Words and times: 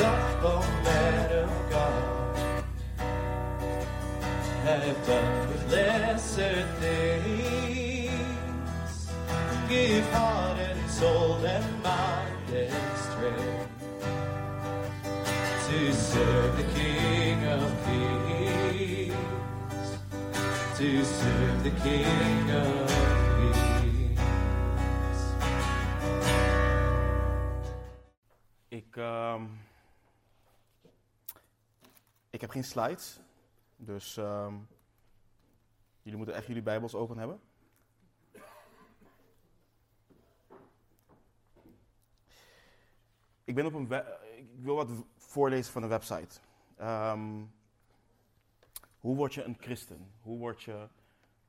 up, 0.00 0.42
oh 0.42 0.60
man 0.84 1.32
of 1.32 1.70
God, 1.70 2.64
have 4.64 5.06
done 5.06 5.48
with 5.48 5.72
lesser 5.72 6.66
things. 6.80 8.16
Give 9.68 10.08
heart 10.12 10.58
and 10.58 10.90
soul 10.90 11.44
and 11.44 11.82
mind 11.82 12.50
and 12.54 12.98
strength 12.98 13.68
to 15.68 15.92
serve 15.92 16.56
the 16.56 16.64
King 16.74 17.44
of 17.46 17.84
Kings, 17.84 19.14
to 20.78 21.04
serve 21.04 21.64
the 21.64 21.70
King 21.82 22.50
of 22.50 22.95
ik 32.36 32.42
heb 32.42 32.50
geen 32.50 32.64
slides, 32.64 33.20
dus 33.76 34.16
ehm, 34.16 34.54
jullie 36.02 36.16
moeten 36.16 36.34
echt 36.34 36.46
jullie 36.46 36.62
Bijbels 36.62 36.94
open 36.94 37.18
hebben. 37.18 37.40
Ik 43.44 43.54
ben 43.54 43.66
op 43.66 43.74
een 43.74 43.92
ik 44.36 44.62
wil 44.62 44.74
wat 44.74 44.90
voorlezen 45.16 45.72
van 45.72 45.82
de 45.82 45.88
website. 45.88 46.40
Ehm, 46.76 47.44
hoe 49.00 49.16
word 49.16 49.34
je 49.34 49.42
een 49.42 49.56
christen? 49.60 50.12
Hoe 50.22 50.38
word 50.38 50.62
je 50.62 50.88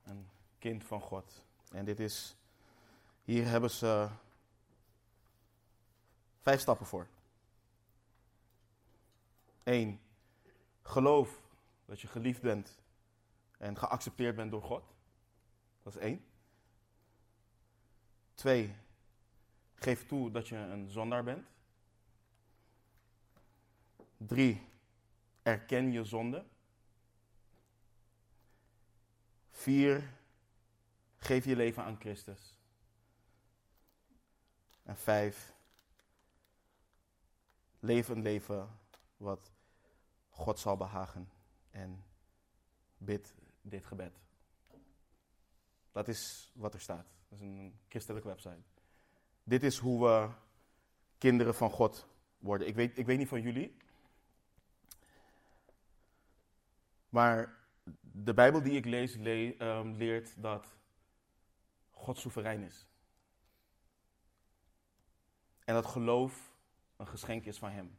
een 0.03 0.29
kind 0.59 0.83
van 0.83 1.01
God? 1.01 1.43
En 1.71 1.85
dit 1.85 1.99
is, 1.99 2.35
hier 3.23 3.45
hebben 3.45 3.71
ze 3.71 4.07
vijf 6.41 6.59
stappen 6.59 6.85
voor. 6.85 7.07
1. 9.63 9.99
Geloof 10.87 11.41
dat 11.85 12.01
je 12.01 12.07
geliefd 12.07 12.41
bent 12.41 12.79
en 13.57 13.77
geaccepteerd 13.77 14.35
bent 14.35 14.51
door 14.51 14.61
God. 14.61 14.93
Dat 15.83 15.95
is 15.95 16.01
één. 16.01 16.25
2. 18.33 18.75
Geef 19.75 20.05
toe 20.05 20.31
dat 20.31 20.47
je 20.47 20.55
een 20.55 20.89
zondaar 20.89 21.23
bent. 21.23 21.47
3. 24.17 24.69
Erken 25.41 25.91
je 25.91 26.03
zonde. 26.03 26.45
4. 29.49 30.13
Geef 31.17 31.45
je 31.45 31.55
leven 31.55 31.83
aan 31.83 31.99
Christus. 31.99 32.57
En 34.83 34.97
5. 34.97 35.53
Leef 37.79 38.07
een 38.07 38.21
leven 38.21 38.79
wat 39.17 39.55
God 40.37 40.59
zal 40.59 40.77
behagen. 40.77 41.29
En 41.69 42.03
bid 42.97 43.33
dit 43.61 43.85
gebed. 43.85 44.19
Dat 45.91 46.07
is 46.07 46.51
wat 46.55 46.73
er 46.73 46.81
staat. 46.81 47.07
Dat 47.29 47.39
is 47.39 47.45
een 47.45 47.79
christelijke 47.87 48.27
website. 48.27 48.61
Dit 49.43 49.63
is 49.63 49.77
hoe 49.77 50.03
we 50.03 50.29
kinderen 51.17 51.55
van 51.55 51.69
God 51.69 52.07
worden. 52.37 52.67
Ik 52.67 52.75
weet, 52.75 52.97
ik 52.97 53.05
weet 53.05 53.17
niet 53.17 53.27
van 53.27 53.41
jullie. 53.41 53.77
Maar 57.09 57.57
de 58.01 58.33
Bijbel 58.33 58.61
die 58.61 58.73
ik 58.73 58.85
lees 58.85 59.15
le- 59.15 59.55
ehm, 59.57 59.91
leert 59.91 60.41
dat 60.41 60.75
God 61.91 62.17
soeverein 62.17 62.63
is. 62.63 62.87
En 65.63 65.73
dat 65.73 65.85
geloof 65.85 66.53
een 66.97 67.07
geschenk 67.07 67.45
is 67.45 67.57
van 67.57 67.69
Hem. 67.69 67.97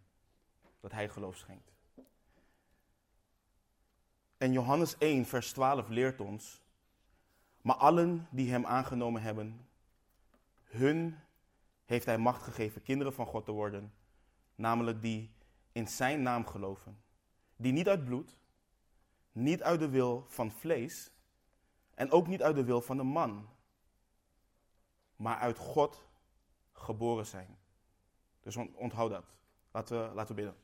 Dat 0.81 0.93
Hij 0.93 1.09
geloof 1.09 1.37
schenkt. 1.37 1.78
En 4.39 4.53
Johannes 4.53 4.99
1, 4.99 5.25
vers 5.27 5.53
12 5.53 5.89
leert 5.89 6.21
ons. 6.21 6.63
Maar 7.63 7.77
allen 7.77 8.27
die 8.31 8.51
Hem 8.51 8.67
aangenomen 8.67 9.23
hebben, 9.23 9.69
hun 10.65 11.19
heeft 11.85 12.07
Hij 12.07 12.19
macht 12.19 12.43
gegeven 12.43 12.83
kinderen 12.83 13.13
van 13.13 13.27
God 13.27 13.45
te 13.45 13.53
worden. 13.53 13.93
Namelijk 14.55 15.03
die 15.03 15.31
in 15.73 15.89
Zijn 15.89 16.23
naam 16.23 16.47
geloven. 16.47 17.03
Die 17.57 17.73
niet 17.73 17.89
uit 17.89 18.05
bloed, 18.05 18.37
niet 19.33 19.63
uit 19.63 19.81
de 19.81 19.89
wil 19.89 20.25
van 20.29 20.51
vlees 20.51 21.11
en 21.95 22.11
ook 22.11 22.27
niet 22.27 22.43
uit 22.43 22.55
de 22.55 22.65
wil 22.65 22.81
van 22.81 22.97
de 22.97 23.03
man, 23.03 23.49
maar 25.17 25.39
uit 25.39 25.59
God 25.59 26.05
geboren 26.73 27.27
zijn. 27.27 27.59
Dus 28.41 28.57
on- 28.57 28.75
onthoud 28.77 29.11
dat. 29.11 29.25
Laten 29.71 30.09
we, 30.09 30.15
laten 30.15 30.35
we 30.35 30.43
bidden. 30.43 30.63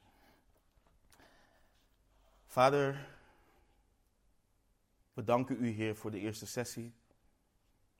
Vader, 2.46 3.13
we 5.14 5.24
danken 5.24 5.64
u, 5.64 5.68
Heer, 5.68 5.96
voor 5.96 6.10
de 6.10 6.18
eerste 6.18 6.46
sessie. 6.46 6.94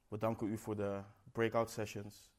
We 0.08 0.18
danken 0.18 0.46
u 0.46 0.58
voor 0.58 0.76
de 0.76 1.02
breakout 1.32 1.70
sessions. 1.70 2.32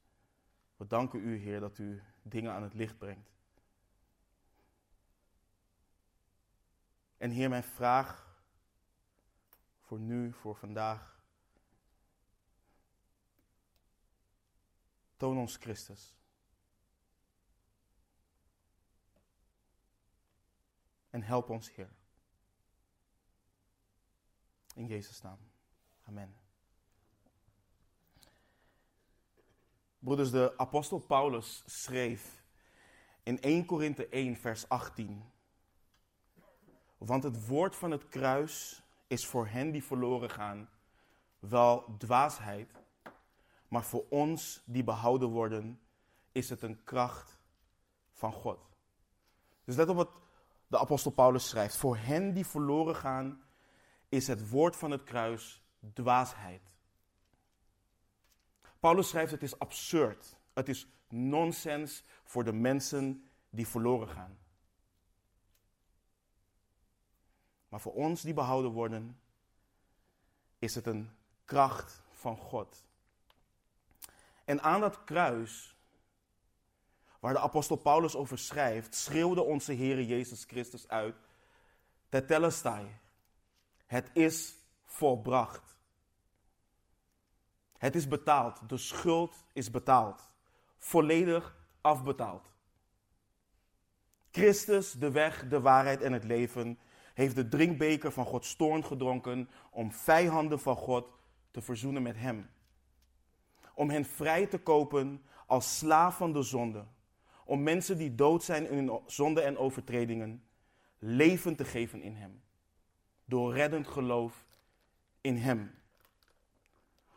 We 0.78 0.88
danken 0.88 1.20
u, 1.20 1.38
Heer, 1.38 1.60
dat 1.60 1.78
u 1.78 2.04
dingen 2.22 2.52
aan 2.52 2.64
het 2.64 2.74
licht 2.74 2.98
brengt. 2.98 3.34
En 7.18 7.30
Heer, 7.30 7.50
mijn 7.50 7.64
vraag 7.64 8.40
voor 9.82 10.00
nu, 10.00 10.34
voor 10.34 10.56
vandaag. 10.56 11.24
Toon 15.18 15.38
ons 15.38 15.56
Christus. 15.56 16.16
En 21.10 21.22
help 21.22 21.50
ons, 21.50 21.76
Heer. 21.76 21.95
In 24.76 24.88
Jezus' 24.88 25.22
naam. 25.22 25.38
Amen. 26.08 26.36
Broeders, 30.00 30.32
de 30.32 30.54
apostel 30.58 31.00
Paulus 31.00 31.64
schreef 31.66 32.44
in 33.24 33.42
1 33.42 33.66
Korinthe 33.66 34.08
1, 34.08 34.36
vers 34.36 34.70
18. 34.70 35.24
Want 36.98 37.24
het 37.24 37.48
woord 37.48 37.76
van 37.76 37.92
het 37.92 38.08
kruis 38.08 38.84
is 39.08 39.26
voor 39.26 39.48
hen 39.48 39.72
die 39.72 39.84
verloren 39.84 40.30
gaan 40.30 40.70
wel 41.40 41.96
dwaasheid, 41.98 42.72
maar 43.68 43.84
voor 43.84 44.06
ons 44.10 44.62
die 44.66 44.84
behouden 44.84 45.30
worden 45.30 45.80
is 46.32 46.50
het 46.50 46.62
een 46.62 46.84
kracht 46.84 47.40
van 48.14 48.34
God. 48.34 48.60
Dus 49.64 49.76
let 49.76 49.90
op 49.90 49.96
wat 49.96 50.12
de 50.68 50.80
apostel 50.80 51.12
Paulus 51.12 51.50
schrijft. 51.50 51.76
Voor 51.76 51.98
hen 51.98 52.34
die 52.34 52.46
verloren 52.46 52.96
gaan 52.96 53.45
is 54.10 54.28
het 54.28 54.50
woord 54.50 54.76
van 54.76 54.92
het 54.92 55.04
kruis 55.04 55.64
dwaasheid. 55.94 56.62
Paulus 58.80 59.10
schrijft 59.10 59.32
het 59.32 59.44
is 59.44 59.60
absurd. 59.60 60.38
Het 60.54 60.70
is 60.70 60.88
nonsens 61.10 62.04
voor 62.24 62.44
de 62.44 62.54
mensen 62.54 63.30
die 63.50 63.68
verloren 63.68 64.08
gaan. 64.08 64.38
Maar 67.70 67.80
voor 67.80 67.94
ons 67.94 68.22
die 68.22 68.34
behouden 68.34 68.72
worden, 68.72 69.20
is 70.60 70.76
het 70.76 70.86
een 70.86 71.12
kracht 71.46 72.02
van 72.12 72.38
God. 72.38 72.86
En 74.46 74.62
aan 74.62 74.82
dat 74.82 75.04
kruis, 75.04 75.76
waar 77.20 77.34
de 77.34 77.40
apostel 77.40 77.76
Paulus 77.76 78.16
over 78.16 78.38
schrijft, 78.40 78.96
schreeuwde 78.96 79.42
onze 79.42 79.74
Heer 79.74 80.04
Jezus 80.04 80.44
Christus 80.44 80.88
uit, 80.88 81.16
Tetelestai, 82.10 82.86
het 83.86 84.10
is 84.14 84.56
volbracht. 84.84 85.78
Het 87.78 87.96
is 87.96 88.08
betaald, 88.08 88.70
de 88.70 88.78
schuld 88.78 89.46
is 89.54 89.72
betaald, 89.72 90.30
volledig 90.78 91.56
afbetaald. 91.82 92.52
Christus, 94.32 94.92
de 94.92 95.12
weg, 95.12 95.48
de 95.48 95.62
waarheid 95.62 96.02
en 96.02 96.14
het 96.14 96.24
leven, 96.24 96.80
heeft 97.14 97.36
de 97.36 97.48
drinkbeker 97.48 98.12
van 98.12 98.26
Gods 98.26 98.56
toorn 98.56 98.84
gedronken 98.84 99.50
om 99.72 99.92
vijanden 99.92 100.60
van 100.60 100.76
God 100.76 101.08
te 101.52 101.62
verzoenen 101.62 102.02
met 102.02 102.18
Hem. 102.18 102.50
Om 103.74 103.90
hen 103.90 104.06
vrij 104.06 104.48
te 104.48 104.58
kopen 104.58 105.24
als 105.46 105.78
slaaf 105.78 106.18
van 106.18 106.34
de 106.34 106.42
zonde. 106.42 106.86
Om 107.46 107.64
mensen 107.64 107.98
die 107.98 108.16
dood 108.16 108.44
zijn 108.44 108.70
in 108.70 108.78
hun 108.78 109.00
zonde 109.06 109.42
en 109.42 109.58
overtredingen, 109.58 110.44
leven 111.00 111.56
te 111.56 111.66
geven 111.66 112.02
in 112.02 112.16
Hem. 112.16 112.44
Door 113.26 113.54
reddend 113.54 113.88
geloof 113.88 114.46
in 115.22 115.38
Hem. 115.38 115.76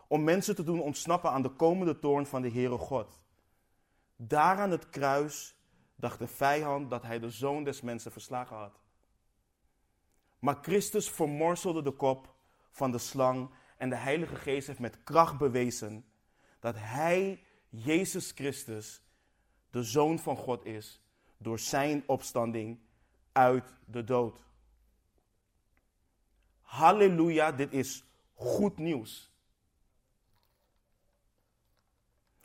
Om 0.07 0.25
mensen 0.25 0.55
te 0.55 0.65
doen 0.65 0.81
ontsnappen 0.81 1.31
aan 1.31 1.43
de 1.43 1.51
komende 1.51 1.99
toorn 1.99 2.27
van 2.27 2.43
de 2.43 2.51
Heere 2.51 2.79
God. 2.79 3.21
Daar 4.17 4.59
aan 4.59 4.71
het 4.71 4.91
kruis 4.91 5.55
dacht 5.95 6.19
de 6.19 6.27
vijand 6.27 6.91
dat 6.91 7.03
hij 7.03 7.19
de 7.19 7.31
zoon 7.31 7.65
des 7.65 7.81
mensen 7.81 8.13
verslagen 8.13 8.57
had. 8.57 8.81
Maar 10.39 10.59
Christus 10.63 11.11
vermorzelde 11.11 11.83
de 11.83 11.91
kop 11.91 12.35
van 12.71 12.91
de 12.91 12.99
slang 12.99 13.51
en 13.77 13.89
de 13.89 13.97
Heilige 13.97 14.37
Geest 14.37 14.67
heeft 14.67 14.79
met 14.79 15.03
kracht 15.05 15.39
bewezen 15.39 16.05
dat 16.61 16.75
Hij, 16.79 17.43
Jezus 17.69 18.31
Christus, 18.31 19.03
de 19.71 19.83
Zoon 19.83 20.19
van 20.19 20.37
God 20.37 20.65
is, 20.65 21.01
door 21.37 21.59
zijn 21.59 22.03
opstanding 22.07 22.79
uit 23.33 23.75
de 23.85 24.05
dood. 24.05 24.47
Halleluja, 26.69 27.53
dit 27.53 27.73
is 27.73 28.05
goed 28.35 28.79
nieuws. 28.79 29.33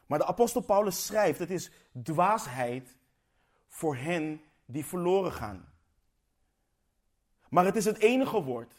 Maar 0.06 0.20
de 0.20 0.26
apostel 0.26 0.62
Paulus 0.62 1.06
schrijft, 1.06 1.40
het 1.40 1.52
is 1.52 1.72
dwaasheid 2.04 2.98
voor 3.68 3.96
hen 3.96 4.42
die 4.66 4.86
verloren 4.86 5.32
gaan. 5.32 5.74
Maar 7.50 7.66
het 7.66 7.76
is 7.76 7.86
het 7.86 7.98
enige 7.98 8.44
woord 8.44 8.74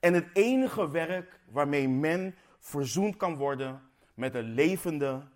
en 0.00 0.14
het 0.14 0.28
enige 0.32 0.90
werk 0.90 1.40
waarmee 1.48 1.88
men 1.88 2.34
verzoend 2.58 3.16
kan 3.16 3.36
worden 3.36 3.90
met 4.14 4.32
de 4.32 4.42
levende 4.42 5.28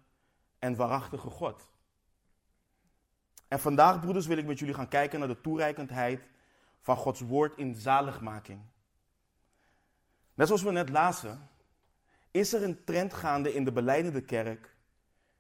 en 0.58 0.76
waarachtige 0.76 1.31
God. 1.31 1.69
En 3.49 3.61
vandaag, 3.61 4.00
broeders, 4.00 4.26
wil 4.26 4.37
ik 4.37 4.46
met 4.46 4.58
jullie 4.58 4.75
gaan 4.75 4.88
kijken 4.88 5.19
naar 5.19 5.28
de 5.28 5.40
toereikendheid 5.40 6.28
van 6.81 6.96
Gods 6.96 7.20
woord 7.20 7.58
in 7.58 7.75
zaligmaking. 7.75 8.61
Net 10.34 10.46
zoals 10.46 10.62
we 10.62 10.70
net 10.70 10.88
lazen, 10.88 11.49
is 12.31 12.52
er 12.52 12.62
een 12.62 12.84
trend 12.84 13.14
gaande 13.14 13.55
in 13.55 13.64
de 13.64 13.73
beleidende 13.73 14.23
kerk. 14.23 14.76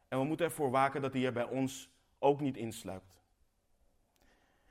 En 0.08 0.18
we 0.18 0.24
moeten 0.24 0.46
ervoor 0.46 0.70
waken 0.70 1.02
dat 1.02 1.12
die 1.12 1.26
er 1.26 1.32
bij 1.32 1.44
ons 1.44 1.90
ook 2.18 2.40
niet 2.40 2.56
insluipt. 2.56 3.22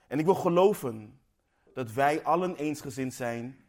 En 0.08 0.20
ik 0.20 0.26
wil 0.26 0.36
geloven 0.36 1.20
dat 1.74 1.92
wij 1.92 2.24
allen 2.24 2.56
eensgezind 2.56 3.14
zijn 3.14 3.66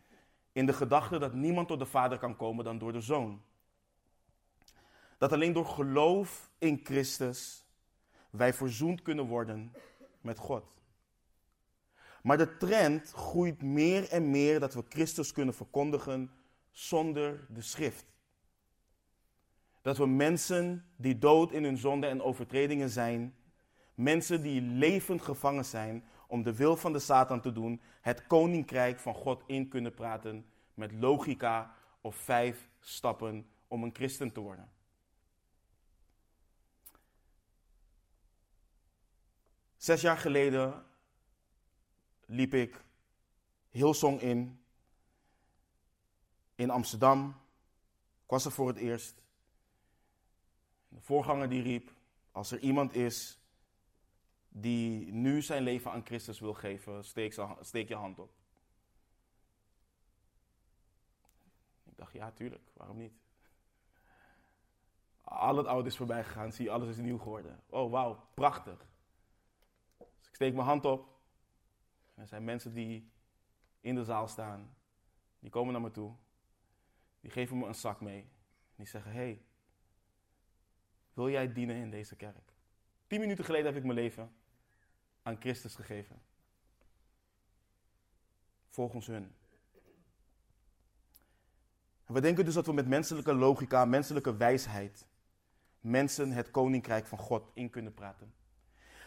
in 0.53 0.67
de 0.67 0.73
gedachte 0.73 1.19
dat 1.19 1.33
niemand 1.33 1.69
tot 1.69 1.79
de 1.79 1.87
Vader 1.87 2.19
kan 2.19 2.37
komen 2.37 2.65
dan 2.65 2.79
door 2.79 2.93
de 2.93 3.01
Zoon. 3.01 3.43
Dat 5.19 5.33
alleen 5.33 5.53
door 5.53 5.67
geloof 5.67 6.51
in 6.59 6.81
Christus 6.85 7.65
wij 8.31 8.55
verzoend 8.55 9.03
kunnen 9.03 9.27
worden 9.27 9.73
met 10.21 10.39
God. 10.39 10.81
Maar 12.23 12.37
de 12.37 12.57
trend 12.57 13.11
groeit 13.11 13.63
meer 13.63 14.09
en 14.09 14.31
meer 14.31 14.61
dat 14.61 14.75
we 14.75 14.85
Christus 14.89 15.33
kunnen 15.33 15.55
verkondigen 15.55 16.31
zonder 16.73 17.47
de 17.49 17.61
schrift. 17.61 18.05
Dat 19.83 19.97
we 19.97 20.07
mensen 20.07 20.85
die 20.97 21.19
dood 21.19 21.53
in 21.53 21.65
hun 21.65 21.77
zonde 21.77 22.07
en 22.07 22.23
overtredingen 22.23 22.91
zijn, 22.91 23.37
mensen 23.95 24.43
die 24.43 24.61
levend 24.61 25.23
gevangen 25.23 25.65
zijn 25.65 26.05
om 26.27 26.43
de 26.43 26.55
wil 26.55 26.77
van 26.77 26.93
de 26.93 26.99
Satan 26.99 27.41
te 27.41 27.53
doen, 27.53 27.81
het 28.01 28.27
koninkrijk 28.27 28.99
van 28.99 29.15
God 29.15 29.43
in 29.47 29.69
kunnen 29.69 29.95
praten 29.95 30.47
met 30.75 30.93
logica 30.93 31.75
of 32.01 32.17
vijf 32.17 32.69
stappen 32.81 33.47
om 33.69 33.83
een 33.83 33.95
christen 33.95 34.33
te 34.33 34.41
worden. 34.41 34.71
Zes 39.77 40.01
jaar 40.01 40.19
geleden 40.19 40.85
liep 42.27 42.55
ik 42.55 42.85
Hillsong 43.71 44.21
in, 44.21 44.62
in 46.63 46.71
Amsterdam. 46.71 47.29
Ik 48.23 48.31
was 48.31 48.45
er 48.45 48.53
voor 48.53 48.69
het 48.69 48.77
eerst. 48.77 49.23
De 50.89 51.01
voorganger 51.01 51.49
die 51.49 51.63
riep, 51.63 51.91
als 52.31 52.51
er 52.51 52.59
iemand 52.59 52.95
is 52.95 53.41
die 54.49 55.13
nu 55.13 55.43
zijn 55.43 55.63
leven 55.63 55.91
aan 55.91 56.05
Christus 56.05 56.41
wil 56.41 56.55
geven, 56.55 57.05
steek, 57.05 57.41
steek 57.61 57.89
je 57.89 57.95
hand 57.95 58.19
op. 58.19 58.35
Ik 61.85 61.97
dacht, 61.97 62.13
ja, 62.13 62.31
tuurlijk, 62.31 62.71
waarom 62.73 62.97
niet? 62.97 63.13
Al 65.21 65.57
het 65.57 65.67
oude 65.67 65.89
is 65.89 65.97
voorbij 65.97 66.25
gegaan, 66.25 66.53
zie 66.53 66.71
alles 66.71 66.89
is 66.89 66.97
nieuw 66.97 67.19
geworden. 67.19 67.61
Oh, 67.67 67.91
wauw, 67.91 68.27
prachtig. 68.35 68.87
Dus 69.99 70.29
ik 70.29 70.35
steek 70.35 70.55
mijn 70.55 70.67
hand 70.67 70.85
op. 70.85 71.21
Er 72.15 72.27
zijn 72.27 72.45
mensen 72.45 72.73
die 72.75 73.11
in 73.81 73.95
de 73.95 74.05
zaal 74.05 74.29
staan. 74.29 74.77
Die 75.39 75.51
komen 75.51 75.73
naar 75.73 75.83
me 75.83 75.91
toe. 75.91 76.15
Die 77.23 77.31
geven 77.31 77.59
me 77.59 77.67
een 77.67 77.75
zak 77.75 78.01
mee. 78.01 78.29
Die 78.77 78.87
zeggen, 78.87 79.13
hey, 79.13 79.43
wil 81.13 81.31
jij 81.31 81.53
dienen 81.53 81.77
in 81.77 81.91
deze 81.91 82.17
kerk? 82.17 82.53
Tien 83.07 83.21
minuten 83.21 83.45
geleden 83.45 83.67
heb 83.67 83.77
ik 83.77 83.85
mijn 83.85 83.99
leven 83.99 84.33
aan 85.23 85.41
Christus 85.41 85.75
gegeven. 85.75 86.23
Volgens 88.69 89.07
hun. 89.07 89.35
we 92.07 92.21
denken 92.21 92.45
dus 92.45 92.55
dat 92.55 92.67
we 92.67 92.73
met 92.73 92.89
menselijke 92.89 93.35
logica, 93.35 93.85
menselijke 93.85 94.37
wijsheid, 94.37 95.07
mensen 95.81 96.31
het 96.31 96.51
koninkrijk 96.51 97.07
van 97.07 97.19
God 97.19 97.51
in 97.55 97.71
kunnen 97.71 97.95
praten. 97.95 98.35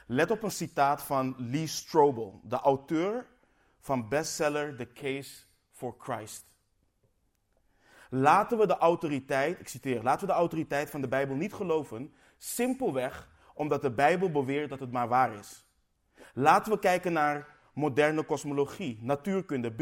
Let 0.08 0.32
op 0.32 0.44
een 0.44 0.52
citaat 0.52 1.04
van 1.04 1.36
Lee 1.38 1.68
Strobel, 1.68 2.42
de 2.44 2.56
auteur 2.56 3.28
van 3.80 4.10
bestseller 4.10 4.76
The 4.76 4.94
Case 4.94 5.44
for 5.72 5.96
Christ. 6.00 6.46
Laten 8.10 8.58
we 8.58 8.68
de 8.68 8.78
autoriteit, 8.78 9.60
ik 9.60 9.68
citeer, 9.68 10.04
laten 10.04 10.28
we 10.28 10.34
de 10.34 10.40
autoriteit 10.40 10.90
van 10.90 11.02
de 11.02 11.08
Bijbel 11.08 11.36
niet 11.36 11.54
geloven, 11.54 12.14
simpelweg 12.38 13.30
omdat 13.54 13.82
de 13.82 13.92
Bijbel 13.92 14.32
beweert 14.32 14.70
dat 14.70 14.80
het 14.80 14.92
maar 14.92 15.08
waar 15.08 15.34
is. 15.34 15.66
Laten 16.34 16.72
we 16.72 16.80
kijken 16.80 17.14
naar 17.14 17.48
moderne 17.74 18.24
kosmologie, 18.24 19.00
natuurkunde, 19.02 19.74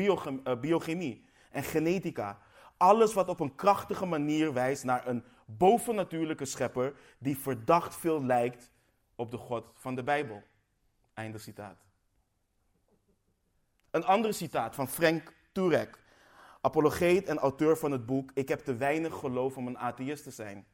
eh, 0.44 0.60
biochemie 0.60 1.26
en 1.52 1.64
genetica. 1.64 2.40
Alles 2.78 3.14
wat 3.14 3.28
op 3.28 3.40
een 3.40 3.56
krachtige 3.56 4.06
manier 4.06 4.54
wijst 4.54 4.84
naar 4.84 5.08
een 5.08 5.24
bovennatuurlijke 5.46 6.46
schepper 6.46 6.94
die 7.18 7.38
verdacht 7.38 7.96
veel 7.96 8.24
lijkt 8.24 8.72
op 9.16 9.32
de 9.32 9.38
God 9.38 9.72
van 9.74 9.96
de 9.96 10.04
Bijbel. 10.04 10.44
Einde 11.14 11.38
citaat. 11.38 11.78
Een 13.92 14.06
ander 14.06 14.34
citaat 14.34 14.76
van 14.76 14.88
Frank 14.88 15.34
Turek, 15.52 16.03
apologeet 16.64 17.28
en 17.28 17.38
auteur 17.38 17.78
van 17.78 17.92
het 17.92 18.06
boek 18.06 18.32
Ik 18.34 18.50
heb 18.50 18.60
te 18.60 18.76
weinig 18.76 19.14
geloof 19.14 19.58
om 19.58 19.68
een 19.68 19.78
atheïst 19.78 20.24
te 20.24 20.32
zijn. 20.32 20.66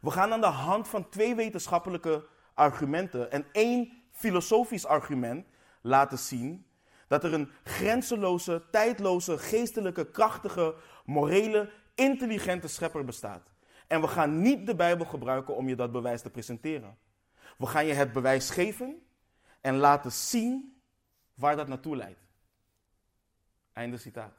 We 0.00 0.10
gaan 0.10 0.32
aan 0.32 0.40
de 0.40 0.46
hand 0.46 0.88
van 0.88 1.08
twee 1.08 1.34
wetenschappelijke 1.34 2.26
argumenten 2.54 3.30
en 3.30 3.46
één 3.52 3.92
filosofisch 4.12 4.86
argument 4.86 5.46
laten 5.80 6.18
zien 6.18 6.66
dat 7.06 7.24
er 7.24 7.32
een 7.32 7.50
grenzeloze, 7.64 8.62
tijdloze, 8.70 9.38
geestelijke, 9.38 10.10
krachtige, 10.10 10.74
morele, 11.04 11.70
intelligente 11.94 12.68
schepper 12.68 13.04
bestaat. 13.04 13.42
En 13.86 14.00
we 14.00 14.08
gaan 14.08 14.40
niet 14.40 14.66
de 14.66 14.74
Bijbel 14.74 15.06
gebruiken 15.06 15.56
om 15.56 15.68
je 15.68 15.76
dat 15.76 15.92
bewijs 15.92 16.22
te 16.22 16.30
presenteren. 16.30 16.98
We 17.58 17.66
gaan 17.66 17.86
je 17.86 17.92
het 17.92 18.12
bewijs 18.12 18.50
geven 18.50 19.02
en 19.60 19.76
laten 19.76 20.12
zien 20.12 20.80
waar 21.34 21.56
dat 21.56 21.68
naartoe 21.68 21.96
leidt. 21.96 22.29
Einde 23.72 23.96
citaat. 23.96 24.34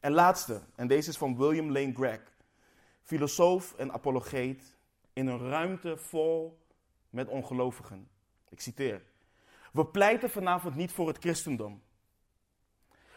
En 0.00 0.12
laatste, 0.12 0.60
en 0.74 0.86
deze 0.86 1.08
is 1.08 1.16
van 1.16 1.36
William 1.36 1.72
Lane 1.72 1.94
Gregg, 1.94 2.20
filosoof 3.02 3.74
en 3.74 3.92
apologeet 3.92 4.76
in 5.12 5.26
een 5.26 5.48
ruimte 5.48 5.96
vol 5.96 6.58
met 7.10 7.28
ongelovigen. 7.28 8.08
Ik 8.48 8.60
citeer. 8.60 9.02
We 9.72 9.86
pleiten 9.86 10.30
vanavond 10.30 10.74
niet 10.74 10.92
voor 10.92 11.08
het 11.08 11.18
christendom. 11.18 11.82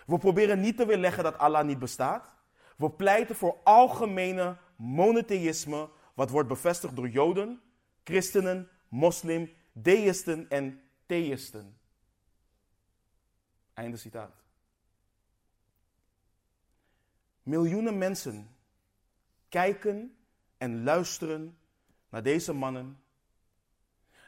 We 0.05 0.17
proberen 0.17 0.59
niet 0.59 0.77
te 0.77 0.85
weerleggen 0.85 1.23
dat 1.23 1.37
Allah 1.37 1.65
niet 1.65 1.79
bestaat. 1.79 2.33
We 2.77 2.91
pleiten 2.91 3.35
voor 3.35 3.57
algemene 3.63 4.57
monotheïsme, 4.75 5.89
wat 6.13 6.29
wordt 6.29 6.47
bevestigd 6.47 6.95
door 6.95 7.09
Joden, 7.09 7.61
christenen, 8.03 8.69
moslim, 8.87 9.53
deïsten 9.71 10.49
en 10.49 10.81
theïsten. 11.05 11.77
Einde 13.73 13.97
citaat. 13.97 14.43
Miljoenen 17.43 17.97
mensen 17.97 18.55
kijken 19.49 20.17
en 20.57 20.83
luisteren 20.83 21.57
naar 22.09 22.23
deze 22.23 22.53
mannen 22.53 23.03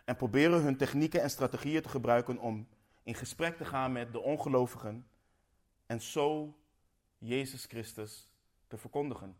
en 0.05 0.15
proberen 0.15 0.61
hun 0.61 0.77
technieken 0.77 1.21
en 1.21 1.29
strategieën 1.29 1.81
te 1.81 1.89
gebruiken 1.89 2.37
om 2.37 2.67
in 3.03 3.15
gesprek 3.15 3.57
te 3.57 3.65
gaan 3.65 3.91
met 3.91 4.11
de 4.11 4.19
ongelovigen 4.19 5.07
en 5.85 6.01
zo 6.01 6.57
Jezus 7.17 7.65
Christus 7.65 8.29
te 8.67 8.77
verkondigen. 8.77 9.37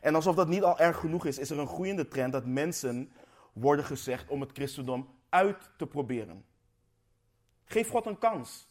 En 0.00 0.14
alsof 0.14 0.34
dat 0.34 0.48
niet 0.48 0.62
al 0.62 0.78
erg 0.78 0.98
genoeg 0.98 1.26
is, 1.26 1.38
is 1.38 1.50
er 1.50 1.58
een 1.58 1.66
groeiende 1.66 2.08
trend 2.08 2.32
dat 2.32 2.46
mensen 2.46 3.12
worden 3.52 3.84
gezegd 3.84 4.28
om 4.28 4.40
het 4.40 4.52
christendom 4.52 5.08
uit 5.28 5.70
te 5.76 5.86
proberen. 5.86 6.44
Geef 7.64 7.88
God 7.88 8.06
een 8.06 8.18
kans. 8.18 8.68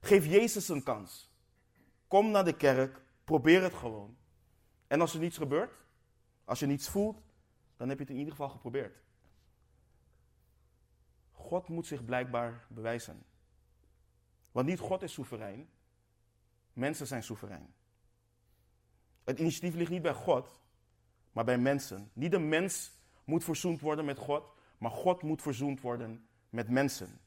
Geef 0.00 0.26
Jezus 0.26 0.68
een 0.68 0.82
kans. 0.82 1.30
Kom 2.08 2.30
naar 2.30 2.44
de 2.44 2.56
kerk, 2.56 3.00
probeer 3.24 3.62
het 3.62 3.74
gewoon. 3.74 4.16
En 4.86 5.00
als 5.00 5.14
er 5.14 5.20
niets 5.20 5.36
gebeurt, 5.36 5.74
als 6.44 6.58
je 6.58 6.66
niets 6.66 6.88
voelt, 6.88 7.22
dan 7.76 7.88
heb 7.88 7.98
je 7.98 8.04
het 8.04 8.12
in 8.12 8.18
ieder 8.18 8.32
geval 8.32 8.48
geprobeerd. 8.48 9.02
God 11.32 11.68
moet 11.68 11.86
zich 11.86 12.04
blijkbaar 12.04 12.66
bewijzen. 12.68 13.22
Want 14.52 14.66
niet 14.66 14.78
God 14.78 15.02
is 15.02 15.12
soeverein, 15.12 15.68
mensen 16.72 17.06
zijn 17.06 17.22
soeverein. 17.22 17.74
Het 19.24 19.38
initiatief 19.38 19.74
ligt 19.74 19.90
niet 19.90 20.02
bij 20.02 20.14
God, 20.14 20.60
maar 21.32 21.44
bij 21.44 21.58
mensen. 21.58 22.10
Niet 22.12 22.30
de 22.30 22.38
mens 22.38 22.92
moet 23.24 23.44
verzoend 23.44 23.80
worden 23.80 24.04
met 24.04 24.18
God, 24.18 24.52
maar 24.78 24.90
God 24.90 25.22
moet 25.22 25.42
verzoend 25.42 25.80
worden 25.80 26.26
met 26.50 26.68
mensen. 26.68 27.20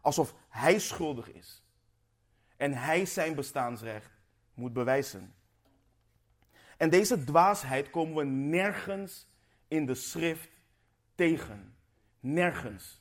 Alsof 0.00 0.34
hij 0.48 0.78
schuldig 0.78 1.32
is. 1.32 1.62
En 2.56 2.72
hij 2.72 3.06
zijn 3.06 3.34
bestaansrecht 3.34 4.10
moet 4.54 4.72
bewijzen. 4.72 5.34
En 6.76 6.90
deze 6.90 7.24
dwaasheid 7.24 7.90
komen 7.90 8.14
we 8.14 8.24
nergens 8.24 9.28
in 9.68 9.86
de 9.86 9.94
schrift 9.94 10.50
tegen. 11.14 11.74
Nergens. 12.20 13.00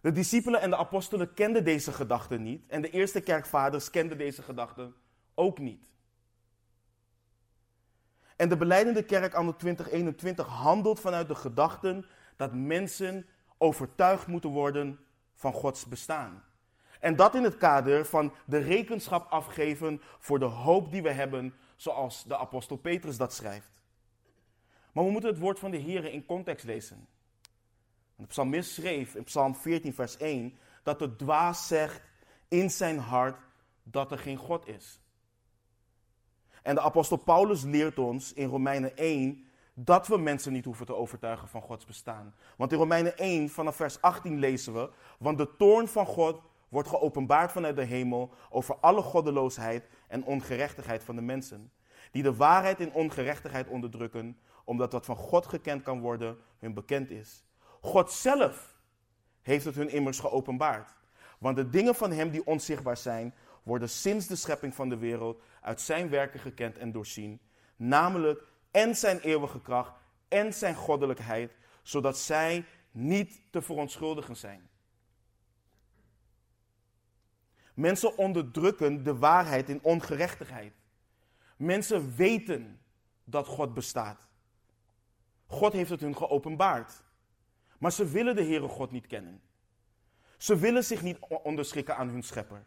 De 0.00 0.12
discipelen 0.12 0.60
en 0.60 0.70
de 0.70 0.76
apostelen 0.76 1.34
kenden 1.34 1.64
deze 1.64 1.92
gedachten 1.92 2.42
niet. 2.42 2.68
En 2.68 2.82
de 2.82 2.90
eerste 2.90 3.20
kerkvaders 3.20 3.90
kenden 3.90 4.18
deze 4.18 4.42
gedachten 4.42 4.94
ook 5.34 5.58
niet. 5.58 5.94
En 8.36 8.48
de 8.48 8.56
beleidende 8.56 9.02
kerk 9.02 9.34
anno 9.34 9.56
2021 9.56 10.46
handelt 10.46 11.00
vanuit 11.00 11.28
de 11.28 11.34
gedachten 11.34 12.06
dat 12.36 12.54
mensen 12.54 13.26
overtuigd 13.58 14.26
moeten 14.26 14.50
worden 14.50 14.98
van 15.34 15.52
Gods 15.52 15.86
bestaan. 15.86 16.44
En 17.00 17.16
dat 17.16 17.34
in 17.34 17.44
het 17.44 17.56
kader 17.56 18.06
van 18.06 18.32
de 18.44 18.58
rekenschap 18.58 19.30
afgeven 19.30 20.00
voor 20.18 20.38
de 20.38 20.44
hoop 20.44 20.90
die 20.90 21.02
we 21.02 21.10
hebben, 21.10 21.54
zoals 21.76 22.24
de 22.24 22.36
apostel 22.36 22.76
Petrus 22.76 23.16
dat 23.16 23.32
schrijft. 23.32 23.70
Maar 24.92 25.04
we 25.04 25.10
moeten 25.10 25.30
het 25.30 25.38
woord 25.38 25.58
van 25.58 25.70
de 25.70 25.76
Heer 25.76 26.04
in 26.04 26.26
context 26.26 26.64
lezen. 26.64 27.08
De 28.16 28.26
psalmist 28.26 28.70
schreef 28.70 29.14
in 29.14 29.24
Psalm 29.24 29.54
14, 29.54 29.94
vers 29.94 30.16
1, 30.16 30.58
dat 30.82 30.98
de 30.98 31.16
dwaas 31.16 31.66
zegt 31.66 32.02
in 32.48 32.70
zijn 32.70 32.98
hart 32.98 33.38
dat 33.82 34.10
er 34.10 34.18
geen 34.18 34.36
God 34.36 34.68
is. 34.68 35.00
En 36.62 36.74
de 36.74 36.80
apostel 36.80 37.16
Paulus 37.16 37.62
leert 37.62 37.98
ons 37.98 38.32
in 38.32 38.48
Romeinen 38.48 38.96
1 38.96 39.45
dat 39.78 40.06
we 40.06 40.18
mensen 40.18 40.52
niet 40.52 40.64
hoeven 40.64 40.86
te 40.86 40.94
overtuigen 40.94 41.48
van 41.48 41.62
Gods 41.62 41.84
bestaan. 41.84 42.34
Want 42.56 42.72
in 42.72 42.78
Romeinen 42.78 43.18
1 43.18 43.48
vanaf 43.48 43.76
vers 43.76 44.00
18 44.00 44.38
lezen 44.38 44.74
we, 44.74 44.90
want 45.18 45.38
de 45.38 45.56
toorn 45.56 45.88
van 45.88 46.06
God 46.06 46.40
wordt 46.68 46.88
geopenbaard 46.88 47.52
vanuit 47.52 47.76
de 47.76 47.84
hemel 47.84 48.30
over 48.50 48.76
alle 48.80 49.02
goddeloosheid 49.02 49.88
en 50.08 50.24
ongerechtigheid 50.24 51.02
van 51.04 51.16
de 51.16 51.22
mensen, 51.22 51.72
die 52.10 52.22
de 52.22 52.34
waarheid 52.34 52.80
in 52.80 52.92
ongerechtigheid 52.92 53.68
onderdrukken, 53.68 54.38
omdat 54.64 54.92
wat 54.92 55.04
van 55.04 55.16
God 55.16 55.46
gekend 55.46 55.82
kan 55.82 56.00
worden 56.00 56.36
hun 56.58 56.74
bekend 56.74 57.10
is. 57.10 57.44
God 57.80 58.12
zelf 58.12 58.76
heeft 59.42 59.64
het 59.64 59.74
hun 59.74 59.90
immers 59.90 60.20
geopenbaard. 60.20 60.94
Want 61.38 61.56
de 61.56 61.68
dingen 61.68 61.94
van 61.94 62.12
Hem 62.12 62.30
die 62.30 62.46
onzichtbaar 62.46 62.96
zijn, 62.96 63.34
worden 63.62 63.88
sinds 63.88 64.26
de 64.26 64.36
schepping 64.36 64.74
van 64.74 64.88
de 64.88 64.96
wereld 64.96 65.42
uit 65.60 65.80
Zijn 65.80 66.08
werken 66.08 66.40
gekend 66.40 66.78
en 66.78 66.92
doorzien. 66.92 67.40
Namelijk 67.76 68.42
en 68.76 68.96
Zijn 68.96 69.20
eeuwige 69.20 69.60
kracht 69.60 69.92
en 70.28 70.54
Zijn 70.54 70.74
goddelijkheid, 70.74 71.56
zodat 71.82 72.18
zij 72.18 72.64
niet 72.90 73.40
te 73.50 73.62
verontschuldigen 73.62 74.36
zijn. 74.36 74.68
Mensen 77.74 78.18
onderdrukken 78.18 79.02
de 79.02 79.16
waarheid 79.16 79.68
in 79.68 79.82
ongerechtigheid. 79.82 80.72
Mensen 81.56 82.16
weten 82.16 82.80
dat 83.24 83.46
God 83.46 83.74
bestaat. 83.74 84.28
God 85.46 85.72
heeft 85.72 85.90
het 85.90 86.00
hun 86.00 86.16
geopenbaard. 86.16 87.04
Maar 87.78 87.92
ze 87.92 88.04
willen 88.04 88.36
de 88.36 88.44
Heere 88.44 88.68
God 88.68 88.90
niet 88.90 89.06
kennen. 89.06 89.42
Ze 90.36 90.56
willen 90.56 90.84
zich 90.84 91.02
niet 91.02 91.18
onderschikken 91.42 91.96
aan 91.96 92.08
hun 92.08 92.22
schepper. 92.22 92.66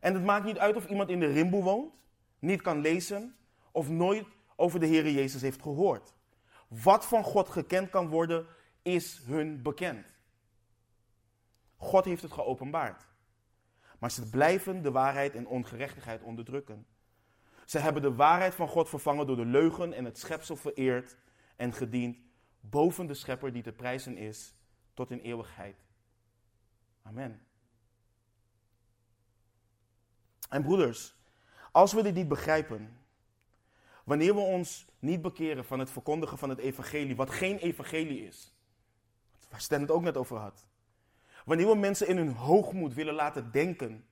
En 0.00 0.14
het 0.14 0.24
maakt 0.24 0.44
niet 0.44 0.58
uit 0.58 0.76
of 0.76 0.86
iemand 0.86 1.08
in 1.08 1.20
de 1.20 1.32
rimboe 1.32 1.62
woont, 1.62 1.94
niet 2.38 2.62
kan 2.62 2.80
lezen 2.80 3.36
of 3.72 3.88
nooit 3.88 4.35
over 4.56 4.80
de 4.80 4.86
Heere 4.86 5.12
Jezus 5.12 5.42
heeft 5.42 5.62
gehoord. 5.62 6.14
Wat 6.68 7.06
van 7.06 7.24
God 7.24 7.48
gekend 7.48 7.90
kan 7.90 8.08
worden, 8.08 8.46
is 8.82 9.20
hun 9.24 9.62
bekend. 9.62 10.06
God 11.76 12.04
heeft 12.04 12.22
het 12.22 12.32
geopenbaard. 12.32 13.08
Maar 13.98 14.10
ze 14.10 14.30
blijven 14.30 14.82
de 14.82 14.90
waarheid 14.90 15.34
en 15.34 15.46
ongerechtigheid 15.46 16.22
onderdrukken. 16.22 16.86
Ze 17.64 17.78
hebben 17.78 18.02
de 18.02 18.14
waarheid 18.14 18.54
van 18.54 18.68
God 18.68 18.88
vervangen 18.88 19.26
door 19.26 19.36
de 19.36 19.44
leugen 19.44 19.92
en 19.92 20.04
het 20.04 20.18
schepsel 20.18 20.56
vereerd 20.56 21.16
en 21.56 21.72
gediend 21.72 22.18
boven 22.60 23.06
de 23.06 23.14
schepper 23.14 23.52
die 23.52 23.62
te 23.62 23.72
prijzen 23.72 24.16
is 24.16 24.54
tot 24.94 25.10
in 25.10 25.18
eeuwigheid. 25.18 25.84
Amen. 27.02 27.46
En 30.48 30.62
broeders, 30.62 31.14
als 31.72 31.92
we 31.92 32.02
dit 32.02 32.14
niet 32.14 32.28
begrijpen, 32.28 32.98
wanneer 34.06 34.34
we 34.34 34.40
ons 34.40 34.86
niet 34.98 35.22
bekeren 35.22 35.64
van 35.64 35.78
het 35.78 35.90
verkondigen 35.90 36.38
van 36.38 36.48
het 36.48 36.58
evangelie, 36.58 37.16
wat 37.16 37.30
geen 37.30 37.58
evangelie 37.58 38.26
is, 38.26 38.54
waar 39.48 39.60
Stan 39.60 39.80
het 39.80 39.90
ook 39.90 40.02
net 40.02 40.16
over 40.16 40.36
had, 40.36 40.66
wanneer 41.44 41.66
we 41.66 41.76
mensen 41.76 42.08
in 42.08 42.16
hun 42.16 42.32
hoogmoed 42.32 42.94
willen 42.94 43.14
laten 43.14 43.50
denken 43.52 44.06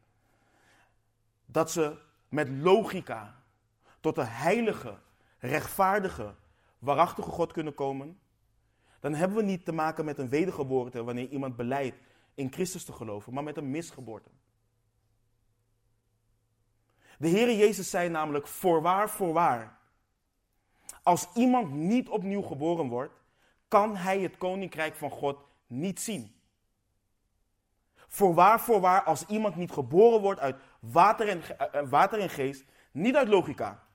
dat 1.47 1.71
ze 1.71 1.99
met 2.29 2.49
logica 2.49 3.43
tot 4.01 4.15
de 4.15 4.25
heilige, 4.25 4.99
rechtvaardige, 5.39 6.35
waarachtige 6.79 7.31
God 7.31 7.53
kunnen 7.53 7.75
komen, 7.75 8.19
dan 9.01 9.15
hebben 9.15 9.37
we 9.37 9.43
niet 9.43 9.65
te 9.65 9.73
maken 9.73 10.05
met 10.05 10.19
een 10.19 10.29
wedergeboorte 10.29 11.05
wanneer 11.05 11.29
iemand 11.29 11.57
beleidt 11.57 11.97
in 12.35 12.53
Christus 12.53 12.85
te 12.85 12.93
geloven, 12.93 13.33
maar 13.33 13.43
met 13.43 13.57
een 13.57 13.71
misgeboorte. 13.71 14.31
De 17.19 17.29
Heere 17.29 17.57
Jezus 17.57 17.91
zei 17.91 18.09
namelijk, 18.09 18.47
voorwaar, 18.47 19.11
voorwaar. 19.11 19.83
Als 21.05 21.29
iemand 21.35 21.73
niet 21.73 22.09
opnieuw 22.09 22.43
geboren 22.43 22.89
wordt, 22.89 23.15
kan 23.69 23.97
hij 23.97 24.21
het 24.21 24.37
koninkrijk 24.37 24.95
van 24.95 25.11
God 25.11 25.39
niet 25.67 26.01
zien. 26.01 26.35
Voorwaar, 27.95 28.61
voorwaar, 28.61 29.03
als 29.03 29.27
iemand 29.27 29.57
niet 29.57 29.71
geboren 29.73 30.21
wordt 30.21 30.41
uit 30.41 30.57
water 30.81 31.29
en, 31.29 31.59
eh, 31.59 31.81
eh, 31.81 31.89
water 31.89 32.21
en 32.21 32.31
geest, 32.31 32.65
niet 32.91 33.17
uit 33.17 33.29
logica, 33.29 33.87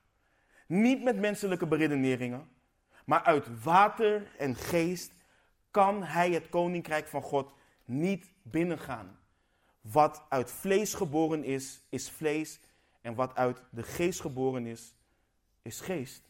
niet 0.68 1.04
met 1.04 1.18
menselijke 1.18 1.68
beredeneringen, 1.68 2.50
maar 3.06 3.24
uit 3.24 3.64
water 3.64 4.32
en 4.38 4.56
geest 4.56 5.14
kan 5.72 6.04
hij 6.04 6.32
het 6.32 6.50
koninkrijk 6.50 7.08
van 7.08 7.22
God 7.22 7.54
niet 7.86 8.32
binnengaan. 8.42 9.20
Wat 9.82 10.26
uit 10.30 10.52
vlees 10.52 10.94
geboren 10.94 11.44
is, 11.44 11.82
is 11.90 12.10
vlees. 12.10 12.60
En 13.02 13.16
wat 13.16 13.36
uit 13.36 13.62
de 13.70 13.84
geest 13.84 14.22
geboren 14.22 14.66
is, 14.66 14.96
is 15.62 15.82
geest. 15.82 16.29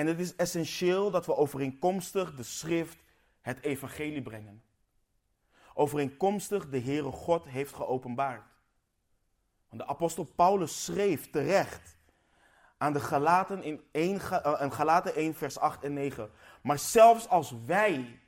En 0.00 0.06
het 0.06 0.20
is 0.20 0.36
essentieel 0.36 1.10
dat 1.10 1.26
we 1.26 1.36
overeenkomstig 1.36 2.34
de 2.34 2.42
schrift 2.42 2.98
het 3.40 3.62
evangelie 3.62 4.22
brengen. 4.22 4.62
Overeenkomstig 5.74 6.68
de 6.68 6.80
Heere 6.80 7.10
God 7.10 7.44
heeft 7.44 7.74
geopenbaard. 7.74 8.46
Want 9.68 9.82
de 9.82 9.88
apostel 9.88 10.24
Paulus 10.24 10.84
schreef 10.84 11.30
terecht 11.30 11.96
aan 12.78 12.92
de 12.92 13.00
Galaten 13.00 13.62
in 13.62 13.80
1, 13.92 14.14
uh, 14.14 14.72
Galaten 14.72 15.14
1 15.14 15.34
vers 15.34 15.58
8 15.58 15.82
en 15.82 15.92
9. 15.92 16.30
Maar 16.62 16.78
zelfs 16.78 17.28
als 17.28 17.54
wij 17.66 18.20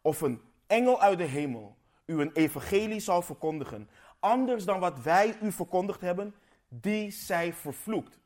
of 0.00 0.20
een 0.20 0.42
engel 0.66 1.00
uit 1.00 1.18
de 1.18 1.24
hemel 1.24 1.76
u 2.06 2.20
een 2.20 2.32
evangelie 2.32 3.00
zal 3.00 3.22
verkondigen, 3.22 3.90
anders 4.18 4.64
dan 4.64 4.80
wat 4.80 5.00
wij 5.00 5.38
u 5.42 5.52
verkondigd 5.52 6.00
hebben, 6.00 6.34
die 6.68 7.10
zij 7.10 7.52
vervloekt. 7.52 8.21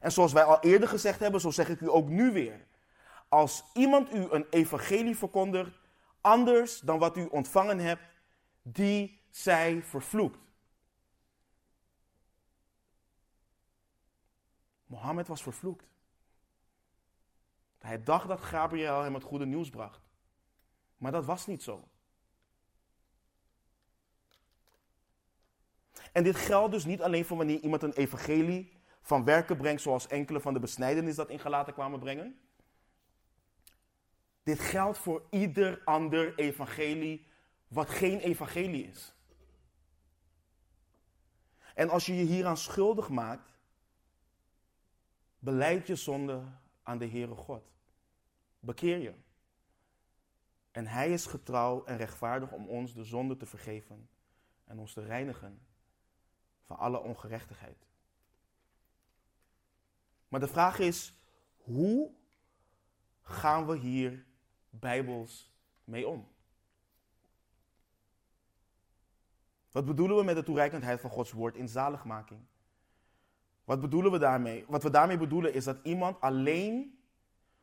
En 0.00 0.12
zoals 0.12 0.32
wij 0.32 0.44
al 0.44 0.60
eerder 0.60 0.88
gezegd 0.88 1.20
hebben, 1.20 1.40
zo 1.40 1.50
zeg 1.50 1.68
ik 1.68 1.80
u 1.80 1.90
ook 1.90 2.08
nu 2.08 2.32
weer. 2.32 2.66
Als 3.28 3.64
iemand 3.74 4.14
u 4.14 4.30
een 4.30 4.46
evangelie 4.50 5.16
verkondigt, 5.16 5.78
anders 6.20 6.80
dan 6.80 6.98
wat 6.98 7.16
u 7.16 7.24
ontvangen 7.24 7.78
hebt, 7.78 8.02
die 8.62 9.20
zij 9.30 9.82
vervloekt. 9.82 10.38
Mohammed 14.86 15.28
was 15.28 15.42
vervloekt. 15.42 15.86
Hij 17.78 18.02
dacht 18.02 18.28
dat 18.28 18.40
Gabriel 18.40 19.02
hem 19.02 19.14
het 19.14 19.22
goede 19.22 19.46
nieuws 19.46 19.70
bracht. 19.70 20.00
Maar 20.96 21.12
dat 21.12 21.24
was 21.24 21.46
niet 21.46 21.62
zo. 21.62 21.88
En 26.12 26.22
dit 26.22 26.36
geldt 26.36 26.72
dus 26.72 26.84
niet 26.84 27.02
alleen 27.02 27.24
voor 27.24 27.36
wanneer 27.36 27.60
iemand 27.60 27.82
een 27.82 27.92
evangelie 27.92 28.75
van 29.06 29.24
werken 29.24 29.56
brengt, 29.56 29.82
zoals 29.82 30.06
enkele 30.06 30.40
van 30.40 30.54
de 30.54 30.60
besnijdenis 30.60 31.14
dat 31.14 31.30
in 31.30 31.38
gelaten 31.38 31.72
kwamen 31.72 32.00
brengen. 32.00 32.40
Dit 34.42 34.60
geldt 34.60 34.98
voor 34.98 35.26
ieder 35.30 35.82
ander 35.84 36.38
evangelie 36.38 37.26
wat 37.68 37.88
geen 37.88 38.18
evangelie 38.18 38.86
is. 38.86 39.14
En 41.74 41.88
als 41.88 42.06
je 42.06 42.14
je 42.14 42.24
hieraan 42.24 42.56
schuldig 42.56 43.08
maakt, 43.08 43.58
beleid 45.38 45.86
je 45.86 45.96
zonde 45.96 46.42
aan 46.82 46.98
de 46.98 47.08
Heere 47.08 47.34
God. 47.34 47.72
Bekeer 48.60 48.98
je. 48.98 49.14
En 50.70 50.86
Hij 50.86 51.12
is 51.12 51.26
getrouw 51.26 51.84
en 51.84 51.96
rechtvaardig 51.96 52.52
om 52.52 52.68
ons 52.68 52.94
de 52.94 53.04
zonde 53.04 53.36
te 53.36 53.46
vergeven 53.46 54.08
en 54.64 54.78
ons 54.78 54.92
te 54.92 55.04
reinigen 55.04 55.66
van 56.62 56.76
alle 56.76 57.00
ongerechtigheid. 57.00 57.86
Maar 60.28 60.40
de 60.40 60.48
vraag 60.48 60.78
is, 60.78 61.18
hoe 61.56 62.10
gaan 63.22 63.66
we 63.66 63.76
hier 63.76 64.24
bijbels 64.70 65.54
mee 65.84 66.08
om? 66.08 66.28
Wat 69.70 69.84
bedoelen 69.84 70.16
we 70.16 70.24
met 70.24 70.36
de 70.36 70.42
toereikendheid 70.42 71.00
van 71.00 71.10
Gods 71.10 71.32
woord 71.32 71.56
in 71.56 71.68
zaligmaking? 71.68 72.40
Wat 73.64 73.80
bedoelen 73.80 74.12
we 74.12 74.18
daarmee? 74.18 74.64
Wat 74.68 74.82
we 74.82 74.90
daarmee 74.90 75.18
bedoelen 75.18 75.54
is 75.54 75.64
dat 75.64 75.78
iemand 75.82 76.20
alleen 76.20 76.98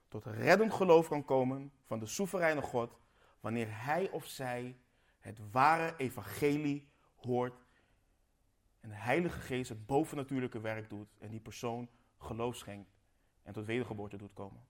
tot 0.07 0.25
reddend 0.25 0.73
geloof 0.73 1.07
kan 1.07 1.25
komen 1.25 1.71
van 1.83 1.99
de 1.99 2.05
soevereine 2.05 2.61
God 2.61 2.97
wanneer 3.39 3.67
hij 3.69 4.09
of 4.09 4.25
zij 4.25 4.77
het 5.19 5.39
ware 5.51 5.93
evangelie 5.97 6.89
hoort 7.15 7.65
en 8.79 8.89
de 8.89 8.95
Heilige 8.95 9.39
Geest 9.39 9.69
het 9.69 9.85
bovennatuurlijke 9.85 10.59
werk 10.59 10.89
doet 10.89 11.15
en 11.19 11.29
die 11.29 11.39
persoon 11.39 11.89
geloof 12.23 12.55
schenkt 12.55 12.91
en 13.43 13.53
tot 13.53 13.65
wedergeboorte 13.65 14.17
doet 14.17 14.33
komen. 14.33 14.65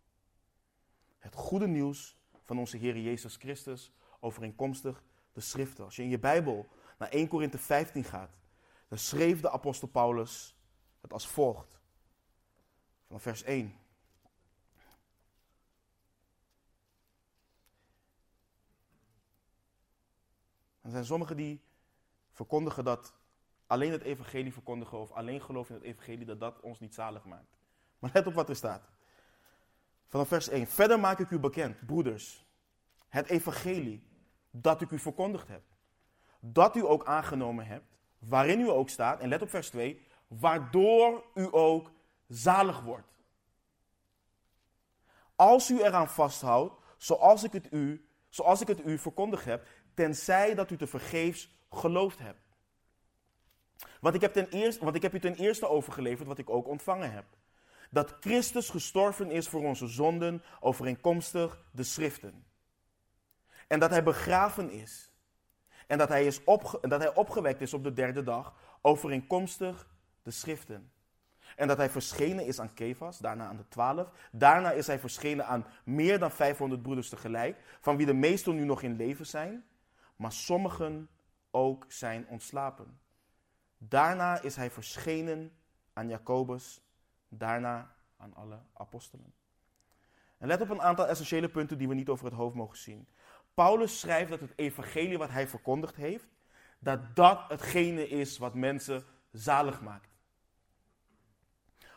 Het 1.18 1.36
goede 1.36 1.68
nieuws 1.68 2.18
van 2.44 2.60
onze 2.60 2.78
Heer 2.78 2.98
Jezus 2.98 3.36
Christus 3.36 3.92
overeenkomstig 4.20 5.04
de 5.34 5.42
schriften. 5.42 5.84
Als 5.86 5.96
je 5.96 6.04
in 6.04 6.10
je 6.10 6.20
Bijbel 6.20 6.68
naar 6.98 7.10
1 7.10 7.28
Korinthe 7.28 7.58
15 7.58 8.04
gaat, 8.04 8.38
dan 8.88 8.98
schreef 8.98 9.42
de 9.42 9.52
apostel 9.52 9.88
Paulus 9.88 10.56
het 11.02 11.14
als 11.14 11.28
volgt. 11.28 11.80
Van 13.08 13.20
vers 13.20 13.44
1. 13.44 13.76
Er 20.82 20.92
zijn 20.92 21.06
sommigen 21.06 21.38
die 21.38 21.62
verkondigen 22.32 22.84
dat 22.84 23.14
alleen 23.74 23.92
het 23.92 24.02
evangelie 24.02 24.54
verkondigen 24.54 25.00
of 25.00 25.12
alleen 25.12 25.42
geloven 25.42 25.76
in 25.76 25.82
het 25.82 25.90
evangelie, 25.90 26.26
dat 26.26 26.40
dat 26.40 26.60
ons 26.60 26.80
niet 26.80 26.94
zalig 26.94 27.26
maakt. 27.26 27.58
Maar 28.00 28.10
let 28.14 28.28
op 28.28 28.34
wat 28.34 28.50
er 28.50 28.56
staat. 28.56 28.90
Vanaf 30.08 30.28
vers 30.28 30.50
1. 30.50 30.68
Verder 30.68 31.00
maak 31.00 31.20
ik 31.20 31.30
u 31.30 31.40
bekend, 31.40 31.86
broeders, 31.86 32.46
het 33.08 33.30
evangelie 33.30 34.08
dat 34.52 34.82
ik 34.82 34.92
u 34.92 35.00
verkondigd 35.00 35.48
heb. 35.48 35.62
Dat 36.40 36.76
u 36.76 36.86
ook 36.86 37.06
aangenomen 37.06 37.66
hebt, 37.66 37.98
waarin 38.20 38.60
u 38.60 38.70
ook 38.70 38.90
staat, 38.90 39.20
en 39.20 39.30
let 39.30 39.42
op 39.42 39.50
vers 39.50 39.70
2, 39.70 40.06
waardoor 40.28 41.24
u 41.34 41.48
ook 41.52 41.92
zalig 42.28 42.82
wordt. 42.82 43.08
Als 45.36 45.70
u 45.72 45.84
eraan 45.84 46.10
vasthoudt, 46.10 46.82
zoals 46.98 47.44
ik 47.44 47.52
het 47.52 47.72
u, 47.72 48.08
zoals 48.30 48.62
ik 48.62 48.68
het 48.68 48.86
u 48.86 48.98
verkondigd 48.98 49.46
heb, 49.46 49.68
tenzij 49.94 50.56
dat 50.56 50.72
u 50.72 50.78
te 50.78 50.88
vergeefs 50.88 51.50
geloofd 51.70 52.20
hebt. 52.20 52.43
Want 54.00 54.16
ik, 54.16 54.22
heb 54.22 54.34
ten 54.34 54.50
eerste, 54.50 54.84
want 54.84 54.96
ik 54.96 55.02
heb 55.02 55.14
u 55.14 55.20
ten 55.20 55.36
eerste 55.36 55.68
overgeleverd 55.68 56.28
wat 56.28 56.38
ik 56.38 56.50
ook 56.50 56.68
ontvangen 56.68 57.12
heb. 57.12 57.26
Dat 57.90 58.16
Christus 58.20 58.70
gestorven 58.70 59.32
is 59.32 59.48
voor 59.48 59.64
onze 59.64 59.88
zonden 59.88 60.44
overeenkomstig 60.60 61.66
de 61.72 61.84
schriften. 61.84 62.46
En 63.68 63.80
dat 63.80 63.90
hij 63.90 64.04
begraven 64.04 64.72
is. 64.72 65.12
En 65.88 65.98
dat 65.98 66.10
hij, 66.10 66.26
is 66.26 66.44
opge, 66.44 66.80
dat 66.88 67.00
hij 67.00 67.16
opgewekt 67.16 67.62
is 67.62 67.74
op 67.74 67.84
de 67.84 67.94
derde 67.94 68.24
dag 68.24 68.54
overeenkomstig 68.82 69.88
de 70.24 70.32
schriften. 70.32 70.92
En 71.56 71.68
dat 71.68 71.78
hij 71.78 71.90
verschenen 71.90 72.46
is 72.46 72.60
aan 72.60 72.74
Kefas, 72.74 73.18
daarna 73.18 73.46
aan 73.46 73.58
de 73.58 73.68
twaalf. 73.68 74.10
Daarna 74.32 74.72
is 74.72 74.88
hij 74.88 75.00
verschenen 75.00 75.46
aan 75.46 75.66
meer 75.84 76.20
dan 76.20 76.32
500 76.32 76.82
broeders 76.82 77.10
tegelijk, 77.10 77.58
van 77.82 77.98
wie 77.98 78.06
de 78.06 78.14
meesten 78.14 78.56
nu 78.56 78.66
nog 78.66 78.82
in 78.82 78.96
leven 78.96 79.26
zijn, 79.26 79.66
maar 80.16 80.32
sommigen 80.32 81.10
ook 81.52 81.86
zijn 81.88 82.28
ontslapen. 82.28 83.00
Daarna 83.88 84.42
is 84.42 84.56
hij 84.56 84.72
verschenen 84.72 85.52
aan 85.94 86.08
Jacobus, 86.08 86.82
daarna 87.30 87.96
aan 88.18 88.34
alle 88.36 88.60
apostelen. 88.74 89.34
En 90.38 90.48
let 90.48 90.62
op 90.62 90.70
een 90.70 90.82
aantal 90.82 91.08
essentiële 91.08 91.50
punten 91.50 91.78
die 91.78 91.88
we 91.88 91.94
niet 91.94 92.10
over 92.10 92.26
het 92.26 92.34
hoofd 92.34 92.56
mogen 92.56 92.78
zien. 92.78 93.08
Paulus 93.54 94.00
schrijft 94.00 94.30
dat 94.30 94.40
het 94.40 94.54
evangelie 94.56 95.18
wat 95.18 95.30
hij 95.30 95.48
verkondigd 95.48 95.96
heeft, 95.96 96.28
dat 96.80 97.16
dat 97.16 97.40
hetgene 97.48 98.08
is 98.08 98.38
wat 98.38 98.54
mensen 98.54 99.06
zalig 99.32 99.82
maakt. 99.82 100.10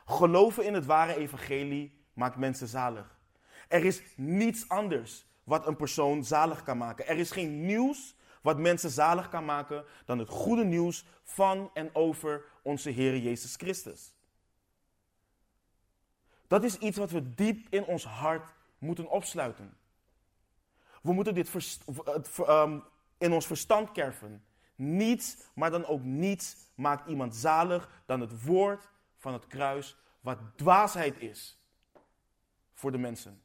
Geloven 0.04 0.64
in 0.64 0.74
het 0.74 0.86
ware 0.86 1.16
evangelie 1.16 2.04
maakt 2.12 2.36
mensen 2.36 2.68
zalig. 2.68 3.18
Er 3.68 3.84
is 3.84 4.02
niets 4.16 4.68
anders 4.68 5.26
wat 5.44 5.66
een 5.66 5.76
persoon 5.76 6.24
zalig 6.24 6.62
kan 6.62 6.78
maken. 6.78 7.06
Er 7.06 7.18
is 7.18 7.30
geen 7.30 7.66
nieuws 7.66 8.16
wat 8.46 8.58
mensen 8.58 8.90
zalig 8.90 9.28
kan 9.28 9.44
maken 9.44 9.84
dan 10.04 10.18
het 10.18 10.28
goede 10.28 10.64
nieuws 10.64 11.04
van 11.22 11.70
en 11.74 11.94
over 11.94 12.44
onze 12.62 12.90
Heer 12.90 13.18
Jezus 13.18 13.56
Christus. 13.56 14.14
Dat 16.46 16.64
is 16.64 16.78
iets 16.78 16.96
wat 16.96 17.10
we 17.10 17.34
diep 17.34 17.66
in 17.70 17.84
ons 17.84 18.04
hart 18.04 18.54
moeten 18.78 19.10
opsluiten. 19.10 19.76
We 21.02 21.12
moeten 21.12 21.34
dit 21.34 21.50
um, 22.48 22.84
in 23.18 23.32
ons 23.32 23.46
verstand 23.46 23.92
kerven. 23.92 24.44
Niets, 24.74 25.36
maar 25.54 25.70
dan 25.70 25.86
ook 25.86 26.02
niets 26.02 26.56
maakt 26.74 27.08
iemand 27.08 27.34
zalig 27.36 28.02
dan 28.04 28.20
het 28.20 28.44
woord 28.44 28.88
van 29.16 29.32
het 29.32 29.46
kruis, 29.46 29.96
wat 30.20 30.38
dwaasheid 30.56 31.20
is 31.20 31.58
voor 32.72 32.92
de 32.92 32.98
mensen. 32.98 33.42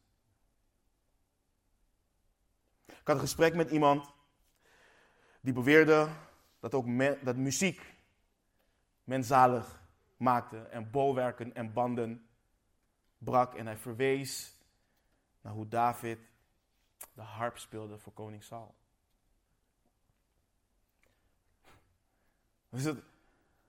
Ik 2.86 3.08
had 3.08 3.16
een 3.16 3.22
gesprek 3.22 3.56
met 3.56 3.72
iemand 3.72 4.20
die 5.42 5.54
beweerde 5.54 6.10
dat 6.60 6.74
ook 6.74 6.86
dat 7.24 7.36
muziek 7.36 7.94
men 9.04 9.24
zalig 9.24 9.82
maakte 10.18 10.58
en 10.58 10.92
bolwerken 10.92 11.56
en 11.56 11.74
banden 11.74 12.28
brak. 13.18 13.56
En 13.56 13.66
hij 13.66 13.78
verwees 13.78 14.58
naar 15.42 15.54
hoe 15.54 15.68
David 15.68 16.20
de 17.14 17.22
harp 17.22 17.58
speelde 17.58 17.98
voor 17.98 18.14
koning 18.14 18.44
Saul. 18.44 18.76
Dat 22.70 22.80
is 22.80 22.86
het 22.86 23.04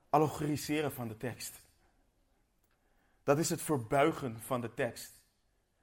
allegoriseren 0.09 0.91
van 0.91 1.07
de 1.07 1.17
tekst. 1.17 1.61
Dat 3.23 3.37
is 3.37 3.49
het 3.49 3.61
verbuigen 3.61 4.41
van 4.41 4.61
de 4.61 4.73
tekst. 4.73 5.21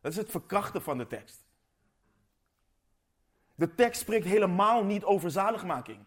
Dat 0.00 0.12
is 0.12 0.18
het 0.18 0.30
verkrachten 0.30 0.82
van 0.82 0.98
de 0.98 1.06
tekst. 1.06 1.44
De 3.60 3.74
tekst 3.74 4.00
spreekt 4.00 4.24
helemaal 4.24 4.84
niet 4.84 5.04
over 5.04 5.30
zaligmaking. 5.30 6.04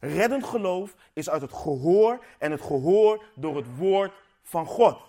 Reddend 0.00 0.44
geloof 0.44 0.96
is 1.12 1.30
uit 1.30 1.42
het 1.42 1.52
gehoor 1.52 2.24
en 2.38 2.50
het 2.50 2.60
gehoor 2.60 3.24
door 3.34 3.56
het 3.56 3.76
woord 3.76 4.22
van 4.42 4.66
God. 4.66 5.02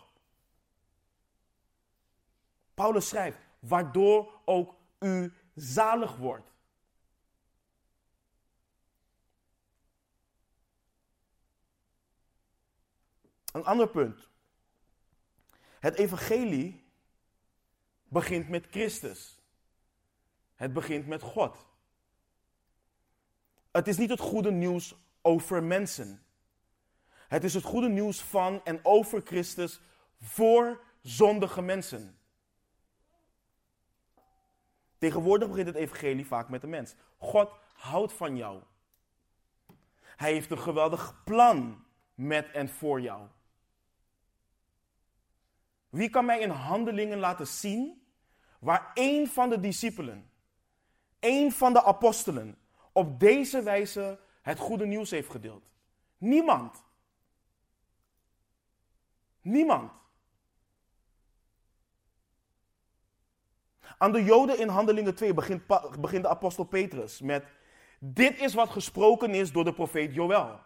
Paulus 2.74 3.08
schrijft, 3.08 3.38
waardoor 3.60 4.41
ook 4.46 4.76
u 5.00 5.34
zalig 5.56 6.15
wordt. 6.15 6.52
Een 13.52 13.65
ander 13.65 13.89
punt. 13.89 14.28
Het 15.80 15.96
evangelie 15.96 16.84
begint 18.08 18.50
met 18.50 18.67
Christus. 18.70 19.40
Het 20.62 20.74
begint 20.74 21.08
met 21.08 21.21
God. 21.21 21.65
Het 23.71 23.88
is 23.88 23.97
niet 23.97 24.10
het 24.10 24.19
goede 24.19 24.52
nieuws 24.52 24.95
over 25.21 25.63
mensen. 25.63 26.24
Het 27.28 27.43
is 27.43 27.54
het 27.54 27.63
goede 27.63 27.89
nieuws 27.89 28.21
van 28.21 28.62
en 28.63 28.80
over 28.84 29.21
Christus 29.21 29.82
voor 30.19 30.84
zondige 31.02 31.62
mensen. 31.62 32.17
Tegenwoordig 34.97 35.47
begint 35.50 35.67
het 35.67 35.76
evangelie 35.76 36.28
vaak 36.28 36.50
met 36.50 36.62
de 36.62 36.67
mens. 36.67 36.95
God 37.17 37.52
houdt 37.74 38.13
van 38.13 38.38
jou. 38.38 38.62
Hij 40.02 40.34
heeft 40.34 40.52
een 40.52 40.60
geweldig 40.60 41.24
plan 41.24 41.86
met 42.13 42.52
en 42.52 42.69
voor 42.69 43.02
jou. 43.02 43.28
Wie 45.89 46.10
kan 46.10 46.26
mij 46.26 46.39
in 46.39 46.50
handelingen 46.50 47.17
laten 47.17 47.47
zien 47.47 48.06
waar 48.60 48.91
één 48.93 49.28
van 49.28 49.50
de 49.50 49.60
discipelen 49.60 50.31
een 51.21 51.51
van 51.51 51.73
de 51.73 51.84
apostelen 51.84 52.57
op 52.91 53.19
deze 53.19 53.62
wijze 53.62 54.19
het 54.41 54.60
goede 54.60 54.86
nieuws 54.86 55.10
heeft 55.10 55.29
gedeeld? 55.29 55.63
Niemand. 56.17 56.84
Niemand. 59.41 59.91
Aan 63.97 64.12
de 64.12 64.23
Joden 64.23 64.60
in 64.60 64.67
Handelingen 64.67 65.15
2 65.15 65.34
begint, 65.34 65.67
begint 65.99 66.23
de 66.23 66.29
apostel 66.29 66.63
Petrus 66.63 67.21
met: 67.21 67.45
Dit 67.99 68.39
is 68.39 68.53
wat 68.53 68.69
gesproken 68.69 69.34
is 69.34 69.51
door 69.51 69.63
de 69.63 69.73
profeet 69.73 70.13
Joël. 70.13 70.60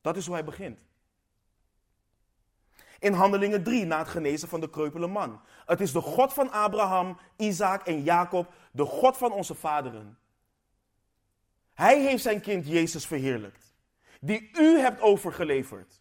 Dat 0.00 0.16
is 0.16 0.26
hoe 0.26 0.34
hij 0.34 0.44
begint. 0.44 0.78
In 3.00 3.12
Handelingen 3.12 3.62
3, 3.62 3.84
na 3.84 3.98
het 3.98 4.08
genezen 4.08 4.48
van 4.48 4.60
de 4.60 4.70
kreupele 4.70 5.06
man. 5.06 5.40
Het 5.66 5.80
is 5.80 5.92
de 5.92 6.00
God 6.00 6.32
van 6.32 6.50
Abraham, 6.50 7.18
Isaac 7.36 7.86
en 7.86 8.02
Jacob, 8.02 8.52
de 8.72 8.84
God 8.84 9.16
van 9.16 9.32
onze 9.32 9.54
vaderen. 9.54 10.18
Hij 11.74 12.00
heeft 12.00 12.22
zijn 12.22 12.40
kind 12.40 12.66
Jezus 12.66 13.06
verheerlijkt, 13.06 13.74
die 14.20 14.50
u 14.52 14.78
hebt 14.78 15.00
overgeleverd. 15.00 16.00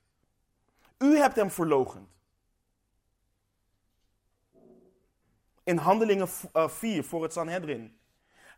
U 0.97 1.17
hebt 1.17 1.35
hem 1.35 1.51
verlogend. 1.51 2.09
In 5.63 5.77
Handelingen 5.77 6.27
4 6.53 7.03
voor 7.03 7.23
het 7.23 7.33
Sanhedrin. 7.33 7.98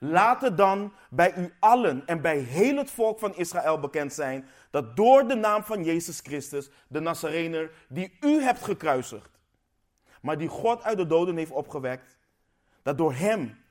Laat 0.03 0.41
het 0.41 0.57
dan 0.57 0.93
bij 1.09 1.35
u 1.35 1.53
allen 1.59 2.07
en 2.07 2.21
bij 2.21 2.37
heel 2.37 2.77
het 2.77 2.91
volk 2.91 3.19
van 3.19 3.35
Israël 3.35 3.79
bekend 3.79 4.13
zijn 4.13 4.47
dat 4.69 4.95
door 4.95 5.27
de 5.27 5.35
naam 5.35 5.63
van 5.63 5.83
Jezus 5.83 6.19
Christus, 6.19 6.69
de 6.87 6.99
Nazarener, 6.99 7.71
die 7.89 8.17
u 8.21 8.41
hebt 8.41 8.63
gekruisigd, 8.63 9.39
maar 10.21 10.37
die 10.37 10.47
God 10.47 10.83
uit 10.83 10.97
de 10.97 11.07
doden 11.07 11.37
heeft 11.37 11.51
opgewekt, 11.51 12.17
dat 12.81 12.97
door 12.97 13.13
hem 13.13 13.63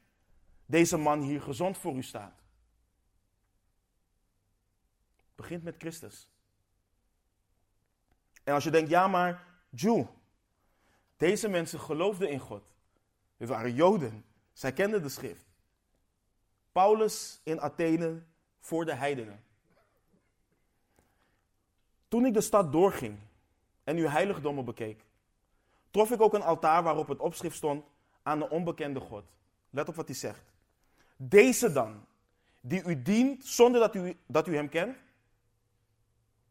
deze 0.66 0.96
man 0.96 1.20
hier 1.20 1.42
gezond 1.42 1.78
voor 1.78 1.94
u 1.94 2.02
staat. 2.02 2.34
Het 5.16 5.36
begint 5.36 5.62
met 5.62 5.74
Christus. 5.78 6.30
En 8.44 8.54
als 8.54 8.64
je 8.64 8.70
denkt, 8.70 8.90
ja 8.90 9.08
maar, 9.08 9.46
Jew, 9.70 10.04
deze 11.16 11.48
mensen 11.48 11.80
geloofden 11.80 12.30
in 12.30 12.38
God. 12.38 12.62
Dit 13.36 13.48
waren 13.48 13.74
Joden. 13.74 14.24
Zij 14.52 14.72
kenden 14.72 15.02
de 15.02 15.08
schrift. 15.08 15.49
Paulus 16.72 17.40
in 17.42 17.60
Athene 17.60 18.22
voor 18.60 18.84
de 18.84 18.94
heidenen. 18.94 19.44
Toen 22.08 22.26
ik 22.26 22.34
de 22.34 22.40
stad 22.40 22.72
doorging 22.72 23.18
en 23.84 23.96
uw 23.96 24.06
heiligdommen 24.06 24.64
bekeek, 24.64 25.04
trof 25.90 26.10
ik 26.10 26.20
ook 26.20 26.34
een 26.34 26.42
altaar 26.42 26.82
waarop 26.82 27.08
het 27.08 27.18
opschrift 27.18 27.56
stond 27.56 27.84
aan 28.22 28.38
de 28.38 28.50
onbekende 28.50 29.00
God. 29.00 29.24
Let 29.70 29.88
op 29.88 29.94
wat 29.94 30.06
hij 30.06 30.16
zegt. 30.16 30.52
Deze 31.16 31.72
dan, 31.72 32.04
die 32.60 32.82
u 32.84 33.02
dient 33.02 33.44
zonder 33.44 33.80
dat 33.80 33.94
u, 33.94 34.16
dat 34.26 34.48
u 34.48 34.54
hem 34.56 34.68
kent, 34.68 34.96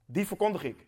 die 0.05 0.27
verkondig 0.27 0.63
ik. 0.63 0.87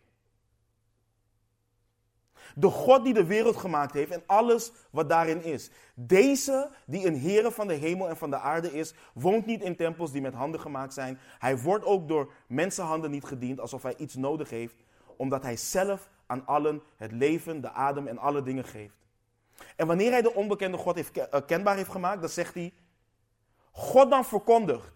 De 2.55 2.69
God 2.69 3.03
die 3.03 3.13
de 3.13 3.25
wereld 3.25 3.57
gemaakt 3.57 3.93
heeft 3.93 4.11
en 4.11 4.23
alles 4.25 4.71
wat 4.89 5.09
daarin 5.09 5.43
is. 5.43 5.69
Deze, 5.93 6.69
die 6.85 7.07
een 7.07 7.19
Heere 7.19 7.51
van 7.51 7.67
de 7.67 7.73
hemel 7.73 8.09
en 8.09 8.17
van 8.17 8.29
de 8.29 8.37
aarde 8.37 8.73
is, 8.73 8.93
woont 9.13 9.45
niet 9.45 9.61
in 9.61 9.75
tempels 9.75 10.11
die 10.11 10.21
met 10.21 10.33
handen 10.33 10.59
gemaakt 10.59 10.93
zijn. 10.93 11.19
Hij 11.39 11.57
wordt 11.57 11.85
ook 11.85 12.07
door 12.07 12.31
mensenhanden 12.47 13.11
niet 13.11 13.25
gediend 13.25 13.59
alsof 13.59 13.83
hij 13.83 13.95
iets 13.97 14.15
nodig 14.15 14.49
heeft, 14.49 14.75
omdat 15.15 15.43
hij 15.43 15.57
zelf 15.57 16.09
aan 16.25 16.45
allen 16.45 16.81
het 16.97 17.11
leven, 17.11 17.61
de 17.61 17.71
adem 17.71 18.07
en 18.07 18.17
alle 18.17 18.43
dingen 18.43 18.65
geeft. 18.65 18.95
En 19.75 19.87
wanneer 19.87 20.11
hij 20.11 20.21
de 20.21 20.33
onbekende 20.33 20.77
God 20.77 20.95
heeft, 20.95 21.17
uh, 21.17 21.23
kenbaar 21.47 21.75
heeft 21.75 21.91
gemaakt, 21.91 22.21
dan 22.21 22.29
zegt 22.29 22.53
hij, 22.53 22.73
God 23.71 24.09
dan 24.09 24.25
verkondigt, 24.25 24.91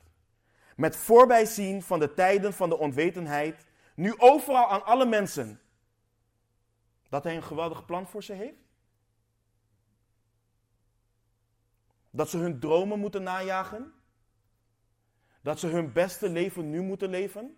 met 0.76 0.96
voorbijzien 0.96 1.84
van 1.84 2.00
de 2.00 2.14
tijden 2.14 2.54
van 2.54 2.70
de 2.70 2.78
onwetendheid, 2.78 3.66
nu 3.96 4.14
overal 4.18 4.68
aan 4.68 4.86
alle 4.86 5.06
mensen 5.06 5.60
dat 7.16 7.24
hij 7.24 7.36
een 7.36 7.44
geweldig 7.44 7.86
plan 7.86 8.08
voor 8.08 8.24
ze 8.24 8.34
heeft? 8.34 8.64
Dat 12.10 12.30
ze 12.30 12.38
hun 12.38 12.60
dromen 12.60 13.00
moeten 13.00 13.24
najagen? 13.24 13.94
Dat 15.42 15.60
ze 15.60 15.68
hun 15.68 15.94
beste 15.94 16.30
leven 16.30 16.70
nu 16.70 16.82
moeten 16.82 17.10
leven? 17.10 17.58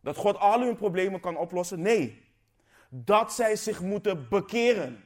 Dat 0.00 0.16
God 0.16 0.36
al 0.36 0.60
hun 0.60 0.76
problemen 0.76 1.20
kan 1.20 1.36
oplossen? 1.36 1.80
Nee. 1.82 2.32
Dat 2.88 3.32
zij 3.32 3.56
zich 3.56 3.80
moeten 3.80 4.28
bekeren. 4.28 5.04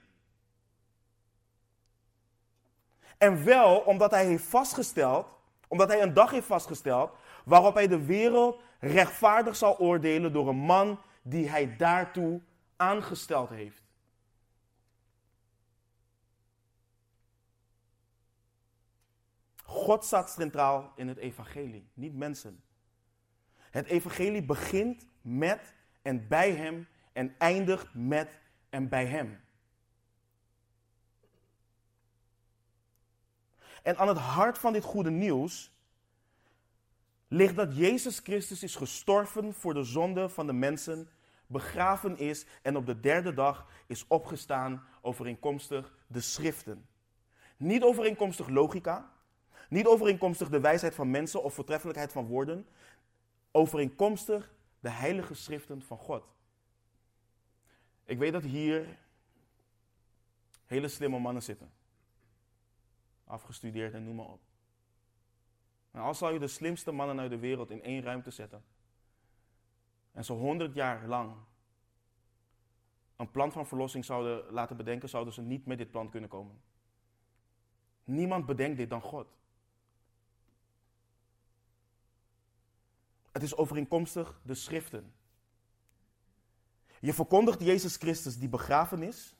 En 3.18 3.44
wel 3.44 3.78
omdat 3.78 4.10
hij 4.10 4.26
heeft 4.26 4.44
vastgesteld, 4.44 5.26
omdat 5.68 5.88
hij 5.88 6.02
een 6.02 6.14
dag 6.14 6.30
heeft 6.30 6.46
vastgesteld, 6.46 7.10
waarop 7.44 7.74
hij 7.74 7.86
de 7.86 8.04
wereld 8.04 8.60
rechtvaardig 8.80 9.56
zal 9.56 9.78
oordelen 9.78 10.32
door 10.32 10.48
een 10.48 10.56
man 10.56 11.00
die 11.28 11.48
hij 11.48 11.76
daartoe 11.76 12.40
aangesteld 12.76 13.48
heeft. 13.48 13.82
God 19.62 20.04
staat 20.04 20.30
centraal 20.30 20.92
in 20.96 21.08
het 21.08 21.16
evangelie, 21.16 21.88
niet 21.94 22.14
mensen. 22.14 22.62
Het 23.56 23.86
evangelie 23.86 24.44
begint 24.44 25.06
met 25.20 25.74
en 26.02 26.28
bij 26.28 26.52
hem 26.52 26.88
en 27.12 27.34
eindigt 27.38 27.94
met 27.94 28.40
en 28.68 28.88
bij 28.88 29.06
hem. 29.06 29.40
En 33.82 33.96
aan 33.96 34.08
het 34.08 34.18
hart 34.18 34.58
van 34.58 34.72
dit 34.72 34.84
goede 34.84 35.10
nieuws 35.10 35.72
ligt 37.28 37.56
dat 37.56 37.76
Jezus 37.76 38.18
Christus 38.18 38.62
is 38.62 38.76
gestorven 38.76 39.54
voor 39.54 39.74
de 39.74 39.84
zonde 39.84 40.28
van 40.28 40.46
de 40.46 40.52
mensen 40.52 41.10
begraven 41.46 42.18
is 42.18 42.46
en 42.62 42.76
op 42.76 42.86
de 42.86 43.00
derde 43.00 43.34
dag 43.34 43.66
is 43.86 44.06
opgestaan 44.06 44.84
overeenkomstig 45.00 45.94
de 46.06 46.20
schriften. 46.20 46.86
Niet 47.56 47.82
overeenkomstig 47.82 48.48
logica, 48.48 49.12
niet 49.68 49.86
overeenkomstig 49.86 50.48
de 50.48 50.60
wijsheid 50.60 50.94
van 50.94 51.10
mensen 51.10 51.42
of 51.42 51.54
voortreffelijkheid 51.54 52.12
van 52.12 52.26
woorden, 52.26 52.66
overeenkomstig 53.50 54.54
de 54.80 54.90
heilige 54.90 55.34
schriften 55.34 55.82
van 55.82 55.98
God. 55.98 56.24
Ik 58.04 58.18
weet 58.18 58.32
dat 58.32 58.42
hier 58.42 58.98
hele 60.66 60.88
slimme 60.88 61.18
mannen 61.18 61.42
zitten. 61.42 61.70
Afgestudeerd 63.24 63.94
en 63.94 64.04
noem 64.04 64.14
maar 64.14 64.26
op. 64.26 64.40
En 65.90 66.00
als 66.00 66.18
zou 66.18 66.32
je 66.32 66.38
de 66.38 66.48
slimste 66.48 66.92
mannen 66.92 67.20
uit 67.20 67.30
de 67.30 67.38
wereld 67.38 67.70
in 67.70 67.82
één 67.82 68.02
ruimte 68.02 68.30
zetten, 68.30 68.64
en 70.16 70.24
zo 70.24 70.36
honderd 70.36 70.74
jaar 70.74 71.06
lang 71.06 71.36
een 73.16 73.30
plan 73.30 73.52
van 73.52 73.66
verlossing 73.66 74.04
zouden 74.04 74.52
laten 74.52 74.76
bedenken, 74.76 75.08
zouden 75.08 75.34
ze 75.34 75.42
niet 75.42 75.66
met 75.66 75.78
dit 75.78 75.90
plan 75.90 76.10
kunnen 76.10 76.28
komen. 76.30 76.60
Niemand 78.04 78.46
bedenkt 78.46 78.76
dit 78.76 78.90
dan 78.90 79.00
God. 79.00 79.26
Het 83.32 83.42
is 83.42 83.56
overeenkomstig 83.56 84.40
de 84.42 84.54
schriften. 84.54 85.14
Je 87.00 87.12
verkondigt 87.12 87.60
Jezus 87.60 87.96
Christus 87.96 88.38
die 88.38 88.48
begraven 88.48 89.02
is. 89.02 89.36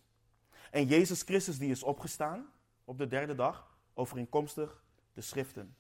En 0.71 0.87
Jezus 0.87 1.23
Christus 1.23 1.59
die 1.59 1.71
is 1.71 1.83
opgestaan 1.83 2.53
op 2.85 2.99
de 2.99 3.07
derde 3.07 3.35
dag. 3.35 3.77
Overeenkomstig 3.95 4.85
de 5.13 5.21
schriften. 5.21 5.77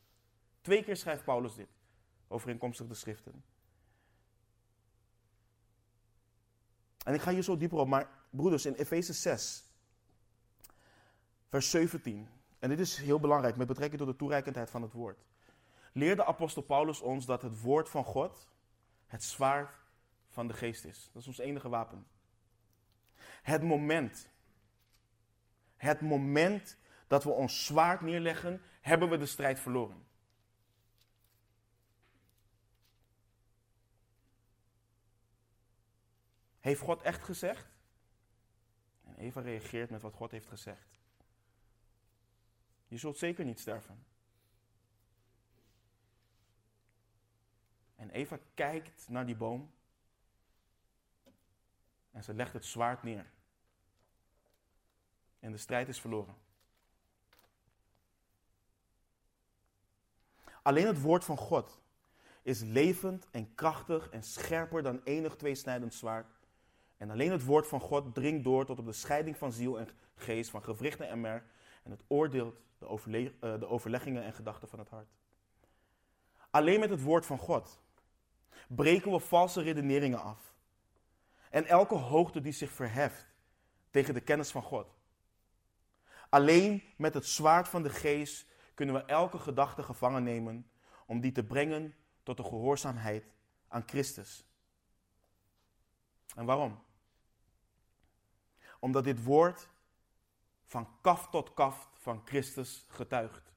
Twee 0.60 0.84
keer 0.84 0.96
schrijft 0.96 1.24
Paulus 1.24 1.54
dit. 1.54 1.68
Overeenkomstig 2.28 2.86
de 2.86 2.94
schriften. 2.94 3.44
En 7.06 7.14
ik 7.14 7.20
ga 7.20 7.30
hier 7.30 7.42
zo 7.42 7.56
dieper 7.56 7.78
op, 7.78 7.88
maar 7.88 8.08
broeders, 8.30 8.66
in 8.66 8.74
Efeze 8.74 9.12
6, 9.12 9.64
vers 11.48 11.70
17. 11.70 12.28
En 12.58 12.68
dit 12.68 12.80
is 12.80 12.96
heel 12.96 13.20
belangrijk 13.20 13.56
met 13.56 13.66
betrekking 13.66 14.00
tot 14.00 14.10
de 14.10 14.16
toereikendheid 14.16 14.70
van 14.70 14.82
het 14.82 14.92
woord. 14.92 15.24
Leerde 15.92 16.24
apostel 16.24 16.62
Paulus 16.62 17.00
ons 17.00 17.26
dat 17.26 17.42
het 17.42 17.60
woord 17.60 17.88
van 17.88 18.04
God 18.04 18.48
het 19.06 19.24
zwaard 19.24 19.74
van 20.28 20.46
de 20.46 20.54
geest 20.54 20.84
is. 20.84 21.10
Dat 21.12 21.22
is 21.22 21.28
ons 21.28 21.38
enige 21.38 21.68
wapen. 21.68 22.06
Het 23.42 23.62
moment, 23.62 24.28
het 25.76 26.00
moment 26.00 26.76
dat 27.06 27.24
we 27.24 27.30
ons 27.30 27.66
zwaard 27.66 28.00
neerleggen, 28.00 28.62
hebben 28.80 29.08
we 29.08 29.16
de 29.16 29.26
strijd 29.26 29.60
verloren. 29.60 30.05
Heeft 36.66 36.80
God 36.80 37.02
echt 37.02 37.22
gezegd? 37.22 37.66
En 39.04 39.16
Eva 39.16 39.40
reageert 39.40 39.90
met 39.90 40.02
wat 40.02 40.14
God 40.14 40.30
heeft 40.30 40.46
gezegd. 40.46 40.98
Je 42.86 42.96
zult 42.96 43.18
zeker 43.18 43.44
niet 43.44 43.60
sterven. 43.60 44.04
En 47.96 48.10
Eva 48.10 48.38
kijkt 48.54 49.08
naar 49.08 49.26
die 49.26 49.36
boom. 49.36 49.72
En 52.10 52.24
ze 52.24 52.34
legt 52.34 52.52
het 52.52 52.64
zwaard 52.64 53.02
neer. 53.02 53.30
En 55.40 55.52
de 55.52 55.58
strijd 55.58 55.88
is 55.88 56.00
verloren. 56.00 56.36
Alleen 60.62 60.86
het 60.86 61.00
woord 61.00 61.24
van 61.24 61.36
God 61.36 61.80
is 62.42 62.60
levend 62.60 63.30
en 63.30 63.54
krachtig 63.54 64.10
en 64.10 64.22
scherper 64.22 64.82
dan 64.82 65.00
enig 65.04 65.36
tweesnijdend 65.36 65.94
zwaard 65.94 66.35
en 66.96 67.10
alleen 67.10 67.30
het 67.30 67.44
woord 67.44 67.66
van 67.66 67.80
God 67.80 68.14
dringt 68.14 68.44
door 68.44 68.66
tot 68.66 68.78
op 68.78 68.84
de 68.84 68.92
scheiding 68.92 69.36
van 69.36 69.52
ziel 69.52 69.78
en 69.78 69.88
geest, 70.14 70.50
van 70.50 70.62
gewrichten 70.62 71.08
en 71.08 71.20
merg. 71.20 71.42
En 71.82 71.90
het 71.90 72.02
oordeelt 72.06 72.60
de, 72.78 73.32
eh, 73.40 73.58
de 73.58 73.66
overleggingen 73.66 74.22
en 74.22 74.32
gedachten 74.32 74.68
van 74.68 74.78
het 74.78 74.88
hart. 74.88 75.08
Alleen 76.50 76.80
met 76.80 76.90
het 76.90 77.02
woord 77.02 77.26
van 77.26 77.38
God 77.38 77.80
breken 78.68 79.12
we 79.12 79.20
valse 79.20 79.62
redeneringen 79.62 80.22
af. 80.22 80.54
En 81.50 81.66
elke 81.66 81.94
hoogte 81.94 82.40
die 82.40 82.52
zich 82.52 82.70
verheft 82.70 83.26
tegen 83.90 84.14
de 84.14 84.20
kennis 84.20 84.50
van 84.50 84.62
God. 84.62 84.94
Alleen 86.28 86.82
met 86.96 87.14
het 87.14 87.26
zwaard 87.26 87.68
van 87.68 87.82
de 87.82 87.90
geest 87.90 88.46
kunnen 88.74 88.94
we 88.94 89.04
elke 89.04 89.38
gedachte 89.38 89.82
gevangen 89.82 90.22
nemen 90.22 90.70
om 91.06 91.20
die 91.20 91.32
te 91.32 91.44
brengen 91.44 91.94
tot 92.22 92.36
de 92.36 92.44
gehoorzaamheid 92.44 93.24
aan 93.68 93.82
Christus. 93.86 94.46
En 96.34 96.44
waarom? 96.44 96.84
Omdat 98.78 99.04
dit 99.04 99.24
woord 99.24 99.68
van 100.64 100.88
kaf 101.00 101.28
tot 101.28 101.54
kaf 101.54 101.90
van 101.94 102.22
Christus 102.24 102.84
getuigt. 102.88 103.52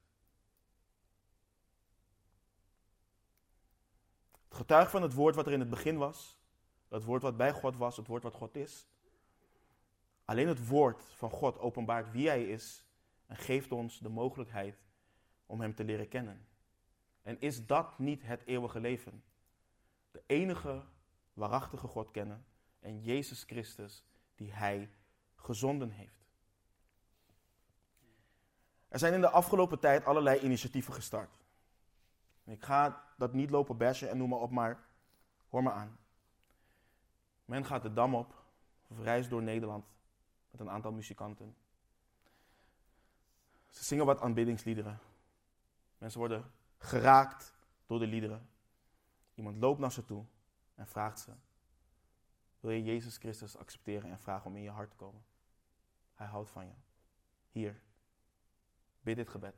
Het 4.48 4.58
getuigt 4.58 4.92
van 4.92 5.02
het 5.02 5.14
woord 5.14 5.36
wat 5.36 5.46
er 5.46 5.54
in 5.54 5.60
het 5.60 5.70
begin 5.70 5.98
was, 5.98 6.38
het 6.88 7.04
woord 7.04 7.22
wat 7.22 7.38
bij 7.38 7.54
God 7.54 7.78
was, 7.78 7.98
het 7.98 8.08
woord 8.08 8.24
wat 8.24 8.34
God 8.34 8.56
is. 8.56 8.88
Alleen 10.26 10.48
het 10.48 10.68
woord 10.68 11.04
van 11.04 11.30
God 11.30 11.60
openbaart 11.60 12.12
wie 12.12 12.28
Hij 12.28 12.50
is 12.50 12.84
en 13.26 13.36
geeft 13.36 13.72
ons 13.72 14.00
de 14.00 14.10
mogelijkheid 14.10 14.84
om 15.46 15.62
Hem 15.62 15.76
te 15.76 15.84
leren 15.84 16.08
kennen. 16.08 16.48
En 17.22 17.40
is 17.40 17.66
dat 17.66 18.00
niet 18.00 18.24
het 18.24 18.46
eeuwige 18.46 18.80
leven? 18.80 19.24
De 20.12 20.24
enige 20.26 20.86
waarachtige 21.34 21.88
God 21.88 22.12
kennen 22.12 22.46
en 22.80 23.02
Jezus 23.02 23.44
Christus 23.44 24.06
die 24.36 24.52
Hij 24.52 24.90
gezonden 25.42 25.90
heeft. 25.90 26.20
Er 28.88 29.00
zijn 29.00 29.14
in 29.14 29.22
de 29.22 29.30
afgelopen 29.30 29.80
tijd 29.80 30.06
allerlei 30.06 30.40
initiatieven 30.40 30.94
gestart. 30.94 31.30
Ik 32.44 32.64
ga 32.64 33.04
dat 33.18 33.34
niet 33.34 33.50
lopen 33.50 33.78
bashen 33.78 34.10
en 34.10 34.18
noem 34.18 34.30
maar 34.30 34.40
op, 34.40 34.52
maar 34.52 34.86
hoor 35.50 35.64
me 35.64 35.72
aan. 35.72 35.98
Men 37.46 37.66
gaat 37.66 37.82
de 37.82 37.94
dam 37.94 38.16
op, 38.16 38.44
of 38.88 39.00
reist 39.00 39.30
door 39.30 39.44
Nederland 39.44 39.86
met 40.52 40.60
een 40.60 40.70
aantal 40.70 40.92
muzikanten. 40.92 41.56
Ze 43.70 43.84
zingen 43.84 44.06
wat 44.06 44.22
aanbiddingsliederen. 44.22 45.00
Mensen 45.98 46.20
worden 46.20 46.52
geraakt 46.78 47.54
door 47.86 48.00
de 48.00 48.08
liederen. 48.08 48.50
Iemand 49.36 49.58
loopt 49.58 49.80
naar 49.80 49.92
ze 49.92 50.06
toe 50.06 50.26
en 50.76 50.88
vraagt 50.88 51.20
ze: 51.20 51.32
Wil 52.60 52.72
je 52.72 52.84
Jezus 52.84 53.18
Christus 53.18 53.58
accepteren 53.58 54.10
en 54.10 54.20
vragen 54.20 54.46
om 54.46 54.56
in 54.56 54.64
je 54.64 54.70
hart 54.70 54.90
te 54.90 54.96
komen? 54.96 55.22
Hij 56.20 56.28
houdt 56.28 56.50
van 56.50 56.66
je. 56.66 56.74
Hier, 57.52 57.82
bid 59.02 59.16
dit 59.16 59.30
gebed. 59.30 59.56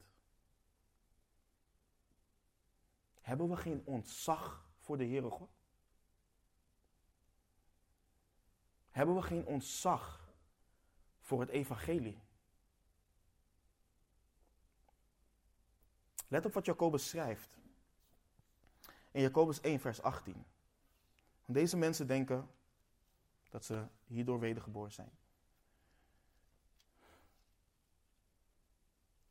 Hebben 3.21 3.49
we 3.49 3.57
geen 3.57 3.85
ontzag 3.85 4.65
voor 4.77 4.97
de 4.97 5.05
Heere 5.05 5.29
God? 5.29 5.49
Hebben 8.89 9.15
we 9.15 9.21
geen 9.21 9.45
ontzag 9.45 10.33
voor 11.19 11.39
het 11.39 11.49
evangelie? 11.49 12.21
Let 16.27 16.45
op 16.45 16.53
wat 16.53 16.65
Jacobus 16.65 17.09
schrijft. 17.09 17.57
In 19.11 19.21
Jacobus 19.21 19.61
1, 19.61 19.79
vers 19.79 20.01
18. 20.01 20.45
deze 21.45 21.77
mensen 21.77 22.07
denken 22.07 22.49
dat 23.49 23.65
ze 23.65 23.87
hierdoor 24.05 24.39
wedergeboren 24.39 24.91
zijn. 24.91 25.19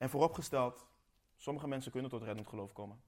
En 0.00 0.10
vooropgesteld, 0.10 0.86
sommige 1.36 1.68
mensen 1.68 1.92
kunnen 1.92 2.10
tot 2.10 2.22
reddend 2.22 2.48
geloof 2.48 2.72
komen. 2.72 3.02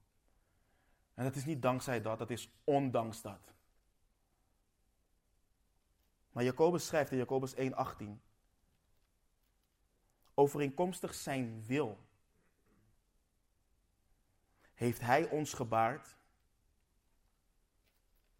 En 1.13 1.23
dat 1.23 1.35
is 1.35 1.45
niet 1.45 1.61
dankzij 1.61 2.01
dat, 2.01 2.17
dat 2.17 2.29
is 2.29 2.49
ondanks 2.63 3.21
dat. 3.21 3.53
Maar 6.31 6.43
Jacobus 6.43 6.85
schrijft 6.85 7.11
in 7.11 7.17
Jacobus 7.17 7.55
1:18 7.55 8.21
overeenkomstig 10.33 11.13
zijn 11.13 11.65
wil 11.65 11.97
heeft 14.73 15.01
hij 15.01 15.29
ons 15.29 15.53
gebaard 15.53 16.17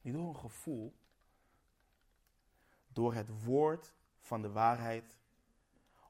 niet 0.02 0.14
door 0.14 0.28
een 0.28 0.36
gevoel, 0.36 0.96
door 2.88 3.14
het 3.14 3.44
woord 3.44 3.94
van 4.20 4.42
de 4.42 4.52
waarheid, 4.52 5.18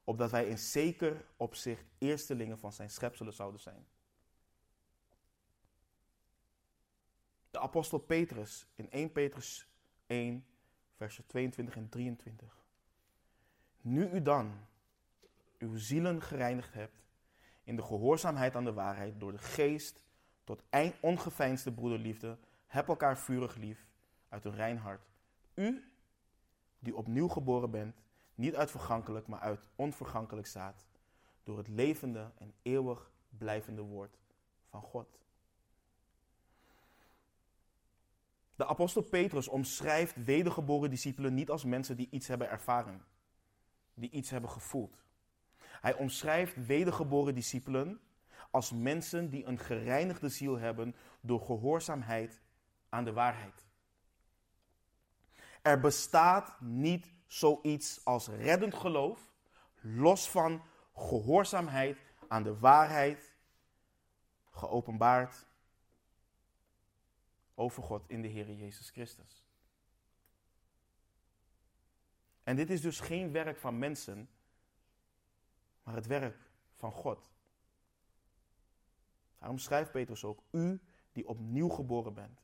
opdat 0.04 0.30
wij 0.30 0.46
in 0.46 0.58
zeker 0.58 1.24
opzicht 1.36 1.84
eerstelingen 1.98 2.58
van 2.58 2.72
zijn 2.72 2.90
schepselen 2.90 3.32
zouden 3.32 3.60
zijn. 3.60 3.86
De 7.50 7.60
apostel 7.60 7.98
Petrus 7.98 8.66
in 8.74 8.90
1 8.90 9.12
Petrus 9.12 9.68
1, 10.06 10.46
versen 10.96 11.26
22 11.26 11.76
en 11.76 11.88
23. 11.88 12.64
Nu 13.80 14.10
u 14.10 14.22
dan 14.22 14.66
uw 15.58 15.76
zielen 15.76 16.22
gereinigd 16.22 16.74
hebt 16.74 17.02
in 17.64 17.76
de 17.76 17.82
gehoorzaamheid 17.82 18.56
aan 18.56 18.64
de 18.64 18.72
waarheid 18.72 19.20
door 19.20 19.32
de 19.32 19.38
geest 19.38 20.04
tot 20.44 20.62
ongeveinsde 21.00 21.72
broederliefde, 21.72 22.38
heb 22.66 22.88
elkaar 22.88 23.18
vurig 23.18 23.56
lief 23.56 23.86
uit 24.28 24.44
een 24.44 24.54
rein 24.54 24.76
hart. 24.76 25.08
U, 25.54 25.92
die 26.78 26.96
opnieuw 26.96 27.28
geboren 27.28 27.70
bent, 27.70 28.03
niet 28.34 28.54
uit 28.54 28.70
vergankelijk, 28.70 29.26
maar 29.26 29.40
uit 29.40 29.68
onvergankelijk 29.74 30.46
zaad, 30.46 30.86
door 31.42 31.58
het 31.58 31.68
levende 31.68 32.30
en 32.34 32.54
eeuwig 32.62 33.10
blijvende 33.28 33.82
woord 33.82 34.18
van 34.68 34.82
God. 34.82 35.18
De 38.56 38.66
apostel 38.66 39.02
Petrus 39.02 39.48
omschrijft 39.48 40.24
wedergeboren 40.24 40.90
discipelen 40.90 41.34
niet 41.34 41.50
als 41.50 41.64
mensen 41.64 41.96
die 41.96 42.08
iets 42.10 42.26
hebben 42.26 42.50
ervaren, 42.50 43.04
die 43.94 44.10
iets 44.10 44.30
hebben 44.30 44.50
gevoeld. 44.50 45.04
Hij 45.60 45.94
omschrijft 45.94 46.66
wedergeboren 46.66 47.34
discipelen 47.34 48.00
als 48.50 48.72
mensen 48.72 49.30
die 49.30 49.44
een 49.44 49.58
gereinigde 49.58 50.28
ziel 50.28 50.58
hebben 50.58 50.94
door 51.20 51.40
gehoorzaamheid 51.40 52.40
aan 52.88 53.04
de 53.04 53.12
waarheid. 53.12 53.64
Er 55.62 55.80
bestaat 55.80 56.60
niet 56.60 57.12
zoiets 57.34 58.04
als 58.04 58.28
reddend 58.28 58.74
geloof, 58.74 59.32
los 59.80 60.30
van 60.30 60.62
gehoorzaamheid 60.94 61.98
aan 62.28 62.42
de 62.42 62.58
waarheid, 62.58 63.34
geopenbaard 64.50 65.46
over 67.54 67.82
God 67.82 68.08
in 68.08 68.22
de 68.22 68.28
Heer 68.28 68.52
Jezus 68.52 68.90
Christus. 68.90 69.46
En 72.42 72.56
dit 72.56 72.70
is 72.70 72.80
dus 72.80 73.00
geen 73.00 73.32
werk 73.32 73.58
van 73.58 73.78
mensen, 73.78 74.28
maar 75.82 75.94
het 75.94 76.06
werk 76.06 76.50
van 76.74 76.92
God. 76.92 77.30
Daarom 79.38 79.58
schrijft 79.58 79.90
Petrus 79.90 80.24
ook, 80.24 80.42
u 80.50 80.80
die 81.12 81.28
opnieuw 81.28 81.68
geboren 81.68 82.14
bent. 82.14 82.40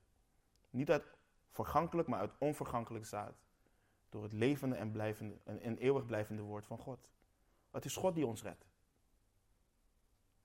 Niet 0.70 0.90
uit 0.90 1.04
vergankelijk, 1.50 2.08
maar 2.08 2.20
uit 2.20 2.38
onvergankelijk 2.38 3.06
zaad. 3.06 3.34
Door 4.10 4.22
het 4.22 4.32
levende 4.32 4.76
en, 4.76 4.90
blijvende, 4.90 5.38
en 5.44 5.78
eeuwig 5.78 6.06
blijvende 6.06 6.42
woord 6.42 6.66
van 6.66 6.78
God. 6.78 7.10
Het 7.70 7.84
is 7.84 7.96
God 7.96 8.14
die 8.14 8.26
ons 8.26 8.42
redt. 8.42 8.66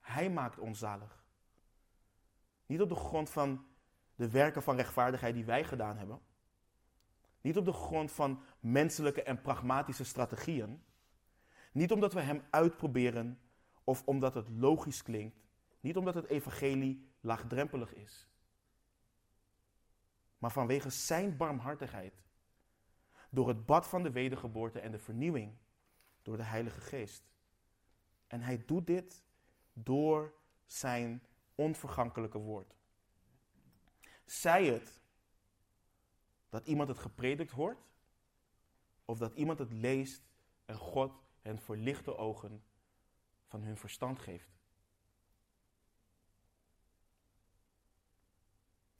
Hij 0.00 0.30
maakt 0.30 0.58
ons 0.58 0.78
zalig. 0.78 1.24
Niet 2.66 2.80
op 2.80 2.88
de 2.88 2.94
grond 2.94 3.30
van 3.30 3.66
de 4.14 4.30
werken 4.30 4.62
van 4.62 4.76
rechtvaardigheid 4.76 5.34
die 5.34 5.44
wij 5.44 5.64
gedaan 5.64 5.96
hebben. 5.96 6.20
Niet 7.40 7.56
op 7.56 7.64
de 7.64 7.72
grond 7.72 8.12
van 8.12 8.42
menselijke 8.60 9.22
en 9.22 9.40
pragmatische 9.40 10.04
strategieën. 10.04 10.82
Niet 11.72 11.92
omdat 11.92 12.12
we 12.12 12.20
Hem 12.20 12.42
uitproberen 12.50 13.40
of 13.84 14.02
omdat 14.04 14.34
het 14.34 14.48
logisch 14.48 15.02
klinkt. 15.02 15.44
Niet 15.80 15.96
omdat 15.96 16.14
het 16.14 16.26
evangelie 16.26 17.08
laagdrempelig 17.20 17.94
is. 17.94 18.28
Maar 20.38 20.52
vanwege 20.52 20.90
Zijn 20.90 21.36
barmhartigheid. 21.36 22.25
Door 23.36 23.48
het 23.48 23.66
bad 23.66 23.86
van 23.86 24.02
de 24.02 24.10
wedergeboorte 24.10 24.80
en 24.80 24.90
de 24.90 24.98
vernieuwing 24.98 25.56
door 26.22 26.36
de 26.36 26.42
Heilige 26.42 26.80
Geest. 26.80 27.22
En 28.26 28.40
Hij 28.40 28.64
doet 28.66 28.86
dit 28.86 29.24
door 29.72 30.34
Zijn 30.66 31.22
onvergankelijke 31.54 32.38
woord. 32.38 32.74
Zij 34.24 34.66
het 34.66 35.00
dat 36.48 36.66
iemand 36.66 36.88
het 36.88 36.98
gepredikt 36.98 37.50
hoort, 37.50 37.78
of 39.04 39.18
dat 39.18 39.34
iemand 39.34 39.58
het 39.58 39.72
leest 39.72 40.22
en 40.64 40.76
God 40.76 41.12
hen 41.40 41.58
verlichte 41.58 42.16
ogen 42.16 42.64
van 43.46 43.62
hun 43.62 43.76
verstand 43.76 44.18
geeft. 44.18 44.50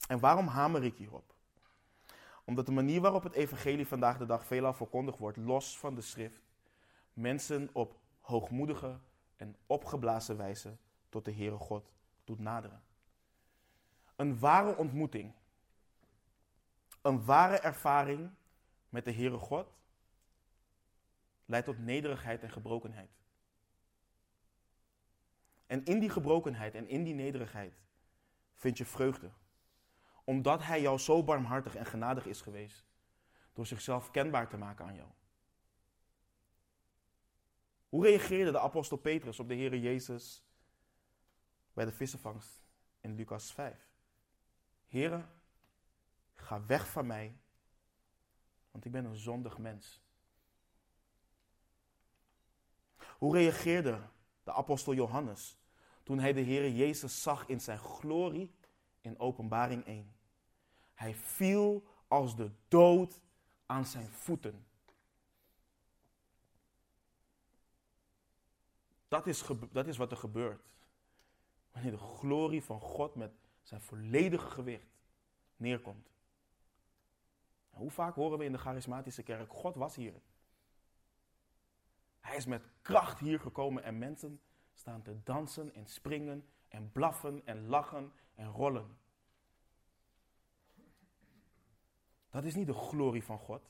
En 0.09 0.18
waarom 0.18 0.46
hamer 0.46 0.85
ik 0.85 0.96
hierop? 0.96 1.36
Omdat 2.46 2.66
de 2.66 2.72
manier 2.72 3.00
waarop 3.00 3.22
het 3.22 3.32
evangelie 3.32 3.87
vandaag 3.87 4.18
de 4.18 4.26
dag 4.26 4.46
veelal 4.46 4.72
verkondigd 4.72 5.18
wordt, 5.18 5.37
los 5.37 5.78
van 5.78 5.94
de 5.94 6.00
schrift, 6.00 6.42
mensen 7.12 7.68
op 7.72 7.98
hoogmoedige 8.20 8.98
en 9.37 9.56
opgeblazen 9.66 10.37
wijze 10.37 10.76
tot 11.09 11.24
de 11.24 11.32
Heere 11.32 11.56
God 11.56 11.90
doet 12.24 12.38
naderen. 12.38 12.82
Een 14.16 14.38
ware 14.38 14.76
ontmoeting, 14.76 15.32
een 17.02 17.24
ware 17.24 17.59
ervaring 17.59 18.30
met 18.88 19.04
de 19.04 19.12
Heere 19.12 19.38
God 19.38 19.74
leidt 21.44 21.66
tot 21.66 21.78
nederigheid 21.78 22.42
en 22.42 22.50
gebrokenheid. 22.50 23.11
En 25.66 25.85
in 25.85 25.98
die 25.98 26.11
gebrokenheid 26.11 26.74
en 26.74 26.88
in 26.88 27.04
die 27.04 27.14
nederigheid 27.14 27.74
vind 28.54 28.78
je 28.78 28.85
vreugde. 28.85 29.30
Omdat 30.26 30.62
hij 30.62 30.80
jou 30.80 30.98
zo 30.98 31.24
barmhartig 31.24 31.74
en 31.74 31.86
genadig 31.86 32.26
is 32.26 32.40
geweest. 32.40 32.84
Door 33.52 33.66
zichzelf 33.66 34.10
kenbaar 34.10 34.48
te 34.48 34.56
maken 34.56 34.84
aan 34.84 34.94
jou. 34.94 35.08
Hoe 37.88 38.04
reageerde 38.04 38.50
de 38.50 38.60
apostel 38.60 38.96
Petrus 38.96 39.40
op 39.40 39.48
de 39.48 39.54
Heer 39.54 39.76
Jezus 39.76 40.44
bij 41.72 41.84
de 41.84 41.92
vissenvangst 41.92 42.62
in 43.00 43.14
Lucas 43.14 43.52
5? 43.52 43.90
Heren, 44.86 45.30
ga 46.34 46.66
weg 46.66 46.90
van 46.90 47.06
mij, 47.06 47.38
want 48.70 48.84
ik 48.84 48.92
ben 48.92 49.04
een 49.04 49.16
zondig 49.16 49.58
mens. 49.58 50.02
Hoe 53.18 53.36
reageerde 53.36 54.08
de 54.42 54.52
apostel 54.52 54.94
Johannes 54.94 55.58
toen 56.02 56.18
hij 56.18 56.32
de 56.32 56.40
Heer 56.40 56.70
Jezus 56.70 57.22
zag 57.22 57.46
in 57.46 57.60
zijn 57.60 57.78
glorie 57.78 58.54
in 59.00 59.18
Openbaring 59.18 59.84
1? 59.84 60.15
Hij 60.96 61.14
viel 61.14 61.85
als 62.09 62.37
de 62.37 62.50
dood 62.68 63.20
aan 63.66 63.85
zijn 63.85 64.09
voeten. 64.09 64.66
Dat 69.09 69.26
is, 69.26 69.44
dat 69.72 69.87
is 69.87 69.96
wat 69.96 70.11
er 70.11 70.16
gebeurt. 70.16 70.62
Wanneer 71.72 71.90
de 71.90 71.98
glorie 71.98 72.62
van 72.62 72.80
God 72.80 73.14
met 73.14 73.32
zijn 73.62 73.80
volledige 73.80 74.50
gewicht 74.50 74.98
neerkomt. 75.56 76.11
Hoe 77.70 77.90
vaak 77.90 78.14
horen 78.14 78.38
we 78.38 78.44
in 78.44 78.52
de 78.52 78.59
charismatische 78.59 79.22
kerk, 79.22 79.52
God 79.52 79.74
was 79.74 79.96
hier. 79.96 80.20
Hij 82.20 82.37
is 82.37 82.46
met 82.46 82.62
kracht 82.82 83.18
hier 83.18 83.40
gekomen 83.40 83.82
en 83.82 83.98
mensen 83.98 84.40
staan 84.74 85.02
te 85.02 85.22
dansen 85.22 85.74
en 85.74 85.87
springen 85.87 86.48
en 86.68 86.92
blaffen 86.92 87.42
en 87.44 87.66
lachen 87.66 88.12
en 88.35 88.50
rollen. 88.50 88.98
Dat 92.37 92.44
is 92.44 92.55
niet 92.55 92.66
de 92.66 92.75
glorie 92.75 93.25
van 93.25 93.38
God. 93.38 93.62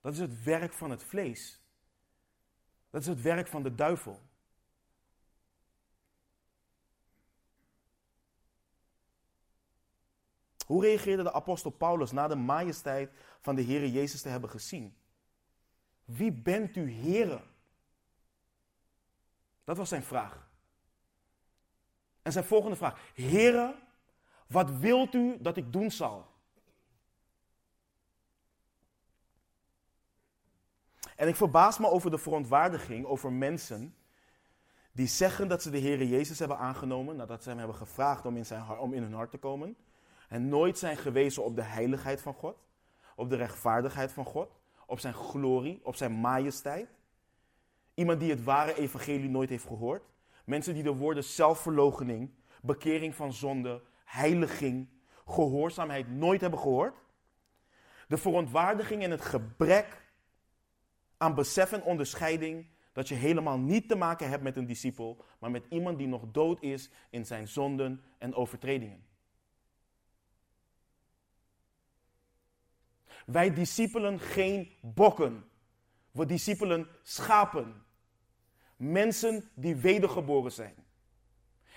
Dat 0.00 0.12
is 0.12 0.18
het 0.18 0.42
werk 0.42 0.72
van 0.72 0.90
het 0.90 1.02
vlees. 1.02 1.60
Dat 2.90 3.00
is 3.00 3.06
het 3.06 3.20
werk 3.20 3.48
van 3.48 3.62
de 3.62 3.74
duivel. 3.74 4.20
Hoe 10.66 10.82
reageerde 10.82 11.22
de 11.22 11.32
apostel 11.32 11.70
Paulus 11.70 12.10
na 12.10 12.28
de 12.28 12.36
majesteit 12.36 13.12
van 13.40 13.54
de 13.54 13.62
Heer 13.62 13.88
Jezus 13.88 14.22
te 14.22 14.28
hebben 14.28 14.50
gezien? 14.50 14.96
Wie 16.04 16.32
bent 16.32 16.76
u, 16.76 16.92
Heere? 16.92 17.42
Dat 19.64 19.76
was 19.76 19.88
zijn 19.88 20.02
vraag. 20.02 20.50
En 22.22 22.32
zijn 22.32 22.44
volgende 22.44 22.76
vraag: 22.76 23.12
Heere, 23.14 23.82
wat 24.46 24.70
wilt 24.70 25.14
u 25.14 25.40
dat 25.40 25.56
ik 25.56 25.72
doen 25.72 25.90
zal? 25.90 26.36
En 31.18 31.28
ik 31.28 31.36
verbaas 31.36 31.78
me 31.78 31.90
over 31.90 32.10
de 32.10 32.18
verontwaardiging 32.18 33.06
over 33.06 33.32
mensen 33.32 33.94
die 34.92 35.06
zeggen 35.06 35.48
dat 35.48 35.62
ze 35.62 35.70
de 35.70 35.78
Heer 35.78 36.04
Jezus 36.04 36.38
hebben 36.38 36.58
aangenomen 36.58 37.16
nadat 37.16 37.42
ze 37.42 37.48
hem 37.48 37.58
hebben 37.58 37.76
gevraagd 37.76 38.26
om 38.26 38.36
in, 38.36 38.46
zijn, 38.46 38.68
om 38.68 38.92
in 38.92 39.02
hun 39.02 39.12
hart 39.12 39.30
te 39.30 39.38
komen. 39.38 39.76
En 40.28 40.48
nooit 40.48 40.78
zijn 40.78 40.96
gewezen 40.96 41.44
op 41.44 41.56
de 41.56 41.62
heiligheid 41.62 42.22
van 42.22 42.34
God, 42.34 42.56
op 43.16 43.28
de 43.28 43.36
rechtvaardigheid 43.36 44.12
van 44.12 44.24
God, 44.24 44.50
op 44.86 44.98
zijn 44.98 45.14
glorie, 45.14 45.80
op 45.82 45.96
zijn 45.96 46.12
majesteit. 46.12 46.88
Iemand 47.94 48.20
die 48.20 48.30
het 48.30 48.44
ware 48.44 48.74
evangelie 48.74 49.28
nooit 49.28 49.48
heeft 49.48 49.66
gehoord. 49.66 50.02
Mensen 50.44 50.74
die 50.74 50.82
de 50.82 50.94
woorden 50.94 51.24
zelfverloochening, 51.24 52.30
bekering 52.62 53.14
van 53.14 53.32
zonde, 53.32 53.82
heiliging, 54.04 54.88
gehoorzaamheid 55.26 56.10
nooit 56.10 56.40
hebben 56.40 56.58
gehoord. 56.58 56.94
De 58.08 58.16
verontwaardiging 58.16 59.02
en 59.02 59.10
het 59.10 59.24
gebrek 59.24 60.06
aan 61.18 61.34
besef 61.34 61.72
en 61.72 61.82
onderscheiding 61.82 62.66
dat 62.92 63.08
je 63.08 63.14
helemaal 63.14 63.58
niet 63.58 63.88
te 63.88 63.96
maken 63.96 64.28
hebt 64.28 64.42
met 64.42 64.56
een 64.56 64.66
discipel, 64.66 65.24
maar 65.38 65.50
met 65.50 65.64
iemand 65.68 65.98
die 65.98 66.06
nog 66.06 66.22
dood 66.32 66.62
is 66.62 66.90
in 67.10 67.26
zijn 67.26 67.48
zonden 67.48 68.02
en 68.18 68.34
overtredingen. 68.34 69.06
Wij 73.26 73.54
discipelen 73.54 74.20
geen 74.20 74.72
bokken. 74.80 75.44
We 76.10 76.26
discipelen 76.26 76.88
schapen. 77.02 77.84
Mensen 78.76 79.50
die 79.54 79.76
wedergeboren 79.76 80.52
zijn. 80.52 80.74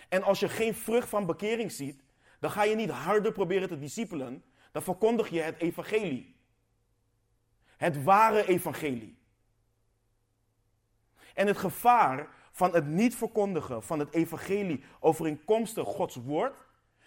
En 0.10 0.24
als 0.24 0.40
je 0.40 0.50
geen 0.50 0.76
vrucht 0.76 1.10
van 1.10 1.26
bekering 1.26 1.72
ziet, 1.72 2.04
dan 2.40 2.52
ga 2.52 2.64
je 2.64 2.76
niet 2.76 2.90
harder 2.90 3.32
proberen 3.32 3.68
te 3.68 3.80
discipelen. 3.80 4.44
Dan 4.72 4.82
verkondig 4.82 5.30
je 5.30 5.42
het 5.42 5.58
evangelie. 5.58 6.36
Het 7.78 8.04
ware 8.04 8.48
evangelie. 8.48 9.21
En 11.34 11.48
het 11.48 11.58
gevaar 11.58 12.28
van 12.52 12.74
het 12.74 12.88
niet 12.88 13.16
verkondigen 13.16 13.84
van 13.84 14.00
het 14.00 14.14
evangelie 14.14 14.84
overeenkomstig 15.00 15.88
Gods 15.88 16.16
woord, 16.16 16.54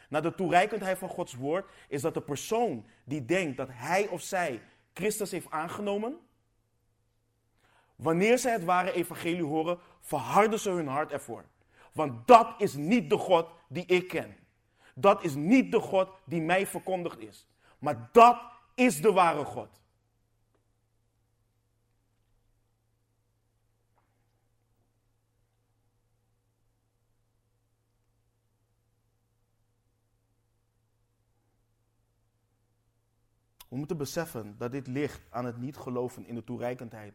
naar 0.08 0.22
de 0.22 0.34
toereikendheid 0.34 0.98
van 0.98 1.08
Gods 1.08 1.34
woord, 1.34 1.70
is 1.88 2.02
dat 2.02 2.14
de 2.14 2.20
persoon 2.20 2.86
die 3.04 3.24
denkt 3.24 3.56
dat 3.56 3.68
hij 3.70 4.08
of 4.08 4.20
zij 4.20 4.62
Christus 4.92 5.30
heeft 5.30 5.50
aangenomen, 5.50 6.18
wanneer 7.96 8.38
zij 8.38 8.52
het 8.52 8.64
ware 8.64 8.92
evangelie 8.92 9.44
horen, 9.44 9.78
verharden 10.00 10.58
ze 10.58 10.70
hun 10.70 10.88
hart 10.88 11.12
ervoor. 11.12 11.44
Want 11.92 12.26
dat 12.26 12.54
is 12.58 12.74
niet 12.74 13.10
de 13.10 13.18
God 13.18 13.46
die 13.68 13.86
ik 13.86 14.08
ken. 14.08 14.36
Dat 14.94 15.24
is 15.24 15.34
niet 15.34 15.72
de 15.72 15.80
God 15.80 16.08
die 16.24 16.40
mij 16.40 16.66
verkondigd 16.66 17.18
is. 17.18 17.46
Maar 17.78 18.08
dat 18.12 18.38
is 18.74 19.00
de 19.00 19.12
ware 19.12 19.44
God. 19.44 19.82
We 33.74 33.80
moeten 33.80 33.98
beseffen 33.98 34.54
dat 34.58 34.72
dit 34.72 34.86
ligt 34.86 35.20
aan 35.30 35.44
het 35.44 35.58
niet 35.58 35.76
geloven 35.76 36.26
in 36.26 36.34
de 36.34 36.44
toereikendheid 36.44 37.14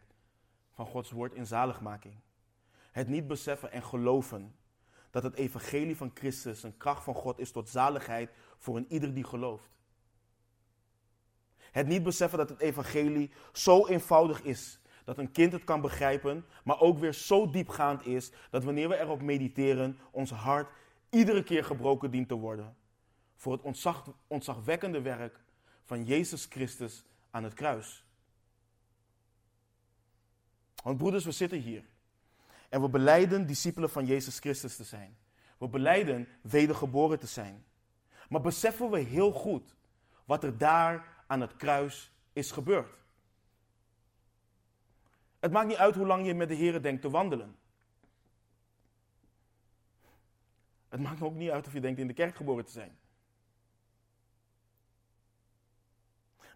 van 0.71 0.85
Gods 0.85 1.11
woord 1.11 1.33
in 1.33 1.45
zaligmaking. 1.45 2.15
Het 2.91 3.07
niet 3.07 3.27
beseffen 3.27 3.71
en 3.71 3.83
geloven 3.83 4.55
dat 5.09 5.23
het 5.23 5.35
evangelie 5.35 5.97
van 5.97 6.11
Christus 6.13 6.63
een 6.63 6.77
kracht 6.77 7.03
van 7.03 7.13
God 7.13 7.39
is 7.39 7.51
tot 7.51 7.69
zaligheid 7.69 8.31
voor 8.57 8.77
een 8.77 8.85
ieder 8.89 9.13
die 9.13 9.23
gelooft. 9.23 9.69
Het 11.71 11.87
niet 11.87 12.03
beseffen 12.03 12.37
dat 12.37 12.49
het 12.49 12.59
evangelie 12.59 13.31
zo 13.53 13.87
eenvoudig 13.87 14.41
is 14.41 14.79
dat 15.05 15.17
een 15.17 15.31
kind 15.31 15.51
het 15.51 15.63
kan 15.63 15.81
begrijpen, 15.81 16.45
maar 16.63 16.79
ook 16.79 16.97
weer 16.97 17.13
zo 17.13 17.49
diepgaand 17.49 18.05
is 18.05 18.31
dat 18.49 18.63
wanneer 18.63 18.89
we 18.89 18.99
erop 18.99 19.21
mediteren, 19.21 19.99
ons 20.11 20.31
hart 20.31 20.71
iedere 21.09 21.43
keer 21.43 21.63
gebroken 21.63 22.11
dient 22.11 22.27
te 22.27 22.35
worden 22.35 22.75
voor 23.35 23.51
het 23.51 23.61
ontzag, 23.61 24.03
ontzagwekkende 24.27 25.01
werk 25.01 25.39
van 25.89 26.03
Jezus 26.03 26.45
Christus 26.45 27.03
aan 27.31 27.43
het 27.43 27.53
kruis. 27.53 28.05
Want 30.83 30.97
broeders, 30.97 31.25
we 31.25 31.31
zitten 31.31 31.59
hier. 31.59 31.83
En 32.69 32.81
we 32.81 32.89
beleiden 32.89 33.47
discipelen 33.47 33.89
van 33.89 34.05
Jezus 34.05 34.39
Christus 34.39 34.75
te 34.75 34.83
zijn. 34.83 35.17
We 35.57 35.67
beleiden 35.67 36.27
wedergeboren 36.41 37.19
te 37.19 37.27
zijn. 37.27 37.65
Maar 38.29 38.41
beseffen 38.41 38.89
we 38.89 38.99
heel 38.99 39.31
goed 39.31 39.75
wat 40.25 40.43
er 40.43 40.57
daar 40.57 41.23
aan 41.27 41.41
het 41.41 41.55
kruis 41.55 42.11
is 42.33 42.51
gebeurd? 42.51 42.97
Het 45.39 45.51
maakt 45.51 45.67
niet 45.67 45.77
uit 45.77 45.95
hoe 45.95 46.07
lang 46.07 46.25
je 46.25 46.33
met 46.33 46.47
de 46.47 46.55
Heer 46.55 46.81
denkt 46.81 47.01
te 47.01 47.09
wandelen. 47.09 47.55
Het 50.89 50.99
maakt 50.99 51.21
ook 51.21 51.35
niet 51.35 51.49
uit 51.49 51.67
of 51.67 51.73
je 51.73 51.81
denkt 51.81 51.99
in 51.99 52.07
de 52.07 52.13
kerk 52.13 52.35
geboren 52.35 52.65
te 52.65 52.71
zijn. 52.71 52.98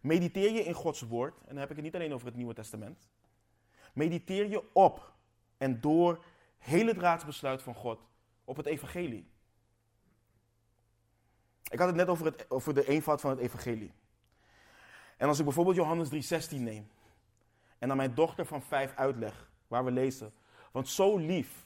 Mediteer 0.04 0.52
je 0.52 0.64
in 0.64 0.74
Gods 0.74 1.02
woord, 1.02 1.38
en 1.40 1.48
dan 1.48 1.58
heb 1.58 1.70
ik 1.70 1.76
het 1.76 1.86
niet 1.86 1.96
alleen 1.96 2.14
over 2.14 2.28
het 2.28 2.36
Nieuwe 2.36 2.54
Testament. 2.54 3.08
Mediteer 3.94 4.50
je 4.50 4.74
op 4.74 5.14
en 5.58 5.82
door 5.82 6.24
hele 6.58 6.94
draadsbesluit 6.94 7.62
van 7.62 7.76
God 7.76 8.00
op 8.46 8.58
het 8.58 8.66
evangelie. 8.66 9.28
Ik 11.70 11.80
had 11.80 11.88
het 11.88 11.96
net 11.96 12.08
over, 12.08 12.26
het, 12.26 12.46
over 12.50 12.74
de 12.74 12.88
eenvoud 12.88 13.22
van 13.22 13.30
het 13.30 13.40
evangelie. 13.40 13.94
En 15.18 15.28
als 15.28 15.40
ik 15.40 15.46
bijvoorbeeld 15.46 15.76
Johannes 15.76 16.50
3:16 16.50 16.62
neem 16.62 16.88
en 17.78 17.92
aan 17.92 17.98
mijn 17.98 18.16
dochter 18.16 18.46
van 18.46 18.62
vijf 18.62 18.96
uitleg, 18.96 19.52
waar 19.68 19.86
we 19.86 19.92
lezen, 19.92 20.34
want 20.72 20.90
zo 20.90 21.18
lief 21.18 21.66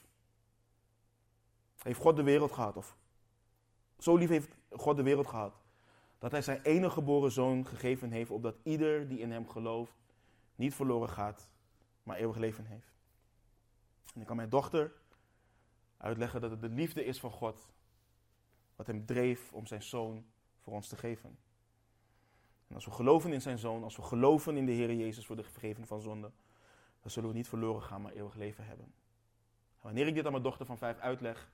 heeft 1.82 2.00
God 2.00 2.16
de 2.16 2.22
wereld 2.22 2.52
gehad, 2.52 2.76
of 2.76 2.96
zo 3.98 4.16
lief 4.16 4.28
heeft 4.28 4.48
God 4.70 4.96
de 4.96 5.02
wereld 5.02 5.26
gehad, 5.26 5.54
dat 6.18 6.30
hij 6.30 6.42
zijn 6.42 6.62
enige 6.62 6.90
geboren 6.90 7.30
zoon 7.30 7.66
gegeven 7.66 8.10
heeft, 8.10 8.30
opdat 8.30 8.56
ieder 8.62 9.08
die 9.08 9.18
in 9.18 9.30
hem 9.30 9.48
gelooft 9.48 9.98
niet 10.54 10.74
verloren 10.74 11.08
gaat, 11.08 11.48
maar 12.02 12.16
eeuwig 12.16 12.36
leven 12.36 12.64
heeft. 12.64 12.92
En 14.14 14.20
ik 14.20 14.26
kan 14.26 14.36
mijn 14.36 14.48
dochter 14.48 14.92
uitleggen 15.96 16.40
dat 16.40 16.50
het 16.50 16.60
de 16.60 16.68
liefde 16.68 17.04
is 17.04 17.20
van 17.20 17.30
God, 17.30 17.68
wat 18.76 18.86
hem 18.86 19.06
dreef 19.06 19.52
om 19.52 19.66
zijn 19.66 19.82
zoon 19.82 20.24
voor 20.58 20.72
ons 20.72 20.88
te 20.88 20.96
geven. 20.96 21.38
En 22.68 22.74
als 22.74 22.84
we 22.84 22.90
geloven 22.90 23.32
in 23.32 23.40
zijn 23.40 23.58
zoon, 23.58 23.84
als 23.84 23.96
we 23.96 24.02
geloven 24.02 24.56
in 24.56 24.66
de 24.66 24.72
Heer 24.72 24.94
Jezus 24.94 25.26
voor 25.26 25.36
de 25.36 25.42
vergeving 25.42 25.86
van 25.86 26.00
zonde, 26.00 26.30
dan 27.00 27.10
zullen 27.10 27.28
we 27.30 27.36
niet 27.36 27.48
verloren 27.48 27.82
gaan, 27.82 28.02
maar 28.02 28.12
eeuwig 28.12 28.34
leven 28.34 28.66
hebben. 28.66 28.86
En 28.86 29.80
wanneer 29.80 30.06
ik 30.06 30.14
dit 30.14 30.24
aan 30.24 30.32
mijn 30.32 30.42
dochter 30.42 30.66
van 30.66 30.78
vijf 30.78 30.98
uitleg, 30.98 31.50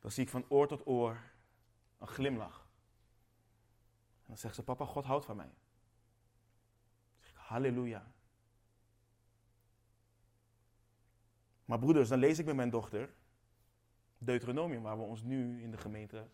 dan 0.00 0.10
zie 0.10 0.24
ik 0.24 0.30
van 0.30 0.44
oor 0.48 0.68
tot 0.68 0.86
oor 0.86 1.20
een 1.98 2.06
glimlach. 2.06 2.61
Dan 4.32 4.40
zegt 4.40 4.54
ze, 4.54 4.62
papa, 4.62 4.84
God 4.84 5.04
houdt 5.04 5.24
van 5.24 5.36
mij. 5.36 5.46
Dan 5.46 7.20
zeg 7.20 7.30
ik, 7.30 7.36
halleluja. 7.36 8.12
Maar 11.64 11.78
broeders, 11.78 12.08
dan 12.08 12.18
lees 12.18 12.38
ik 12.38 12.46
met 12.46 12.56
mijn 12.56 12.70
dochter 12.70 13.14
Deuteronomium, 14.18 14.82
waar 14.82 14.96
we 14.96 15.02
ons 15.02 15.22
nu 15.22 15.62
in 15.62 15.70
de 15.70 15.76
gemeente 15.76 16.28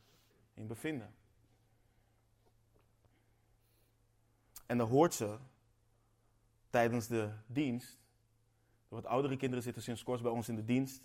in 0.54 0.66
bevinden. 0.66 1.14
En 4.66 4.78
dan 4.78 4.88
hoort 4.88 5.14
ze 5.14 5.38
tijdens 6.70 7.06
de 7.06 7.32
dienst, 7.46 7.98
de 8.88 8.94
wat 8.94 9.06
oudere 9.06 9.36
kinderen 9.36 9.64
zitten 9.64 9.82
sinds 9.82 10.02
kort 10.02 10.22
bij 10.22 10.30
ons 10.30 10.48
in 10.48 10.56
de 10.56 10.64
dienst, 10.64 11.02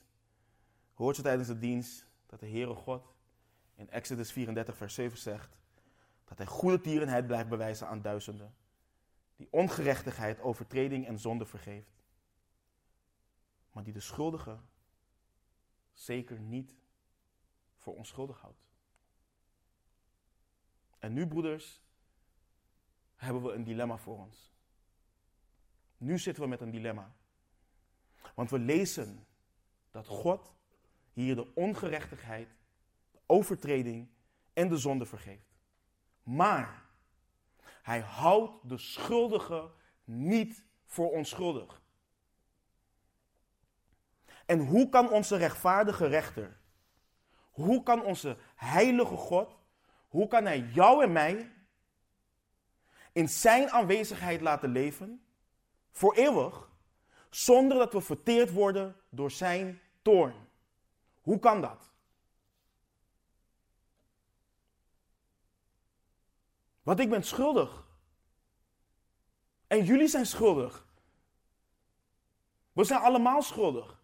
hoort 0.94 1.16
ze 1.16 1.22
tijdens 1.22 1.48
de 1.48 1.60
dienst 1.60 2.08
dat 2.26 2.40
de 2.40 2.50
Heere 2.50 2.76
God 2.76 3.14
in 3.76 3.90
Exodus 3.90 4.32
34, 4.32 4.78
vers 4.78 4.94
7 4.94 5.18
zegt 5.18 5.62
dat 6.36 6.48
hij 6.48 6.58
goede 6.58 6.82
tierenheid 6.82 7.28
blijft 7.28 7.50
bewijzen 7.50 7.88
aan 7.88 8.02
duizenden, 8.02 8.56
die 9.36 9.48
ongerechtigheid, 9.52 10.40
overtreding 10.40 11.08
en 11.08 11.20
zonde 11.20 11.46
vergeeft, 11.46 12.04
maar 13.72 13.84
die 13.84 13.94
de 13.94 14.00
schuldige 14.00 14.60
zeker 15.94 16.40
niet 16.40 16.76
voor 17.78 17.96
onschuldig 17.96 18.42
houdt. 18.42 18.62
En 21.00 21.14
nu, 21.14 21.28
broeders, 21.28 21.82
hebben 23.16 23.44
we 23.44 23.52
een 23.52 23.64
dilemma 23.64 23.98
voor 23.98 24.18
ons. 24.18 24.54
Nu 25.98 26.20
zitten 26.20 26.44
we 26.44 26.50
met 26.50 26.62
een 26.62 26.72
dilemma. 26.72 27.16
Want 28.36 28.50
we 28.50 28.60
lezen 28.60 29.28
dat 29.92 30.08
God 30.08 30.54
hier 31.12 31.36
de 31.36 31.54
ongerechtigheid, 31.56 32.48
de 33.12 33.20
overtreding 33.26 34.10
en 34.54 34.70
de 34.70 34.78
zonde 34.78 35.06
vergeeft. 35.06 35.53
Maar 36.24 36.84
hij 37.82 38.00
houdt 38.00 38.70
de 38.70 38.78
schuldige 38.78 39.70
niet 40.04 40.64
voor 40.86 41.12
onschuldig. 41.12 41.82
En 44.46 44.60
hoe 44.60 44.90
kan 44.90 45.10
onze 45.10 45.36
rechtvaardige 45.36 46.08
rechter, 46.08 46.60
hoe 47.52 47.84
kan 47.84 48.04
onze 48.04 48.38
heilige 48.56 49.16
God, 49.16 49.58
hoe 50.08 50.28
kan 50.28 50.46
hij 50.46 50.60
jou 50.60 51.04
en 51.04 51.12
mij 51.12 51.52
in 53.12 53.30
zijn 53.30 53.70
aanwezigheid 53.70 54.42
laten 54.42 54.70
leven, 54.70 55.26
voor 55.92 56.16
eeuwig, 56.16 56.70
zonder 57.30 57.78
dat 57.78 57.94
we 57.94 58.02
verteerd 58.02 58.52
worden 58.52 58.96
door 59.10 59.32
zijn 59.32 59.82
toorn? 60.02 60.48
Hoe 61.22 61.40
kan 61.40 61.62
dat? 61.62 61.93
Want 66.84 67.00
ik 67.00 67.10
ben 67.10 67.24
schuldig. 67.24 67.86
En 69.68 69.84
jullie 69.84 70.08
zijn 70.08 70.26
schuldig. 70.26 70.88
We 72.72 72.84
zijn 72.84 73.00
allemaal 73.02 73.42
schuldig. 73.42 74.02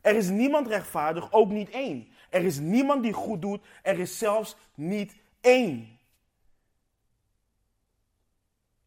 Er 0.00 0.16
is 0.16 0.28
niemand 0.28 0.66
rechtvaardig, 0.66 1.32
ook 1.32 1.50
niet 1.50 1.70
één. 1.70 2.08
Er 2.30 2.44
is 2.44 2.58
niemand 2.58 3.02
die 3.02 3.12
goed 3.12 3.42
doet, 3.42 3.66
er 3.82 3.98
is 3.98 4.18
zelfs 4.18 4.56
niet 4.74 5.16
één. 5.40 5.98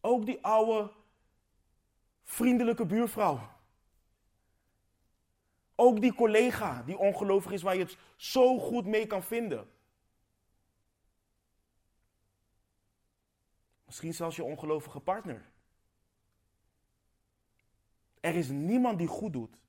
Ook 0.00 0.26
die 0.26 0.44
oude, 0.44 0.92
vriendelijke 2.22 2.86
buurvrouw. 2.86 3.54
Ook 5.74 6.00
die 6.00 6.14
collega 6.14 6.82
die 6.82 6.98
ongelovig 6.98 7.52
is, 7.52 7.62
waar 7.62 7.76
je 7.76 7.82
het 7.82 7.98
zo 8.16 8.58
goed 8.58 8.86
mee 8.86 9.06
kan 9.06 9.22
vinden. 9.22 9.70
Misschien 13.96 14.14
zelfs 14.14 14.36
je 14.36 14.44
ongelovige 14.44 15.00
partner. 15.00 15.52
Er 18.20 18.34
is 18.34 18.48
niemand 18.48 18.98
die 18.98 19.06
goed 19.06 19.32
doet. 19.32 19.62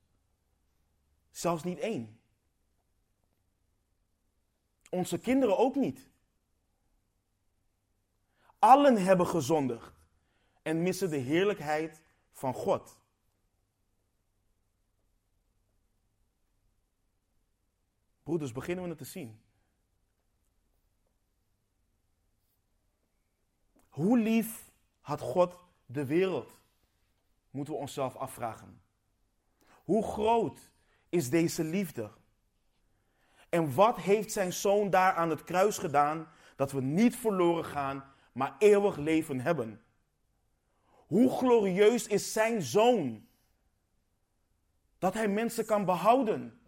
Zelfs 1.30 1.62
niet 1.62 1.78
één. 1.78 2.20
Onze 4.90 5.18
kinderen 5.18 5.58
ook 5.58 5.74
niet. 5.74 6.08
Allen 8.58 9.04
hebben 9.04 9.26
gezondigd 9.26 10.00
en 10.62 10.82
missen 10.82 11.10
de 11.10 11.16
heerlijkheid 11.16 12.02
van 12.32 12.54
God. 12.54 13.00
Broeders, 18.22 18.52
beginnen 18.52 18.84
we 18.84 18.90
het 18.90 18.98
te 18.98 19.04
zien. 19.04 19.42
Hoe 23.98 24.18
lief 24.18 24.70
had 25.00 25.20
God 25.20 25.56
de 25.86 26.06
wereld? 26.06 26.52
Moeten 27.50 27.74
we 27.74 27.80
onszelf 27.80 28.16
afvragen. 28.16 28.80
Hoe 29.84 30.02
groot 30.02 30.70
is 31.08 31.30
deze 31.30 31.64
liefde? 31.64 32.10
En 33.48 33.74
wat 33.74 33.96
heeft 33.96 34.32
zijn 34.32 34.52
zoon 34.52 34.90
daar 34.90 35.14
aan 35.14 35.30
het 35.30 35.44
kruis 35.44 35.78
gedaan 35.78 36.28
dat 36.56 36.72
we 36.72 36.80
niet 36.80 37.16
verloren 37.16 37.64
gaan, 37.64 38.04
maar 38.32 38.54
eeuwig 38.58 38.96
leven 38.96 39.40
hebben? 39.40 39.82
Hoe 40.86 41.30
glorieus 41.30 42.06
is 42.06 42.32
zijn 42.32 42.62
zoon 42.62 43.26
dat 44.98 45.14
hij 45.14 45.28
mensen 45.28 45.66
kan 45.66 45.84
behouden? 45.84 46.60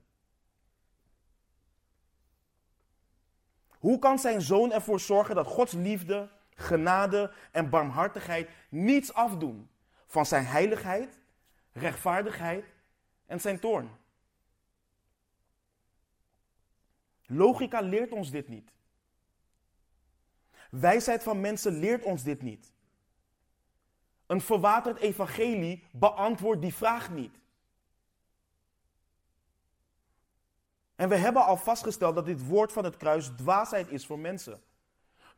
Hoe 3.68 3.98
kan 3.98 4.18
zijn 4.18 4.40
zoon 4.40 4.72
ervoor 4.72 5.00
zorgen 5.00 5.34
dat 5.34 5.46
Gods 5.46 5.72
liefde, 5.72 6.38
genade 6.60 7.32
en 7.50 7.70
barmhartigheid 7.70 8.48
niets 8.68 9.14
afdoen 9.14 9.70
van 10.06 10.26
zijn 10.26 10.44
heiligheid, 10.44 11.18
rechtvaardigheid 11.72 12.64
en 13.26 13.40
zijn 13.40 13.60
toorn? 13.60 13.90
Logica 17.26 17.80
leert 17.80 18.12
ons 18.12 18.30
dit 18.30 18.48
niet. 18.48 18.72
Wijsheid 20.70 21.22
van 21.22 21.40
mensen 21.40 21.72
leert 21.72 22.02
ons 22.02 22.22
dit 22.22 22.42
niet. 22.42 22.72
Een 24.26 24.40
verwaterd 24.40 24.98
evangelie 24.98 25.84
beantwoordt 25.90 26.62
die 26.62 26.74
vraag 26.74 27.10
niet. 27.10 27.38
En 30.94 31.08
we 31.08 31.16
hebben 31.16 31.44
al 31.44 31.56
vastgesteld 31.56 32.14
dat 32.14 32.26
dit 32.26 32.46
woord 32.46 32.72
van 32.72 32.84
het 32.84 32.96
kruis 32.96 33.26
dwaasheid 33.26 33.88
is 33.88 34.06
voor 34.06 34.18
mensen. 34.18 34.62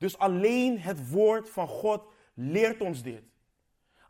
Dus 0.03 0.19
alleen 0.19 0.81
het 0.81 1.11
woord 1.11 1.51
van 1.51 1.69
God 1.69 2.13
leert 2.35 2.81
ons 2.81 3.03
dit. 3.03 3.23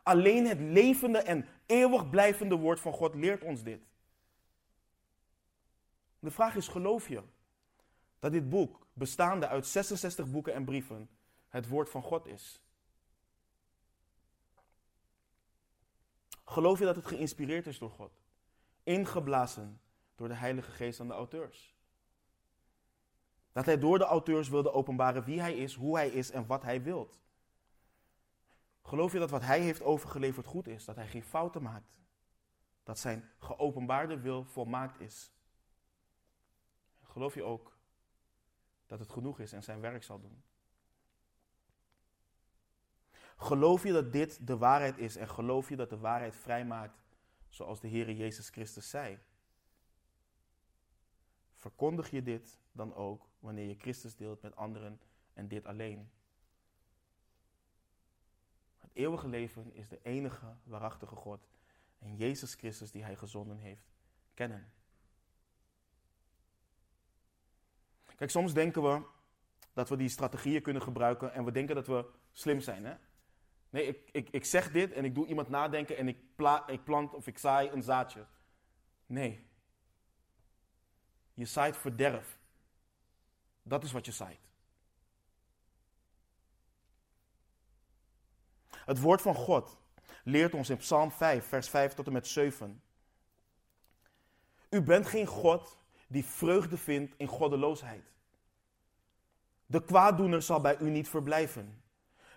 Alleen 0.03 0.45
het 0.45 0.59
levende 0.59 1.17
en 1.17 1.47
eeuwig 1.65 2.09
blijvende 2.09 2.55
woord 2.55 2.79
van 2.79 2.93
God 2.93 3.15
leert 3.15 3.43
ons 3.43 3.63
dit. 3.63 3.81
De 6.19 6.31
vraag 6.31 6.55
is, 6.55 6.67
geloof 6.67 7.07
je 7.07 7.23
dat 8.19 8.31
dit 8.31 8.49
boek, 8.49 8.87
bestaande 8.93 9.47
uit 9.47 9.67
66 9.67 10.31
boeken 10.31 10.53
en 10.53 10.65
brieven, 10.65 11.09
het 11.47 11.67
woord 11.67 11.89
van 11.89 12.03
God 12.03 12.27
is? 12.27 12.61
Geloof 16.45 16.79
je 16.79 16.85
dat 16.85 16.95
het 16.95 17.05
geïnspireerd 17.05 17.67
is 17.67 17.77
door 17.77 17.91
God? 17.91 18.11
Ingeblazen 18.83 19.81
door 20.15 20.27
de 20.27 20.33
Heilige 20.33 20.71
Geest 20.71 20.99
aan 20.99 21.07
de 21.07 21.13
auteurs. 21.13 21.72
Dat 23.53 23.65
hij 23.65 23.79
door 23.79 23.97
de 23.97 24.03
auteurs 24.03 24.49
wilde 24.49 24.71
openbaren 24.71 25.23
wie 25.23 25.39
hij 25.39 25.53
is, 25.53 25.75
hoe 25.75 25.95
hij 25.95 26.09
is 26.09 26.31
en 26.31 26.45
wat 26.45 26.63
hij 26.63 26.83
wilt. 26.83 27.21
Geloof 28.81 29.13
je 29.13 29.19
dat 29.19 29.29
wat 29.29 29.41
hij 29.41 29.59
heeft 29.59 29.81
overgeleverd 29.81 30.45
goed 30.45 30.67
is? 30.67 30.85
Dat 30.85 30.95
hij 30.95 31.07
geen 31.07 31.23
fouten 31.23 31.61
maakt? 31.61 31.97
Dat 32.83 32.99
zijn 32.99 33.29
geopenbaarde 33.37 34.19
wil 34.19 34.43
volmaakt 34.43 34.99
is? 34.99 35.31
Geloof 37.01 37.33
je 37.33 37.43
ook 37.43 37.77
dat 38.85 38.99
het 38.99 39.09
genoeg 39.09 39.39
is 39.39 39.53
en 39.53 39.63
zijn 39.63 39.79
werk 39.79 40.03
zal 40.03 40.19
doen? 40.19 40.43
Geloof 43.37 43.83
je 43.83 43.91
dat 43.91 44.11
dit 44.11 44.47
de 44.47 44.57
waarheid 44.57 44.97
is 44.97 45.15
en 45.15 45.29
geloof 45.29 45.69
je 45.69 45.75
dat 45.75 45.89
de 45.89 45.97
waarheid 45.97 46.35
vrijmaakt 46.35 47.03
zoals 47.47 47.79
de 47.79 47.87
Heer 47.87 48.11
Jezus 48.11 48.49
Christus 48.49 48.89
zei? 48.89 49.19
Verkondig 51.53 52.09
je 52.09 52.23
dit 52.23 52.59
dan 52.71 52.95
ook 52.95 53.29
wanneer 53.43 53.67
je 53.67 53.75
Christus 53.79 54.15
deelt 54.15 54.41
met 54.41 54.55
anderen 54.55 54.99
en 55.33 55.47
dit 55.47 55.65
alleen? 55.65 56.09
Het 58.79 58.91
eeuwige 58.93 59.27
leven 59.27 59.73
is 59.73 59.87
de 59.87 59.99
enige 60.03 60.55
waarachtige 60.63 61.15
God 61.15 61.47
en 61.99 62.15
Jezus 62.15 62.53
Christus 62.53 62.91
die 62.91 63.03
Hij 63.03 63.15
gezonden 63.15 63.57
heeft, 63.57 63.91
kennen. 64.33 64.71
Kijk, 68.15 68.29
soms 68.29 68.53
denken 68.53 68.81
we 68.83 69.01
dat 69.73 69.89
we 69.89 69.95
die 69.95 70.09
strategieën 70.09 70.61
kunnen 70.61 70.81
gebruiken 70.81 71.33
en 71.33 71.45
we 71.45 71.51
denken 71.51 71.75
dat 71.75 71.87
we 71.87 72.05
slim 72.31 72.59
zijn. 72.59 72.85
Hè? 72.85 72.95
Nee, 73.69 73.85
ik, 73.85 74.09
ik, 74.11 74.29
ik 74.29 74.45
zeg 74.45 74.71
dit 74.71 74.91
en 74.91 75.05
ik 75.05 75.15
doe 75.15 75.27
iemand 75.27 75.49
nadenken 75.49 75.97
en 75.97 76.07
ik, 76.07 76.35
pla, 76.35 76.67
ik 76.67 76.83
plant 76.83 77.13
of 77.13 77.27
ik 77.27 77.37
zaai 77.37 77.69
een 77.69 77.83
zaadje. 77.83 78.25
Nee. 79.05 79.47
Je 81.33 81.45
zaait 81.45 81.77
verderf. 81.77 82.41
Dat 83.63 83.83
is 83.83 83.91
wat 83.91 84.05
je 84.05 84.11
zaait. 84.11 84.51
Het 88.69 88.99
woord 88.99 89.21
van 89.21 89.35
God 89.35 89.77
leert 90.23 90.53
ons 90.53 90.69
in 90.69 90.77
Psalm 90.77 91.11
5, 91.11 91.45
vers 91.45 91.69
5 91.69 91.93
tot 91.93 92.07
en 92.07 92.13
met 92.13 92.27
7. 92.27 92.81
U 94.69 94.81
bent 94.81 95.07
geen 95.07 95.25
God 95.25 95.77
die 96.07 96.25
vreugde 96.25 96.77
vindt 96.77 97.13
in 97.17 97.27
goddeloosheid. 97.27 98.11
De 99.65 99.83
kwaaddoener 99.83 100.41
zal 100.41 100.61
bij 100.61 100.77
u 100.79 100.89
niet 100.89 101.09
verblijven. 101.09 101.83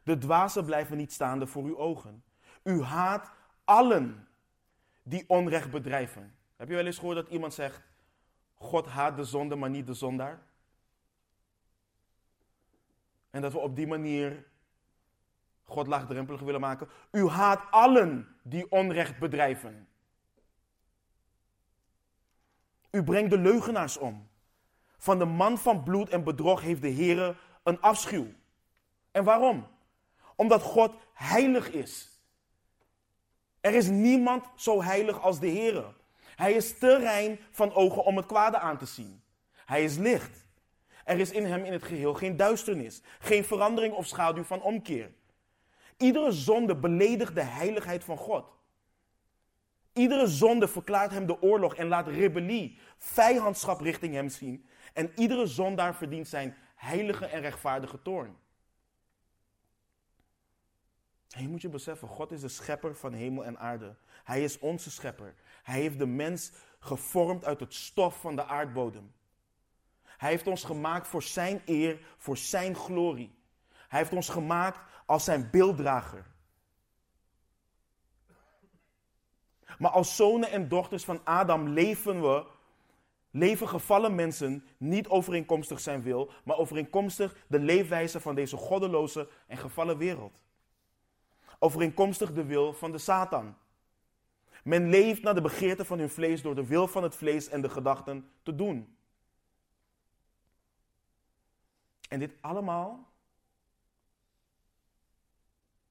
De 0.02 0.18
dwazen 0.18 0.64
blijven 0.64 0.96
niet 0.96 1.12
staande 1.12 1.46
voor 1.46 1.64
uw 1.64 1.78
ogen. 1.78 2.24
U 2.62 2.82
haat 2.82 3.30
allen 3.64 4.28
die 5.02 5.24
onrecht 5.28 5.70
bedrijven. 5.70 6.36
Heb 6.56 6.68
je 6.68 6.74
wel 6.74 6.86
eens 6.86 6.98
gehoord 6.98 7.16
dat 7.16 7.28
iemand 7.28 7.54
zegt: 7.54 7.82
God 8.54 8.86
haat 8.86 9.16
de 9.16 9.24
zonde, 9.24 9.56
maar 9.56 9.70
niet 9.70 9.86
de 9.86 9.94
zondaar? 9.94 10.42
En 13.36 13.42
dat 13.42 13.52
we 13.52 13.58
op 13.58 13.76
die 13.76 13.86
manier 13.86 14.44
God 15.64 15.86
laagdrempelig 15.86 16.40
willen 16.40 16.60
maken. 16.60 16.88
U 17.10 17.28
haat 17.28 17.62
allen 17.70 18.36
die 18.42 18.70
onrecht 18.70 19.18
bedrijven. 19.18 19.88
U 22.90 23.04
brengt 23.04 23.30
de 23.30 23.38
leugenaars 23.38 23.96
om. 23.96 24.28
Van 24.98 25.18
de 25.18 25.24
man 25.24 25.58
van 25.58 25.82
bloed 25.82 26.08
en 26.08 26.24
bedrog 26.24 26.60
heeft 26.60 26.82
de 26.82 26.88
Heer 26.88 27.40
een 27.62 27.80
afschuw. 27.80 28.26
En 29.10 29.24
waarom? 29.24 29.66
Omdat 30.36 30.62
God 30.62 30.94
heilig 31.12 31.70
is. 31.70 32.20
Er 33.60 33.74
is 33.74 33.88
niemand 33.88 34.44
zo 34.54 34.82
heilig 34.82 35.20
als 35.20 35.40
de 35.40 35.48
Heer. 35.48 35.94
Hij 36.36 36.52
is 36.52 36.78
te 36.78 36.96
rein 36.96 37.38
van 37.50 37.74
ogen 37.74 38.04
om 38.04 38.16
het 38.16 38.26
kwade 38.26 38.58
aan 38.58 38.78
te 38.78 38.86
zien. 38.86 39.22
Hij 39.64 39.84
is 39.84 39.96
licht. 39.96 40.45
Er 41.06 41.18
is 41.18 41.30
in 41.30 41.44
hem 41.44 41.64
in 41.64 41.72
het 41.72 41.82
geheel 41.82 42.14
geen 42.14 42.36
duisternis, 42.36 43.02
geen 43.18 43.44
verandering 43.44 43.94
of 43.94 44.06
schaduw 44.06 44.42
van 44.42 44.62
omkeer. 44.62 45.12
Iedere 45.96 46.32
zonde 46.32 46.76
beledigt 46.76 47.34
de 47.34 47.42
heiligheid 47.42 48.04
van 48.04 48.16
God. 48.16 48.56
Iedere 49.92 50.26
zonde 50.26 50.68
verklaart 50.68 51.10
hem 51.10 51.26
de 51.26 51.42
oorlog 51.42 51.74
en 51.74 51.88
laat 51.88 52.08
rebellie, 52.08 52.78
vijandschap 52.98 53.80
richting 53.80 54.14
hem 54.14 54.28
zien. 54.28 54.66
En 54.92 55.12
iedere 55.14 55.46
zondaar 55.46 55.94
verdient 55.94 56.28
zijn 56.28 56.56
heilige 56.74 57.26
en 57.26 57.40
rechtvaardige 57.40 58.02
toorn. 58.02 58.36
En 61.30 61.42
je 61.42 61.48
moet 61.48 61.62
je 61.62 61.68
beseffen, 61.68 62.08
God 62.08 62.32
is 62.32 62.40
de 62.40 62.48
schepper 62.48 62.96
van 62.96 63.12
hemel 63.12 63.44
en 63.44 63.58
aarde. 63.58 63.96
Hij 64.24 64.44
is 64.44 64.58
onze 64.58 64.90
schepper. 64.90 65.34
Hij 65.62 65.80
heeft 65.80 65.98
de 65.98 66.06
mens 66.06 66.52
gevormd 66.78 67.44
uit 67.44 67.60
het 67.60 67.74
stof 67.74 68.20
van 68.20 68.36
de 68.36 68.44
aardbodem. 68.44 69.14
Hij 70.16 70.30
heeft 70.30 70.46
ons 70.46 70.64
gemaakt 70.64 71.08
voor 71.08 71.22
zijn 71.22 71.62
eer, 71.64 72.00
voor 72.16 72.36
zijn 72.36 72.74
glorie. 72.74 73.34
Hij 73.88 73.98
heeft 73.98 74.12
ons 74.12 74.28
gemaakt 74.28 74.78
als 75.06 75.24
zijn 75.24 75.50
beelddrager. 75.50 76.26
Maar 79.78 79.90
als 79.90 80.16
zonen 80.16 80.50
en 80.50 80.68
dochters 80.68 81.04
van 81.04 81.20
Adam 81.24 81.68
leven 81.68 82.22
we, 82.22 82.44
leven 83.30 83.68
gevallen 83.68 84.14
mensen 84.14 84.66
niet 84.76 85.08
overeenkomstig 85.08 85.80
zijn 85.80 86.02
wil, 86.02 86.30
maar 86.44 86.56
overeenkomstig 86.56 87.36
de 87.46 87.58
leefwijze 87.58 88.20
van 88.20 88.34
deze 88.34 88.56
goddeloze 88.56 89.28
en 89.46 89.56
gevallen 89.56 89.98
wereld. 89.98 90.42
Overeenkomstig 91.58 92.32
de 92.32 92.44
wil 92.44 92.72
van 92.72 92.92
de 92.92 92.98
Satan. 92.98 93.56
Men 94.64 94.88
leeft 94.88 95.22
naar 95.22 95.34
de 95.34 95.40
begeerte 95.40 95.84
van 95.84 95.98
hun 95.98 96.10
vlees 96.10 96.42
door 96.42 96.54
de 96.54 96.66
wil 96.66 96.88
van 96.88 97.02
het 97.02 97.16
vlees 97.16 97.48
en 97.48 97.60
de 97.60 97.68
gedachten 97.68 98.30
te 98.42 98.54
doen. 98.54 98.95
En 102.08 102.18
dit 102.18 102.32
allemaal 102.40 103.14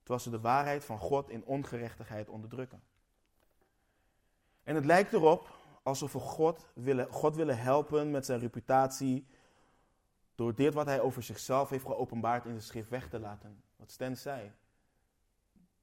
terwijl 0.06 0.20
ze 0.20 0.30
de 0.30 0.40
waarheid 0.40 0.86
van 0.86 0.98
God 0.98 1.30
in 1.30 1.46
ongerechtigheid 1.46 2.30
onderdrukken. 2.30 2.84
En 4.64 4.76
het 4.76 4.86
lijkt 4.86 5.14
erop 5.14 5.56
alsof 5.84 6.14
we 6.14 6.20
God 6.20 6.66
willen, 6.74 7.12
God 7.12 7.36
willen 7.36 7.58
helpen 7.58 8.12
met 8.12 8.26
zijn 8.26 8.40
reputatie 8.40 9.28
door 10.36 10.56
dit 10.56 10.74
wat 10.74 10.86
hij 10.86 11.02
over 11.02 11.24
zichzelf 11.24 11.70
heeft 11.70 11.86
geopenbaard 11.86 12.46
in 12.46 12.54
de 12.54 12.62
schrift 12.62 12.90
weg 12.90 13.10
te 13.10 13.20
laten. 13.20 13.64
Wat 13.76 13.92
Sten 13.92 14.18
zei. 14.18 14.52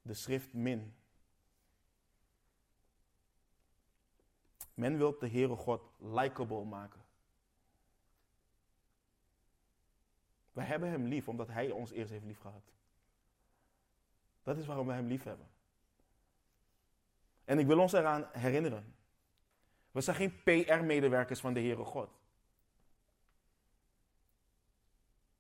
De 0.03 0.15
schrift 0.15 0.53
min. 0.53 0.95
Men 4.75 4.97
wil 4.97 5.19
de 5.19 5.29
Heere 5.29 5.57
God 5.57 5.83
likable 5.99 6.65
maken. 6.65 7.01
We 10.53 10.63
hebben 10.63 10.89
hem 10.89 11.07
lief 11.07 11.29
omdat 11.29 11.49
hij 11.49 11.71
ons 11.71 11.91
eerst 11.91 12.11
heeft 12.11 12.25
lief 12.25 12.39
gehad. 12.39 12.73
Dat 14.43 14.57
is 14.57 14.67
waarom 14.67 14.87
we 14.87 14.93
hem 14.93 15.07
lief 15.07 15.23
hebben. 15.23 15.51
En 17.45 17.59
ik 17.59 17.67
wil 17.67 17.79
ons 17.79 17.93
eraan 17.93 18.29
herinneren. 18.33 18.95
We 19.91 20.01
zijn 20.01 20.17
geen 20.17 20.43
PR-medewerkers 20.43 21.41
van 21.41 21.55
de 21.55 21.61
Heere 21.61 21.85
God. 21.85 22.11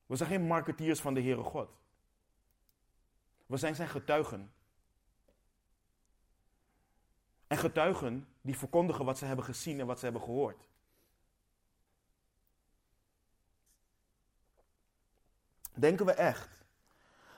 We 0.07 0.17
zijn 0.17 0.29
geen 0.29 0.47
marketeers 0.47 1.01
van 1.01 1.15
de 1.15 1.23
Heere 1.23 1.43
God. 1.43 1.71
We 3.47 3.57
zijn 3.57 3.75
zijn 3.75 3.89
getuigen. 3.89 4.53
En 7.47 7.59
getuigen 7.59 8.29
die 8.41 8.59
verkondigen 8.59 9.05
wat 9.05 9.19
ze 9.19 9.25
hebben 9.25 9.45
gezien 9.45 9.81
en 9.81 9.87
wat 9.87 9.99
ze 9.99 10.05
hebben 10.05 10.23
gehoord. 10.23 10.69
Denken 15.75 16.07
we 16.07 16.13
echt 16.13 16.65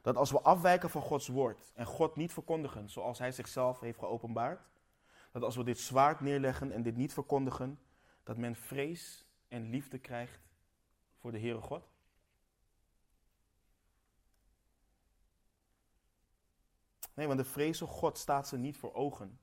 dat 0.03 0.17
als 0.17 0.31
we 0.31 0.41
afwijken 0.41 0.91
van 0.91 1.03
Gods 1.03 1.29
woord 1.29 1.73
en 1.75 1.87
God 1.87 2.17
niet 2.17 2.33
verkondigen 2.33 2.91
zoals 2.91 3.19
Hij 3.19 3.33
zichzelf 3.33 3.81
heeft 3.81 3.99
geopenbaard, 3.99 4.61
dat 5.33 5.43
als 5.43 5.57
we 5.57 5.65
dit 5.65 5.79
zwaard 5.79 6.21
neerleggen 6.21 6.73
en 6.73 6.83
dit 6.83 6.97
niet 6.97 7.13
verkondigen, 7.13 7.79
dat 8.23 8.37
men 8.37 8.57
vrees 8.57 9.27
en 9.49 9.71
liefde 9.71 9.99
krijgt 9.99 10.41
voor 11.17 11.33
de 11.33 11.39
Heere 11.39 11.61
God? 11.61 11.89
Nee, 17.15 17.27
want 17.27 17.39
de 17.39 17.45
vrees 17.45 17.81
God 17.81 18.19
staat 18.19 18.49
ze 18.49 18.57
niet 18.57 18.77
voor 18.77 18.95
ogen. 18.95 19.39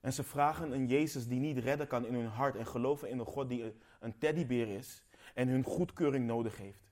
En 0.00 0.12
ze 0.12 0.22
vragen 0.22 0.72
een 0.72 0.86
Jezus 0.86 1.26
die 1.26 1.40
niet 1.40 1.58
redden 1.58 1.86
kan 1.86 2.06
in 2.06 2.14
hun 2.14 2.26
hart 2.26 2.56
en 2.56 2.66
geloven 2.66 3.08
in 3.08 3.18
een 3.18 3.26
God 3.26 3.48
die 3.48 3.76
een 4.00 4.18
teddybeer 4.18 4.68
is 4.68 5.02
en 5.34 5.48
hun 5.48 5.64
goedkeuring 5.64 6.26
nodig 6.26 6.56
heeft. 6.56 6.91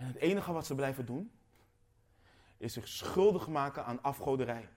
En 0.00 0.06
het 0.06 0.16
enige 0.16 0.52
wat 0.52 0.66
ze 0.66 0.74
blijven 0.74 1.06
doen, 1.06 1.32
is 2.56 2.72
zich 2.72 2.88
schuldig 2.88 3.48
maken 3.48 3.84
aan 3.84 4.02
afgoderij. 4.02 4.68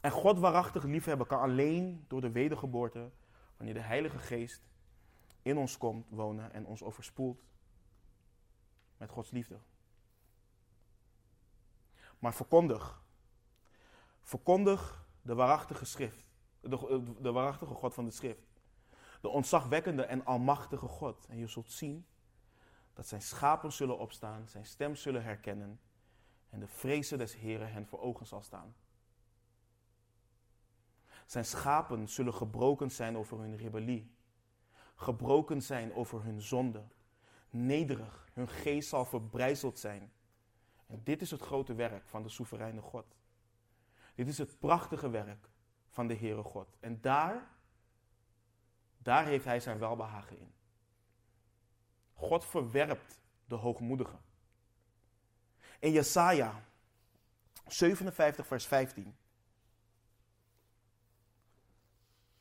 En 0.00 0.10
God 0.10 0.38
waarachtig 0.38 0.84
liefhebben 0.84 1.26
kan 1.26 1.40
alleen 1.40 2.04
door 2.08 2.20
de 2.20 2.30
wedergeboorte, 2.30 3.10
wanneer 3.56 3.74
de 3.74 3.80
Heilige 3.80 4.18
Geest 4.18 4.62
in 5.42 5.56
ons 5.56 5.78
komt 5.78 6.06
wonen 6.08 6.52
en 6.52 6.66
ons 6.66 6.82
overspoelt 6.82 7.42
met 8.96 9.10
Gods 9.10 9.30
liefde. 9.30 9.58
Maar 12.18 12.34
verkondig, 12.34 13.02
verkondig 14.20 15.04
de 15.22 15.34
waarachtige 15.34 15.84
schrift, 15.84 16.24
de, 16.60 17.14
de 17.20 17.32
waarachtige 17.32 17.74
God 17.74 17.94
van 17.94 18.04
de 18.04 18.10
schrift 18.10 18.51
de 19.22 19.28
ontzagwekkende 19.28 20.04
en 20.04 20.24
almachtige 20.24 20.86
God. 20.86 21.26
En 21.28 21.38
je 21.38 21.46
zult 21.46 21.70
zien 21.70 22.06
dat 22.92 23.06
zijn 23.06 23.22
schapen 23.22 23.72
zullen 23.72 23.98
opstaan, 23.98 24.48
zijn 24.48 24.66
stem 24.66 24.94
zullen 24.96 25.22
herkennen 25.22 25.80
en 26.50 26.60
de 26.60 26.66
vrezen 26.66 27.18
des 27.18 27.34
Heren 27.34 27.72
hen 27.72 27.86
voor 27.86 28.00
ogen 28.00 28.26
zal 28.26 28.42
staan. 28.42 28.74
Zijn 31.26 31.44
schapen 31.44 32.08
zullen 32.08 32.34
gebroken 32.34 32.90
zijn 32.90 33.16
over 33.16 33.38
hun 33.38 33.56
rebellie, 33.56 34.14
gebroken 34.94 35.62
zijn 35.62 35.94
over 35.94 36.22
hun 36.22 36.40
zonde, 36.40 36.82
nederig, 37.50 38.28
hun 38.32 38.48
geest 38.48 38.88
zal 38.88 39.04
verbrijzeld 39.04 39.78
zijn. 39.78 40.12
En 40.86 41.00
dit 41.04 41.20
is 41.20 41.30
het 41.30 41.40
grote 41.40 41.74
werk 41.74 42.08
van 42.08 42.22
de 42.22 42.28
soevereine 42.28 42.80
God. 42.80 43.16
Dit 44.14 44.28
is 44.28 44.38
het 44.38 44.58
prachtige 44.58 45.10
werk 45.10 45.48
van 45.88 46.06
de 46.06 46.14
Heere 46.14 46.42
God. 46.42 46.76
En 46.80 47.00
daar 47.00 47.50
daar 49.02 49.26
heeft 49.26 49.44
hij 49.44 49.60
zijn 49.60 49.78
welbehagen 49.78 50.38
in. 50.38 50.52
God 52.14 52.44
verwerpt 52.44 53.20
de 53.44 53.54
hoogmoedigen. 53.54 54.20
In 55.78 55.92
Jesaja 55.92 56.64
57 57.66 58.46
vers 58.46 58.66
15. 58.66 59.16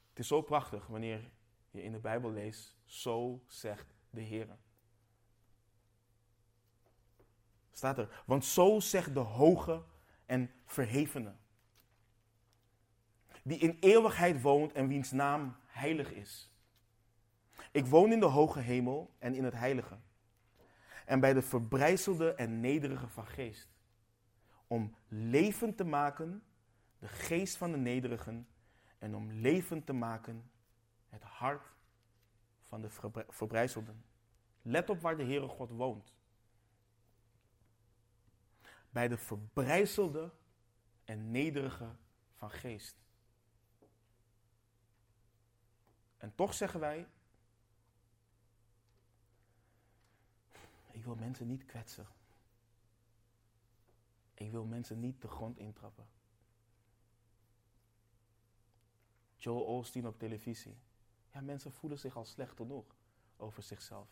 Het 0.09 0.19
is 0.19 0.27
zo 0.27 0.41
prachtig 0.41 0.87
wanneer 0.87 1.31
je 1.71 1.83
in 1.83 1.91
de 1.91 1.99
Bijbel 1.99 2.31
leest, 2.31 2.77
zo 2.85 3.43
zegt 3.47 3.93
de 4.09 4.21
Heer. 4.21 4.57
Staat 7.71 7.97
er, 7.97 8.23
want 8.25 8.45
zo 8.45 8.79
zegt 8.79 9.13
de 9.13 9.19
hoge 9.19 9.83
en 10.25 10.51
verhevene. 10.65 11.35
Die 13.43 13.59
in 13.59 13.77
eeuwigheid 13.79 14.41
woont 14.41 14.73
en 14.73 14.87
wiens 14.87 15.11
naam 15.11 15.55
heilig 15.65 16.11
is. 16.11 16.50
Ik 17.71 17.85
woon 17.85 18.11
in 18.11 18.19
de 18.19 18.25
hoge 18.25 18.59
hemel 18.59 19.15
en 19.19 19.35
in 19.35 19.43
het 19.43 19.53
heilige. 19.53 19.97
En 21.05 21.19
bij 21.19 21.33
de 21.33 21.41
verbrijzelde 21.41 22.33
en 22.33 22.59
nederige 22.59 23.07
van 23.07 23.27
geest. 23.27 23.69
Om 24.67 24.95
levend 25.07 25.77
te 25.77 25.83
maken 25.83 26.43
de 26.99 27.07
geest 27.07 27.57
van 27.57 27.71
de 27.71 27.77
nederigen. 27.77 28.47
En 28.97 29.15
om 29.15 29.31
levend 29.31 29.85
te 29.85 29.93
maken 29.93 30.51
het 31.09 31.23
hart 31.23 31.73
van 32.67 32.81
de 32.81 32.89
verbrijzelden. 33.27 34.05
Let 34.61 34.89
op 34.89 35.01
waar 35.01 35.17
de 35.17 35.23
Heere 35.23 35.47
God 35.47 35.69
woont. 35.69 36.13
Bij 38.89 39.07
de 39.07 39.17
verbrijzelde 39.17 40.31
en 41.03 41.31
nederige 41.31 41.95
van 42.33 42.51
geest. 42.51 43.01
En 46.17 46.35
toch 46.35 46.53
zeggen 46.53 46.79
wij, 46.79 47.07
Ik 51.01 51.07
wil 51.07 51.15
mensen 51.15 51.47
niet 51.47 51.65
kwetsen. 51.65 52.07
Ik 54.33 54.51
wil 54.51 54.65
mensen 54.65 54.99
niet 54.99 55.21
de 55.21 55.27
grond 55.27 55.57
intrappen. 55.57 56.07
Joel 59.37 59.63
Osteen 59.63 60.07
op 60.07 60.19
televisie. 60.19 60.77
Ja, 61.33 61.41
mensen 61.41 61.71
voelen 61.71 61.99
zich 61.99 62.15
al 62.15 62.25
slecht 62.25 62.55
genoeg 62.55 62.85
over 63.37 63.63
zichzelf. 63.63 64.07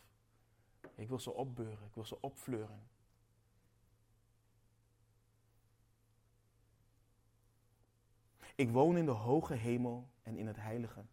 Ik 0.96 1.08
wil 1.08 1.20
ze 1.20 1.32
opbeuren, 1.32 1.88
ik 1.88 1.94
wil 1.94 2.06
ze 2.06 2.22
opfleuren. 2.22 2.88
Ik 8.56 8.70
woon 8.70 8.98
in 8.98 9.06
de 9.06 9.12
hoge 9.12 9.54
hemel 9.54 10.10
en 10.24 10.38
in 10.38 10.48
het 10.48 10.58
heilige. 10.58 11.06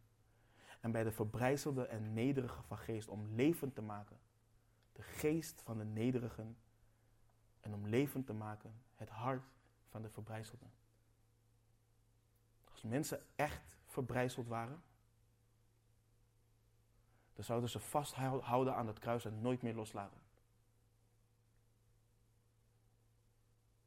En 0.80 0.90
bij 0.90 1.04
de 1.04 1.12
verbrijzelde 1.12 1.86
en 1.86 2.12
nederige 2.12 2.62
van 2.62 2.78
geest 2.78 3.08
om 3.08 3.34
levend 3.34 3.74
te 3.74 3.82
maken 3.82 4.24
de 4.96 5.02
geest 5.02 5.62
van 5.62 5.78
de 5.78 5.84
nederigen 5.84 6.56
en 7.60 7.74
om 7.74 7.86
levend 7.86 8.26
te 8.26 8.32
maken 8.32 8.82
het 8.94 9.08
hart 9.08 9.44
van 9.88 10.02
de 10.02 10.10
verbrijzelden. 10.10 10.70
Als 12.70 12.82
mensen 12.82 13.26
echt 13.34 13.76
verbrijzeld 13.86 14.46
waren, 14.46 14.82
dan 17.32 17.44
zouden 17.44 17.70
ze 17.70 17.80
vasthouden 17.80 18.74
aan 18.74 18.86
het 18.86 18.98
kruis 18.98 19.24
en 19.24 19.40
nooit 19.40 19.62
meer 19.62 19.74
loslaten. 19.74 20.20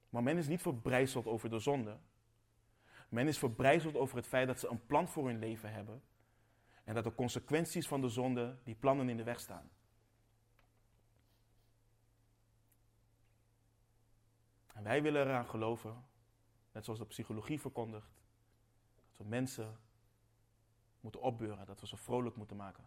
Maar 0.10 0.24
men 0.24 0.38
is 0.38 0.47
niet 0.47 0.62
verbrijzeld 0.62 1.26
over 1.26 1.49
de 1.49 1.60
zonde. 1.60 1.97
Men 3.10 3.28
is 3.28 3.38
verbrijzeld 3.38 3.95
over 3.95 4.16
het 4.18 4.28
feit 4.28 4.47
dat 4.47 4.60
ze 4.60 4.70
een 4.70 4.86
plan 4.86 5.07
voor 5.07 5.28
hun 5.28 5.39
leven 5.39 5.74
hebben 5.74 6.03
en 6.84 6.93
dat 6.93 7.03
de 7.03 7.16
consequenties 7.16 7.88
van 7.88 8.01
de 8.01 8.10
zonde 8.10 8.57
die 8.64 8.76
plannen 8.76 9.10
in 9.10 9.18
de 9.18 9.24
weg 9.24 9.39
staan. 9.39 9.70
En 14.80 14.86
wij 14.86 15.01
willen 15.01 15.25
eraan 15.25 15.47
geloven, 15.47 16.05
net 16.71 16.84
zoals 16.84 16.99
de 16.99 17.05
psychologie 17.05 17.61
verkondigt, 17.61 18.11
dat 19.05 19.17
we 19.17 19.23
mensen 19.23 19.80
moeten 20.99 21.21
opbeuren, 21.21 21.65
dat 21.65 21.80
we 21.80 21.88
ze 21.88 21.97
vrolijk 21.97 22.36
moeten 22.36 22.55
maken. 22.55 22.84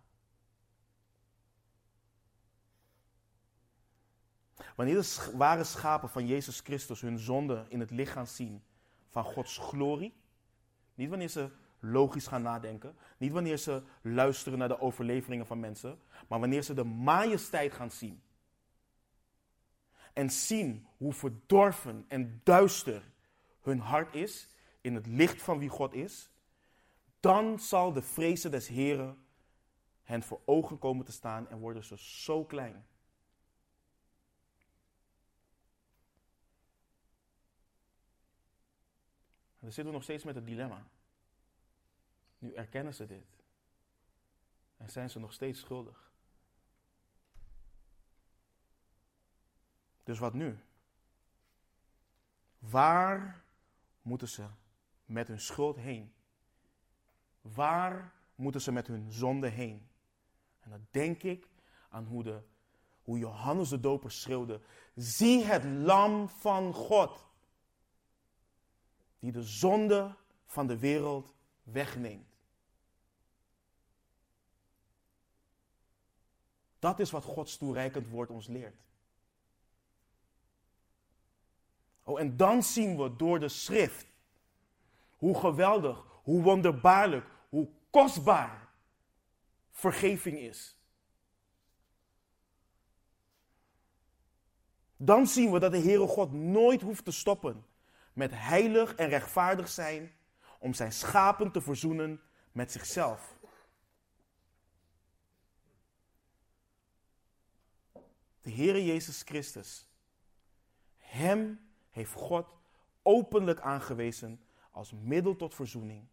Wanneer 4.76 4.94
de 4.94 5.32
ware 5.34 5.64
schapen 5.64 6.08
van 6.08 6.26
Jezus 6.26 6.60
Christus 6.60 7.00
hun 7.00 7.18
zonde 7.18 7.66
in 7.68 7.80
het 7.80 7.90
lichaam 7.90 8.26
zien 8.26 8.62
van 9.08 9.24
Gods 9.24 9.58
glorie, 9.58 10.14
niet 10.94 11.08
wanneer 11.08 11.28
ze 11.28 11.50
logisch 11.78 12.26
gaan 12.26 12.42
nadenken, 12.42 12.96
niet 13.16 13.32
wanneer 13.32 13.56
ze 13.56 13.82
luisteren 14.02 14.58
naar 14.58 14.68
de 14.68 14.80
overleveringen 14.80 15.46
van 15.46 15.60
mensen, 15.60 16.00
maar 16.28 16.40
wanneer 16.40 16.62
ze 16.62 16.74
de 16.74 16.84
majesteit 16.84 17.72
gaan 17.72 17.90
zien 17.90 18.22
en 20.12 20.30
zien 20.30 20.86
hoe 20.96 21.12
verdorven 21.12 22.04
en 22.08 22.40
duister 22.44 23.12
hun 23.60 23.78
hart 23.78 24.14
is 24.14 24.48
in 24.80 24.94
het 24.94 25.06
licht 25.06 25.42
van 25.42 25.58
wie 25.58 25.68
God 25.68 25.94
is, 25.94 26.30
dan 27.20 27.58
zal 27.58 27.92
de 27.92 28.02
vrezen 28.02 28.50
des 28.50 28.68
Heren 28.68 29.24
hen 30.02 30.22
voor 30.22 30.40
ogen 30.44 30.78
komen 30.78 31.04
te 31.04 31.12
staan 31.12 31.48
en 31.48 31.58
worden 31.58 31.84
ze 31.84 31.98
zo 31.98 32.44
klein. 32.44 32.74
En 39.62 39.68
dan 39.68 39.72
zitten 39.72 39.92
we 39.92 39.98
nog 39.98 40.02
steeds 40.02 40.24
met 40.24 40.34
het 40.34 40.46
dilemma. 40.46 40.86
Nu 42.38 42.52
erkennen 42.52 42.94
ze 42.94 43.06
dit. 43.06 43.40
En 44.76 44.90
zijn 44.90 45.10
ze 45.10 45.18
nog 45.18 45.32
steeds 45.32 45.60
schuldig. 45.60 46.11
Dus 50.02 50.18
wat 50.18 50.34
nu? 50.34 50.58
Waar 52.58 53.44
moeten 54.02 54.28
ze 54.28 54.46
met 55.04 55.28
hun 55.28 55.40
schuld 55.40 55.76
heen? 55.76 56.14
Waar 57.40 58.14
moeten 58.34 58.60
ze 58.60 58.72
met 58.72 58.86
hun 58.86 59.12
zonde 59.12 59.48
heen? 59.48 59.88
En 60.60 60.70
dan 60.70 60.86
denk 60.90 61.22
ik 61.22 61.48
aan 61.88 62.04
hoe, 62.04 62.22
de, 62.22 62.42
hoe 63.02 63.18
Johannes 63.18 63.68
de 63.68 63.80
Doper 63.80 64.10
schreeuwde: 64.10 64.60
Zie 64.94 65.44
het 65.44 65.64
lam 65.64 66.28
van 66.28 66.74
God, 66.74 67.26
die 69.18 69.32
de 69.32 69.42
zonde 69.42 70.16
van 70.46 70.66
de 70.66 70.78
wereld 70.78 71.34
wegneemt. 71.62 72.30
Dat 76.78 76.98
is 76.98 77.10
wat 77.10 77.24
Gods 77.24 77.56
toereikend 77.56 78.08
woord 78.08 78.30
ons 78.30 78.46
leert. 78.46 78.82
Oh, 82.02 82.20
en 82.20 82.36
dan 82.36 82.62
zien 82.62 82.96
we 82.96 83.16
door 83.16 83.38
de 83.40 83.48
schrift 83.48 84.06
hoe 85.16 85.38
geweldig, 85.38 86.04
hoe 86.22 86.42
wonderbaarlijk, 86.42 87.26
hoe 87.48 87.68
kostbaar 87.90 88.68
vergeving 89.70 90.38
is. 90.38 90.76
Dan 94.96 95.26
zien 95.26 95.52
we 95.52 95.58
dat 95.58 95.72
de 95.72 95.78
Heere 95.78 96.06
God 96.06 96.32
nooit 96.32 96.82
hoeft 96.82 97.04
te 97.04 97.10
stoppen 97.10 97.66
met 98.12 98.30
heilig 98.34 98.94
en 98.94 99.08
rechtvaardig 99.08 99.68
zijn 99.68 100.12
om 100.58 100.74
zijn 100.74 100.92
schapen 100.92 101.52
te 101.52 101.60
verzoenen 101.60 102.20
met 102.52 102.72
zichzelf. 102.72 103.36
De 108.40 108.50
Heere 108.50 108.84
Jezus 108.84 109.22
Christus, 109.22 109.88
Hem 110.96 111.71
heeft 111.92 112.12
God 112.12 112.46
openlijk 113.02 113.60
aangewezen 113.60 114.40
als 114.70 114.92
middel 114.92 115.36
tot 115.36 115.54
verzoening 115.54 116.06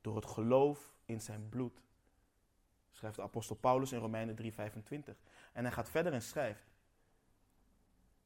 door 0.00 0.16
het 0.16 0.26
geloof 0.26 0.94
in 1.04 1.20
zijn 1.20 1.48
bloed. 1.48 1.82
Schrijft 2.90 3.16
de 3.16 3.22
apostel 3.22 3.56
Paulus 3.56 3.92
in 3.92 3.98
Romeinen 3.98 4.36
3:25. 4.36 5.16
En 5.52 5.64
hij 5.64 5.72
gaat 5.72 5.90
verder 5.90 6.12
en 6.12 6.22
schrijft: 6.22 6.64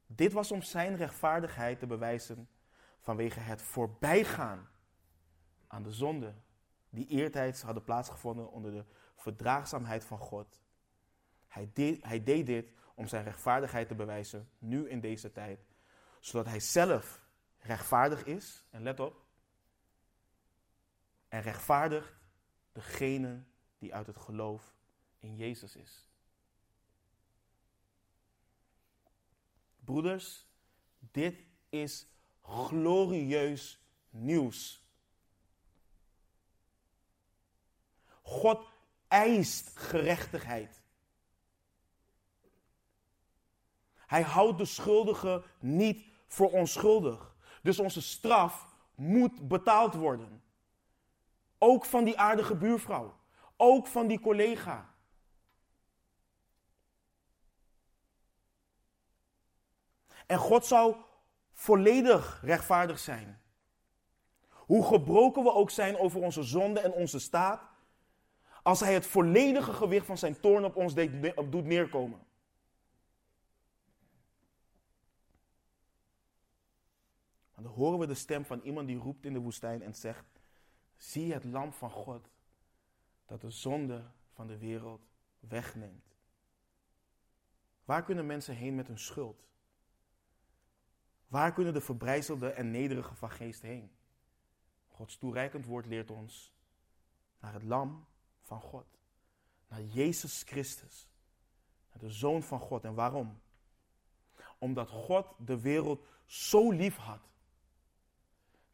Dit 0.07 0.33
was 0.33 0.53
om 0.53 0.63
zijn 0.63 0.97
rechtvaardigheid 0.97 1.79
te 1.79 1.87
bewijzen 1.87 2.49
vanwege 3.01 3.41
het 3.41 3.63
voorbijgaan 3.63 4.69
aan 5.67 5.83
de 5.83 5.93
zonde 5.93 6.35
die 6.91 7.07
eertijds 7.07 7.63
hadden 7.63 7.85
plaatsgevonden 7.85 8.51
onder 8.51 8.73
de 8.73 8.85
verdraagzaamheid 9.17 10.05
van 10.05 10.19
God. 10.19 10.61
Hij 11.49 11.71
deed, 11.73 12.05
hij 12.05 12.23
deed 12.23 12.47
dit 12.47 12.73
om 12.95 13.07
zijn 13.07 13.25
rechtvaardigheid 13.25 13.89
te 13.89 13.95
bewijzen, 13.95 14.49
nu 14.59 14.89
in 14.89 15.01
deze 15.01 15.33
tijd, 15.33 15.67
zodat 16.21 16.47
hij 16.47 16.61
zelf 16.61 17.21
rechtvaardig 17.59 18.25
is. 18.25 18.65
En 18.71 18.83
let 18.83 19.01
op. 19.01 19.25
En 21.29 21.43
rechtvaardigt 21.43 22.13
degene 22.73 23.43
die 23.79 23.95
uit 23.95 24.07
het 24.07 24.17
geloof 24.17 24.75
in 25.19 25.37
Jezus 25.37 25.77
is. 25.77 26.09
Broeders, 29.85 30.47
dit 30.99 31.45
is 31.69 32.07
glorieus 32.43 33.81
nieuws. 34.11 34.87
God 38.23 38.69
eist 39.09 39.77
gerechtigheid. 39.77 40.83
Hij 43.95 44.23
houdt 44.23 44.59
de 44.59 44.65
schuldige 44.65 45.45
niet 45.61 46.08
voor 46.29 46.51
onschuldig. 46.51 47.35
Dus 47.63 47.79
onze 47.79 48.03
straf 48.03 48.67
moet 48.95 49.49
betaald 49.49 49.95
worden. 49.95 50.43
Ook 51.59 51.85
van 51.85 52.05
die 52.05 52.19
aardige 52.19 52.55
buurvrouw. 52.57 53.17
Ook 53.57 53.87
van 53.87 54.07
die 54.07 54.21
collega. 54.21 54.95
En 60.27 60.39
God 60.39 60.67
zou 60.67 60.97
volledig 61.53 62.41
rechtvaardig 62.43 62.99
zijn. 62.99 63.41
Hoe 64.49 64.85
gebroken 64.85 65.43
we 65.43 65.53
ook 65.53 65.71
zijn 65.71 65.99
over 65.99 66.21
onze 66.21 66.43
zonde 66.43 66.81
en 66.81 66.93
onze 66.93 67.19
staat, 67.19 67.63
als 68.63 68.81
Hij 68.81 68.95
het 68.95 69.07
volledige 69.07 69.73
gewicht 69.73 70.07
van 70.07 70.19
zijn 70.19 70.41
toorn 70.41 70.65
op 70.65 70.77
ons 70.77 70.95
doet 71.51 71.65
neerkomen. 71.65 72.27
En 77.59 77.65
dan 77.65 77.73
horen 77.73 77.99
we 77.99 78.07
de 78.07 78.15
stem 78.15 78.45
van 78.45 78.61
iemand 78.61 78.87
die 78.87 78.99
roept 78.99 79.25
in 79.25 79.33
de 79.33 79.39
woestijn 79.39 79.83
en 79.83 79.95
zegt: 79.95 80.25
Zie 80.97 81.33
het 81.33 81.45
lam 81.45 81.73
van 81.73 81.91
God 81.91 82.31
dat 83.27 83.41
de 83.41 83.51
zonde 83.51 84.05
van 84.33 84.47
de 84.47 84.59
wereld 84.59 85.09
wegneemt. 85.41 86.17
Waar 87.85 88.05
kunnen 88.05 88.27
mensen 88.27 88.55
heen 88.55 88.75
met 88.75 88.87
hun 88.87 88.99
schuld? 88.99 89.47
Waar 91.29 91.53
kunnen 91.53 91.73
de 91.73 91.81
verbrijzelde 91.81 92.51
en 92.51 92.71
nederige 92.71 93.15
van 93.15 93.31
geest 93.31 93.63
heen? 93.63 93.91
Gods 94.89 95.17
toereikend 95.17 95.65
woord 95.65 95.87
leert 95.87 96.11
ons 96.11 96.53
naar 97.41 97.53
het 97.53 97.63
lam 97.63 98.07
van 98.43 98.61
God. 98.61 98.87
Naar 99.69 99.83
Jezus 99.83 100.43
Christus. 100.43 101.09
Naar 101.91 102.03
de 102.03 102.11
Zoon 102.11 102.43
van 102.43 102.61
God. 102.61 102.85
En 102.85 102.95
waarom? 102.95 103.41
Omdat 104.59 104.89
God 104.89 105.27
de 105.39 105.61
wereld 105.61 106.07
zo 106.27 106.71
lief 106.71 106.97
had. 106.97 107.29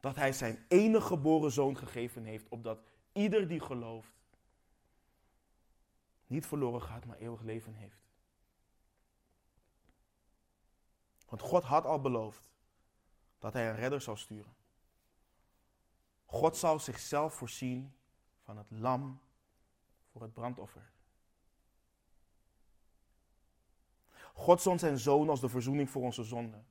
Dat 0.04 0.16
hij 0.16 0.32
zijn 0.32 0.64
enige 0.68 1.06
geboren 1.06 1.50
zoon 1.52 1.76
gegeven 1.76 2.24
heeft. 2.24 2.48
Opdat 2.48 2.82
ieder 3.12 3.48
die 3.48 3.60
gelooft 3.60 4.12
niet 6.26 6.46
verloren 6.46 6.82
gaat, 6.82 7.04
maar 7.04 7.16
eeuwig 7.16 7.40
leven 7.40 7.74
heeft. 7.74 8.00
Want 11.28 11.42
God 11.42 11.64
had 11.64 11.84
al 11.84 12.00
beloofd 12.00 12.50
dat 13.38 13.52
hij 13.52 13.68
een 13.68 13.76
redder 13.76 14.00
zou 14.00 14.16
sturen. 14.16 14.54
God 16.24 16.56
zou 16.56 16.78
zichzelf 16.78 17.34
voorzien 17.34 17.94
van 18.42 18.56
het 18.56 18.70
lam 18.70 19.20
voor 20.10 20.22
het 20.22 20.32
brandoffer. 20.32 20.90
God 24.34 24.60
zond 24.60 24.80
zijn 24.80 24.98
zoon 24.98 25.28
als 25.28 25.40
de 25.40 25.48
verzoening 25.48 25.90
voor 25.90 26.02
onze 26.02 26.24
zonden. 26.24 26.66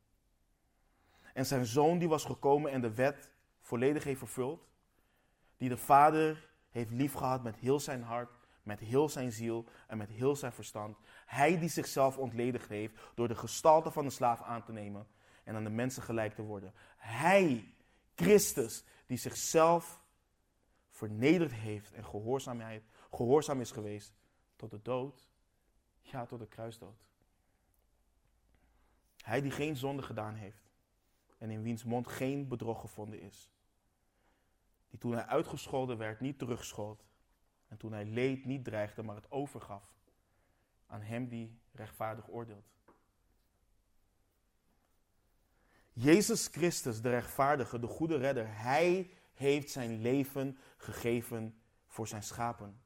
En 1.33 1.45
zijn 1.45 1.65
zoon 1.65 1.97
die 1.97 2.07
was 2.07 2.25
gekomen 2.25 2.71
en 2.71 2.81
de 2.81 2.93
wet 2.93 3.31
volledig 3.61 4.03
heeft 4.03 4.19
vervuld. 4.19 4.67
Die 5.57 5.69
de 5.69 5.77
Vader 5.77 6.49
heeft 6.69 6.91
liefgehad 6.91 7.43
met 7.43 7.55
heel 7.55 7.79
zijn 7.79 8.03
hart, 8.03 8.31
met 8.63 8.79
heel 8.79 9.09
zijn 9.09 9.31
ziel 9.31 9.65
en 9.87 9.97
met 9.97 10.09
heel 10.09 10.35
zijn 10.35 10.53
verstand. 10.53 10.97
Hij 11.25 11.59
die 11.59 11.69
zichzelf 11.69 12.17
ontledigd 12.17 12.69
heeft 12.69 12.95
door 13.15 13.27
de 13.27 13.35
gestalte 13.35 13.91
van 13.91 14.05
de 14.05 14.11
slaaf 14.11 14.41
aan 14.41 14.63
te 14.63 14.71
nemen 14.71 15.07
en 15.43 15.55
aan 15.55 15.63
de 15.63 15.69
mensen 15.69 16.03
gelijk 16.03 16.35
te 16.35 16.41
worden. 16.41 16.73
Hij, 16.97 17.73
Christus, 18.15 18.83
die 19.05 19.17
zichzelf 19.17 20.01
vernederd 20.89 21.53
heeft 21.53 21.93
en 21.93 22.05
gehoorzaamheid, 22.05 22.83
gehoorzaam 23.11 23.61
is 23.61 23.71
geweest 23.71 24.13
tot 24.55 24.71
de 24.71 24.81
dood, 24.81 25.29
ja, 26.01 26.25
tot 26.25 26.39
de 26.39 26.47
kruisdood. 26.47 27.05
Hij 29.23 29.41
die 29.41 29.51
geen 29.51 29.77
zonde 29.77 30.01
gedaan 30.01 30.35
heeft 30.35 30.62
en 31.43 31.49
in 31.49 31.61
wiens 31.61 31.83
mond 31.83 32.07
geen 32.07 32.47
bedrog 32.47 32.79
gevonden 32.79 33.21
is. 33.21 33.51
Die 34.89 34.99
toen 34.99 35.13
hij 35.13 35.25
uitgescholden 35.25 35.97
werd 35.97 36.19
niet 36.19 36.39
terugschold 36.39 37.05
en 37.67 37.77
toen 37.77 37.91
hij 37.91 38.05
leed 38.05 38.45
niet 38.45 38.63
dreigde, 38.63 39.03
maar 39.03 39.15
het 39.15 39.31
overgaf 39.31 39.93
aan 40.85 41.01
hem 41.01 41.27
die 41.27 41.59
rechtvaardig 41.71 42.29
oordeelt. 42.29 42.71
Jezus 45.93 46.47
Christus, 46.47 47.01
de 47.01 47.09
rechtvaardige, 47.09 47.79
de 47.79 47.87
goede 47.87 48.17
redder, 48.17 48.47
hij 48.57 49.11
heeft 49.33 49.69
zijn 49.69 50.01
leven 50.01 50.57
gegeven 50.77 51.61
voor 51.87 52.07
zijn 52.07 52.23
schapen. 52.23 52.81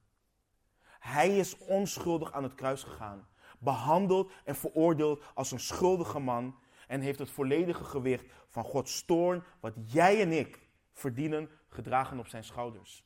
Hij 1.00 1.38
is 1.38 1.58
onschuldig 1.58 2.32
aan 2.32 2.44
het 2.44 2.56
kruis 2.56 2.84
gegaan, 2.84 3.28
behandeld 3.60 4.32
en 4.44 4.56
veroordeeld 4.56 5.24
als 5.34 5.52
een 5.52 5.60
schuldige 5.60 6.20
man 6.20 6.60
en 6.88 7.02
heeft 7.02 7.20
het 7.20 7.30
volledige 7.30 7.84
gewicht 7.84 8.26
van 8.48 8.64
Gods 8.64 9.06
toorn, 9.06 9.44
wat 9.60 9.74
jij 9.86 10.22
en 10.22 10.32
ik 10.32 10.60
verdienen, 10.94 11.50
gedragen 11.70 12.20
op 12.20 12.28
zijn 12.28 12.44
schouders. 12.44 13.06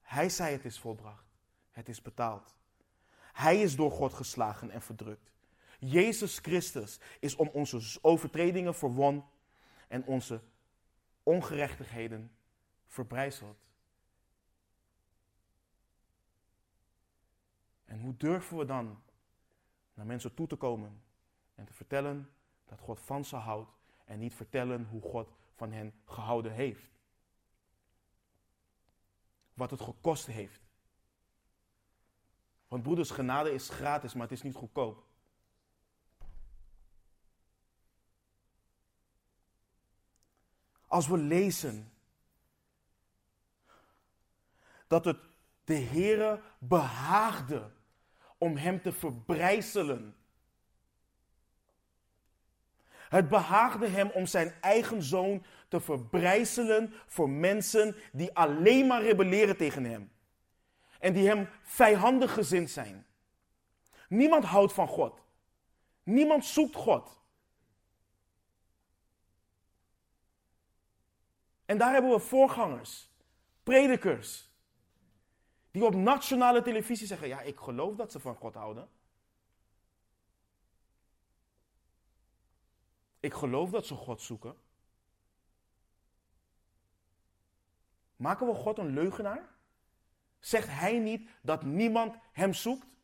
Hij 0.00 0.28
zei 0.28 0.52
het 0.52 0.64
is 0.64 0.78
volbracht, 0.78 1.26
het 1.70 1.88
is 1.88 2.02
betaald. 2.02 2.56
Hij 3.32 3.60
is 3.60 3.76
door 3.76 3.90
God 3.90 4.12
geslagen 4.12 4.70
en 4.70 4.82
verdrukt. 4.82 5.30
Jezus 5.78 6.38
Christus 6.38 7.00
is 7.20 7.36
om 7.36 7.48
onze 7.48 7.98
overtredingen 8.00 8.74
verwon 8.74 9.24
en 9.88 10.04
onze 10.04 10.40
ongerechtigheden 11.22 12.36
verbrijzeld. 12.86 13.68
En 17.84 18.00
hoe 18.00 18.16
durven 18.16 18.56
we 18.56 18.64
dan 18.64 19.02
naar 19.94 20.06
mensen 20.06 20.34
toe 20.34 20.46
te 20.46 20.56
komen 20.56 21.02
en 21.60 21.66
te 21.66 21.72
vertellen 21.72 22.30
dat 22.64 22.80
God 22.80 23.00
van 23.00 23.24
ze 23.24 23.36
houdt 23.36 23.70
en 24.04 24.18
niet 24.18 24.34
vertellen 24.34 24.84
hoe 24.84 25.02
God 25.02 25.32
van 25.54 25.72
hen 25.72 25.94
gehouden 26.04 26.52
heeft? 26.52 26.90
Wat 29.54 29.70
het 29.70 29.80
gekost 29.80 30.26
heeft. 30.26 30.60
Want 32.68 32.82
broeders, 32.82 33.10
genade 33.10 33.52
is 33.52 33.68
gratis, 33.68 34.14
maar 34.14 34.22
het 34.22 34.32
is 34.32 34.42
niet 34.42 34.54
goedkoop. 34.54 35.04
Als 40.86 41.06
we 41.06 41.16
lezen 41.16 41.92
dat 44.86 45.04
het 45.04 45.18
de 45.64 45.78
Heere 45.78 46.42
behaagde 46.58 47.72
om 48.38 48.56
hem 48.56 48.82
te 48.82 48.92
verbrijzelen. 48.92 50.14
Het 53.10 53.28
behaagde 53.28 53.88
hem 53.88 54.10
om 54.10 54.26
zijn 54.26 54.54
eigen 54.60 55.02
zoon 55.02 55.44
te 55.68 55.80
verbrijzelen 55.80 56.92
voor 57.06 57.30
mensen 57.30 57.96
die 58.12 58.34
alleen 58.34 58.86
maar 58.86 59.02
rebelleren 59.02 59.56
tegen 59.56 59.84
hem. 59.84 60.12
En 60.98 61.12
die 61.12 61.26
hem 61.28 61.48
vijandig 61.62 62.32
gezind 62.32 62.70
zijn. 62.70 63.06
Niemand 64.08 64.44
houdt 64.44 64.72
van 64.72 64.88
God. 64.88 65.22
Niemand 66.02 66.44
zoekt 66.44 66.74
God. 66.74 67.20
En 71.64 71.78
daar 71.78 71.92
hebben 71.92 72.10
we 72.10 72.18
voorgangers, 72.18 73.10
predikers, 73.62 74.50
die 75.70 75.84
op 75.84 75.94
nationale 75.94 76.62
televisie 76.62 77.06
zeggen: 77.06 77.28
Ja, 77.28 77.40
ik 77.40 77.58
geloof 77.58 77.96
dat 77.96 78.12
ze 78.12 78.20
van 78.20 78.34
God 78.34 78.54
houden. 78.54 78.88
Ik 83.20 83.34
geloof 83.34 83.70
dat 83.70 83.86
ze 83.86 83.94
God 83.94 84.22
zoeken. 84.22 84.56
Maken 88.16 88.46
we 88.46 88.54
God 88.54 88.78
een 88.78 88.92
leugenaar? 88.92 89.48
Zegt 90.38 90.68
hij 90.68 90.98
niet 90.98 91.30
dat 91.42 91.62
niemand 91.62 92.16
hem 92.32 92.54
zoekt? 92.54 92.96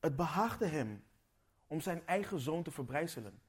Het 0.00 0.16
behaagde 0.16 0.66
hem 0.66 1.04
om 1.66 1.80
zijn 1.80 2.06
eigen 2.06 2.40
zoon 2.40 2.62
te 2.62 2.70
verbrijzelen. 2.70 3.40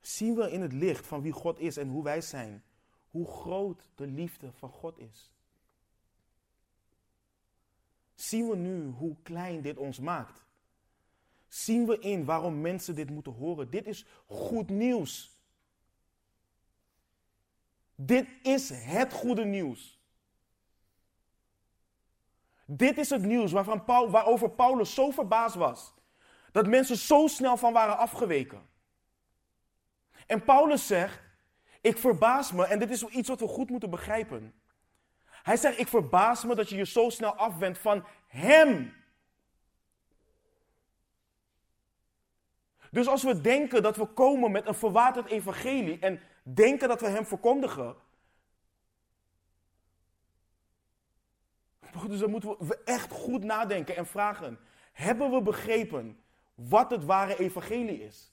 Zien 0.00 0.34
we 0.34 0.50
in 0.50 0.60
het 0.60 0.72
licht 0.72 1.06
van 1.06 1.22
wie 1.22 1.32
God 1.32 1.58
is 1.58 1.76
en 1.76 1.88
hoe 1.88 2.04
wij 2.04 2.20
zijn, 2.20 2.64
hoe 3.10 3.26
groot 3.26 3.90
de 3.94 4.06
liefde 4.06 4.52
van 4.52 4.70
God 4.70 4.98
is. 4.98 5.32
Zien 8.18 8.48
we 8.48 8.56
nu 8.56 8.90
hoe 8.90 9.16
klein 9.22 9.62
dit 9.62 9.76
ons 9.76 9.98
maakt? 9.98 10.44
Zien 11.48 11.86
we 11.86 11.98
in 11.98 12.24
waarom 12.24 12.60
mensen 12.60 12.94
dit 12.94 13.10
moeten 13.10 13.32
horen? 13.32 13.70
Dit 13.70 13.86
is 13.86 14.06
goed 14.26 14.68
nieuws. 14.68 15.38
Dit 17.94 18.28
is 18.42 18.70
het 18.70 19.12
goede 19.12 19.44
nieuws. 19.44 20.00
Dit 22.64 22.98
is 22.98 23.10
het 23.10 23.22
nieuws 23.22 23.52
waarvan 23.52 23.84
waarover 23.86 24.50
Paulus 24.50 24.94
zo 24.94 25.10
verbaasd 25.10 25.54
was. 25.54 25.94
Dat 26.52 26.66
mensen 26.66 26.96
zo 26.96 27.26
snel 27.26 27.56
van 27.56 27.72
waren 27.72 27.98
afgeweken. 27.98 28.68
En 30.26 30.44
Paulus 30.44 30.86
zegt, 30.86 31.20
ik 31.80 31.98
verbaas 31.98 32.52
me, 32.52 32.64
en 32.64 32.78
dit 32.78 32.90
is 32.90 33.04
iets 33.04 33.28
wat 33.28 33.40
we 33.40 33.48
goed 33.48 33.70
moeten 33.70 33.90
begrijpen. 33.90 34.54
Hij 35.48 35.56
zegt, 35.56 35.78
ik 35.78 35.88
verbaas 35.88 36.44
me 36.44 36.54
dat 36.54 36.68
je 36.68 36.76
je 36.76 36.86
zo 36.86 37.08
snel 37.08 37.34
afwendt 37.34 37.78
van 37.78 38.04
Hem. 38.26 38.94
Dus 42.90 43.06
als 43.06 43.22
we 43.22 43.40
denken 43.40 43.82
dat 43.82 43.96
we 43.96 44.06
komen 44.06 44.50
met 44.50 44.66
een 44.66 44.74
verwaterd 44.74 45.26
evangelie 45.26 45.98
en 45.98 46.20
denken 46.42 46.88
dat 46.88 47.00
we 47.00 47.06
hem 47.06 47.26
verkondigen. 47.26 47.96
Dus 52.06 52.18
dan 52.18 52.30
moeten 52.30 52.66
we 52.66 52.82
echt 52.84 53.10
goed 53.10 53.44
nadenken 53.44 53.96
en 53.96 54.06
vragen: 54.06 54.58
hebben 54.92 55.30
we 55.30 55.42
begrepen 55.42 56.24
wat 56.54 56.90
het 56.90 57.04
ware 57.04 57.38
evangelie 57.38 58.02
is? 58.02 58.32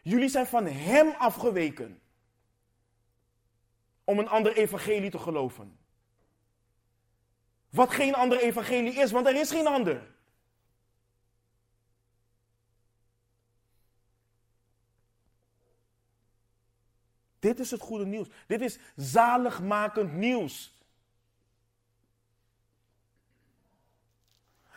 Jullie 0.00 0.28
zijn 0.28 0.46
van 0.46 0.66
hem 0.66 1.10
afgeweken 1.10 2.01
om 4.12 4.18
een 4.18 4.28
ander 4.28 4.56
evangelie 4.56 5.10
te 5.10 5.18
geloven. 5.18 5.78
Wat 7.70 7.90
geen 7.90 8.14
ander 8.14 8.38
evangelie 8.38 8.94
is, 8.94 9.10
want 9.10 9.26
er 9.26 9.36
is 9.36 9.50
geen 9.50 9.66
ander. 9.66 10.10
Dit 17.38 17.60
is 17.60 17.70
het 17.70 17.80
goede 17.80 18.06
nieuws. 18.06 18.28
Dit 18.46 18.60
is 18.60 18.78
zaligmakend 18.96 20.12
nieuws. 20.12 20.80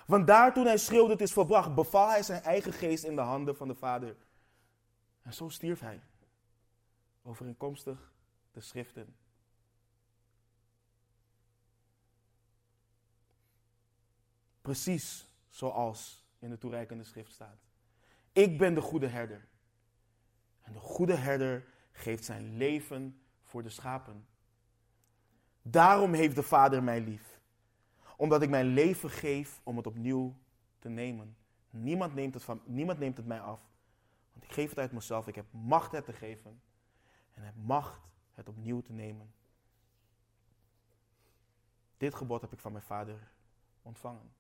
Want 0.05 0.27
daar 0.27 0.53
toen 0.53 0.65
hij 0.65 0.77
schreeuwde 0.77 1.11
het 1.11 1.21
is 1.21 1.33
verbracht, 1.33 1.75
beval 1.75 2.09
hij 2.09 2.23
zijn 2.23 2.41
eigen 2.41 2.73
geest 2.73 3.03
in 3.03 3.15
de 3.15 3.21
handen 3.21 3.55
van 3.55 3.67
de 3.67 3.75
Vader. 3.75 4.15
En 5.21 5.33
zo 5.33 5.49
stierf 5.49 5.79
hij. 5.79 6.01
Overeenkomstig 7.23 8.13
de 8.51 8.61
schriften. 8.61 9.15
Precies 14.66 15.30
zoals 15.49 16.26
in 16.39 16.49
de 16.49 16.57
toereikende 16.57 17.03
schrift 17.03 17.32
staat. 17.34 17.57
Ik 18.32 18.57
ben 18.57 18.74
de 18.74 18.82
goede 18.82 19.07
herder. 19.07 19.47
En 20.61 20.74
de 20.74 20.80
goede 20.80 21.16
herder 21.16 21.66
geeft 21.91 22.26
zijn 22.26 22.57
leven 22.57 23.22
voor 23.43 23.63
de 23.63 23.70
schapen. 23.70 24.28
Daarom 25.61 26.13
heeft 26.13 26.36
de 26.36 26.43
Vader 26.43 26.84
mij 26.84 27.01
lief. 27.01 27.39
Omdat 28.18 28.41
ik 28.41 28.49
mijn 28.49 28.66
leven 28.66 29.09
geef 29.09 29.61
om 29.63 29.78
het 29.78 29.88
opnieuw 29.88 30.36
te 30.80 30.89
nemen. 30.89 31.38
Niemand 31.70 32.13
neemt 32.13 32.34
het, 32.34 32.43
van, 32.43 32.61
niemand 32.66 32.99
neemt 32.99 33.18
het 33.18 33.26
mij 33.26 33.41
af. 33.41 33.59
Want 34.32 34.45
ik 34.45 34.51
geef 34.51 34.70
het 34.70 34.80
uit 34.80 34.91
mezelf. 34.91 35.28
Ik 35.28 35.36
heb 35.36 35.45
macht 35.51 35.91
het 35.91 36.05
te 36.05 36.13
geven. 36.13 36.61
En 37.34 37.43
heb 37.43 37.55
macht 37.55 38.01
het 38.34 38.49
opnieuw 38.49 38.82
te 38.82 38.93
nemen. 38.93 39.34
Dit 41.97 42.16
gebod 42.16 42.41
heb 42.41 42.53
ik 42.53 42.59
van 42.59 42.72
mijn 42.72 42.84
vader 42.84 43.32
ontvangen. 43.82 44.34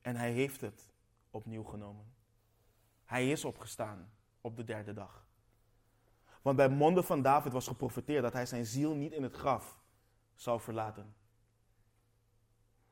En 0.00 0.16
hij 0.16 0.32
heeft 0.32 0.60
het 0.60 0.92
opnieuw 1.30 1.64
genomen. 1.64 2.12
Hij 3.04 3.30
is 3.30 3.44
opgestaan 3.44 4.10
op 4.40 4.56
de 4.56 4.64
derde 4.64 4.92
dag. 4.92 5.26
Want 6.42 6.56
bij 6.56 6.68
monden 6.68 7.04
van 7.04 7.22
David 7.22 7.52
was 7.52 7.66
geprofeteerd 7.66 8.22
dat 8.22 8.32
hij 8.32 8.46
zijn 8.46 8.66
ziel 8.66 8.94
niet 8.94 9.12
in 9.12 9.22
het 9.22 9.34
graf 9.34 9.78
zou 10.34 10.60
verlaten. 10.60 11.14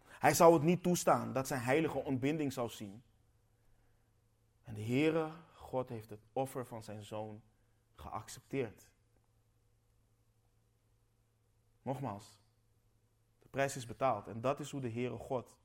Hij 0.07 0.35
zou 0.35 0.55
het 0.55 0.63
niet 0.63 0.83
toestaan 0.83 1.33
dat 1.33 1.47
zijn 1.47 1.61
heilige 1.61 1.99
ontbinding 1.99 2.53
zou 2.53 2.69
zien. 2.69 3.03
En 4.63 4.75
de 4.75 4.83
Heere 4.83 5.31
God 5.53 5.89
heeft 5.89 6.11
het 6.11 6.27
offer 6.33 6.67
van 6.67 6.83
zijn 6.83 7.05
zoon 7.05 7.43
geaccepteerd. 7.95 8.89
Nogmaals, 11.83 12.41
de 13.39 13.49
prijs 13.49 13.77
is 13.77 13.87
betaald. 13.87 14.27
En 14.27 14.41
dat 14.41 14.61
is 14.61 14.71
hoe 14.71 14.81
de 14.81 14.91
Heere 14.91 15.17
God, 15.17 15.57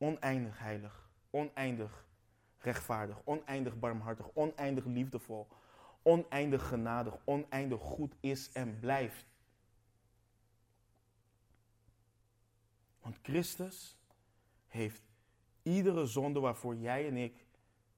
oneindig 0.00 0.58
heilig, 0.58 1.10
oneindig 1.30 2.06
rechtvaardig, 2.58 3.20
oneindig 3.24 3.78
barmhartig, 3.78 4.30
oneindig 4.34 4.84
liefdevol, 4.84 5.48
oneindig 6.02 6.68
genadig, 6.68 7.18
oneindig 7.24 7.80
goed 7.80 8.16
is 8.20 8.52
en 8.52 8.78
blijft. 8.78 9.26
Want 13.00 13.18
Christus 13.22 13.98
heeft 14.66 15.02
iedere 15.62 16.06
zonde 16.06 16.40
waarvoor 16.40 16.76
jij 16.76 17.06
en 17.06 17.16
ik 17.16 17.46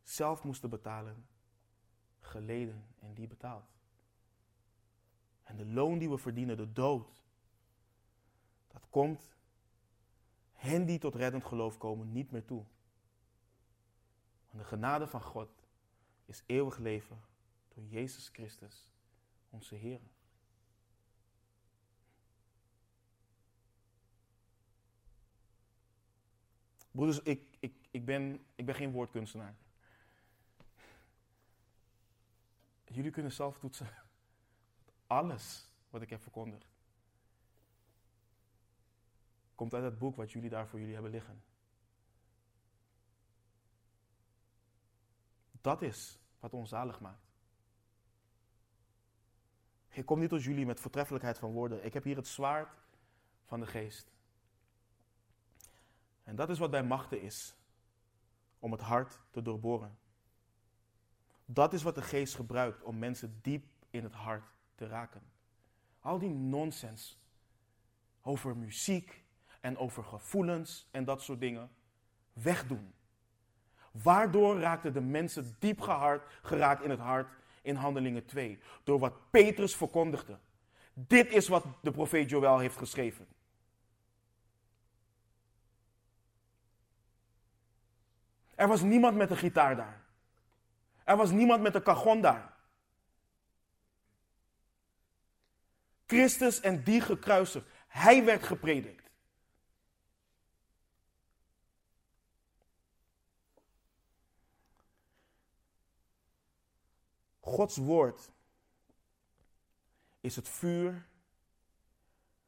zelf 0.03 0.45
moesten 0.45 0.71
betalen, 0.71 1.27
geleden 2.21 2.87
en 2.99 3.15
die 3.15 3.27
betaald. 3.27 3.71
En 5.43 5.57
de 5.57 5.67
loon 5.67 5.99
die 5.99 6.11
we 6.11 6.19
verdienen, 6.19 6.57
de 6.57 6.73
dood, 6.73 7.25
dat 8.69 8.87
komt 8.91 9.35
hen 10.63 10.85
die 10.85 10.99
tot 10.99 11.15
reddend 11.15 11.45
geloof 11.45 11.79
komen 11.79 12.13
niet 12.13 12.31
meer 12.31 12.45
toe. 12.45 12.65
Want 14.51 14.63
de 14.63 14.69
genade 14.69 15.07
van 15.07 15.23
God 15.23 15.51
is 16.25 16.43
eeuwig 16.47 16.79
leven 16.79 17.21
door 17.75 17.85
Jezus 17.85 18.29
Christus, 18.29 18.91
onze 19.51 19.75
Heer. 19.75 20.01
Broeders, 26.91 27.21
ik, 27.21 27.57
ik, 27.59 27.75
ik, 27.91 28.05
ben, 28.05 28.45
ik 28.55 28.67
ben 28.67 28.75
geen 28.75 28.91
woordkunstenaar. 28.91 29.55
Jullie 32.85 33.11
kunnen 33.11 33.33
zelf 33.33 33.59
toetsen. 33.59 33.89
Alles 35.07 35.71
wat 35.91 36.03
ik 36.03 36.11
heb 36.11 36.23
verkondigd. 36.23 36.72
Komt 39.55 39.75
uit 39.75 39.85
het 39.85 39.99
boek 39.99 40.17
wat 40.17 40.33
jullie 40.33 40.51
daar 40.51 40.67
voor 40.69 40.79
jullie 40.79 40.95
hebben 40.95 41.13
liggen. 41.13 41.43
Dat 45.61 45.83
is 45.83 46.19
wat 46.41 46.55
ons 46.55 46.69
zalig 46.69 47.01
maakt. 47.01 47.31
Ik 49.89 50.07
kom 50.07 50.19
niet 50.19 50.29
tot 50.29 50.43
jullie 50.43 50.67
met 50.67 50.81
voortreffelijkheid 50.81 51.39
van 51.39 51.53
woorden. 51.53 51.85
Ik 51.85 51.95
heb 51.95 52.05
hier 52.05 52.17
het 52.17 52.27
zwaard 52.27 52.77
van 53.45 53.61
de 53.61 53.67
geest. 53.67 54.13
En 56.25 56.37
dat 56.37 56.51
is 56.51 56.59
wat 56.59 56.71
bij 56.71 56.85
machten 56.85 57.23
is. 57.23 57.57
Om 58.59 58.73
het 58.73 58.81
hart 58.81 59.21
te 59.31 59.43
doorboren. 59.43 59.99
Dat 61.45 61.73
is 61.73 61.83
wat 61.83 61.95
de 61.95 62.03
geest 62.03 62.35
gebruikt 62.35 62.83
om 62.83 62.99
mensen 62.99 63.39
diep 63.43 63.65
in 63.91 64.03
het 64.03 64.15
hart 64.15 64.45
te 64.75 64.87
raken. 64.87 65.23
Al 66.01 66.19
die 66.19 66.35
nonsens 66.35 67.19
over 68.23 68.57
muziek 68.57 69.22
en 69.63 69.79
over 69.79 70.05
gevoelens 70.05 70.89
en 70.91 71.05
dat 71.05 71.23
soort 71.23 71.41
dingen 71.41 71.71
wegdoen. 72.33 72.95
Waardoor 73.91 74.61
raakten 74.61 74.93
de 74.93 75.01
mensen 75.01 75.57
diep 75.59 75.81
gehard, 75.81 76.23
geraakt 76.43 76.83
in 76.83 76.91
het 76.91 76.99
hart 76.99 77.29
in 77.63 77.75
Handelingen 77.75 78.25
2. 78.27 78.59
Door 78.85 78.99
wat 78.99 79.31
Petrus 79.31 79.77
verkondigde. 79.77 80.39
Dit 80.95 81.33
is 81.33 81.49
wat 81.49 81.65
de 81.81 81.91
profeet 81.91 82.31
Joël 82.31 82.59
heeft 82.59 82.77
geschreven. 82.77 83.27
Er 88.55 88.69
was 88.69 88.83
niemand 88.83 89.17
met 89.17 89.31
een 89.31 89.37
gitaar 89.37 89.77
daar. 89.77 90.03
Er 91.05 91.17
was 91.17 91.31
niemand 91.31 91.63
met 91.63 91.75
een 91.75 91.83
cajon 91.83 92.21
daar. 92.21 92.53
Christus 96.07 96.61
en 96.61 96.83
die 96.83 97.01
gekruisigd. 97.01 97.67
Hij 97.89 98.25
werd 98.25 98.43
gepredikt. 98.43 99.02
Gods 107.53 107.77
woord 107.77 108.31
is 110.21 110.37
het 110.37 110.49
vuur 110.49 111.07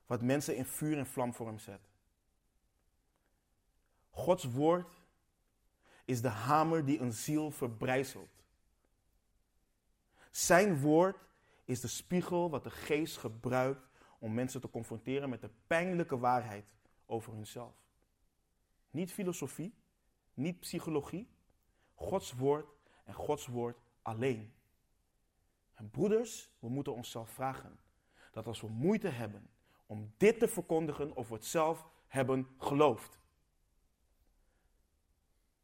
wat 0.06 0.22
mensen 0.22 0.56
in 0.56 0.64
vuur 0.64 0.98
en 0.98 1.06
vlam 1.06 1.34
voor 1.34 1.46
hem 1.46 1.58
zet. 1.58 1.80
Gods 4.10 4.44
woord 4.44 4.92
is 6.04 6.20
de 6.20 6.28
hamer 6.28 6.84
die 6.84 7.00
een 7.00 7.12
ziel 7.12 7.50
verbrijzelt. 7.50 8.44
Zijn 10.30 10.80
woord 10.80 11.16
is 11.64 11.80
de 11.80 11.88
spiegel 11.88 12.50
wat 12.50 12.64
de 12.64 12.70
geest 12.70 13.16
gebruikt 13.16 13.88
om 14.18 14.34
mensen 14.34 14.60
te 14.60 14.70
confronteren 14.70 15.28
met 15.28 15.40
de 15.40 15.50
pijnlijke 15.66 16.18
waarheid 16.18 16.74
over 17.06 17.32
hunzelf. 17.32 17.74
Niet 18.90 19.12
filosofie, 19.12 19.74
niet 20.34 20.60
psychologie, 20.60 21.28
Gods 21.94 22.32
woord 22.32 22.66
en 23.04 23.14
Gods 23.14 23.46
woord 23.46 23.78
alleen. 24.02 24.52
En 25.74 25.90
broeders, 25.90 26.50
we 26.58 26.68
moeten 26.68 26.94
onszelf 26.94 27.30
vragen 27.30 27.78
dat 28.32 28.46
als 28.46 28.60
we 28.60 28.68
moeite 28.68 29.08
hebben 29.08 29.48
om 29.86 30.14
dit 30.16 30.38
te 30.38 30.48
verkondigen 30.48 31.16
of 31.16 31.28
we 31.28 31.34
het 31.34 31.44
zelf 31.44 31.86
hebben 32.06 32.48
geloofd. 32.58 33.18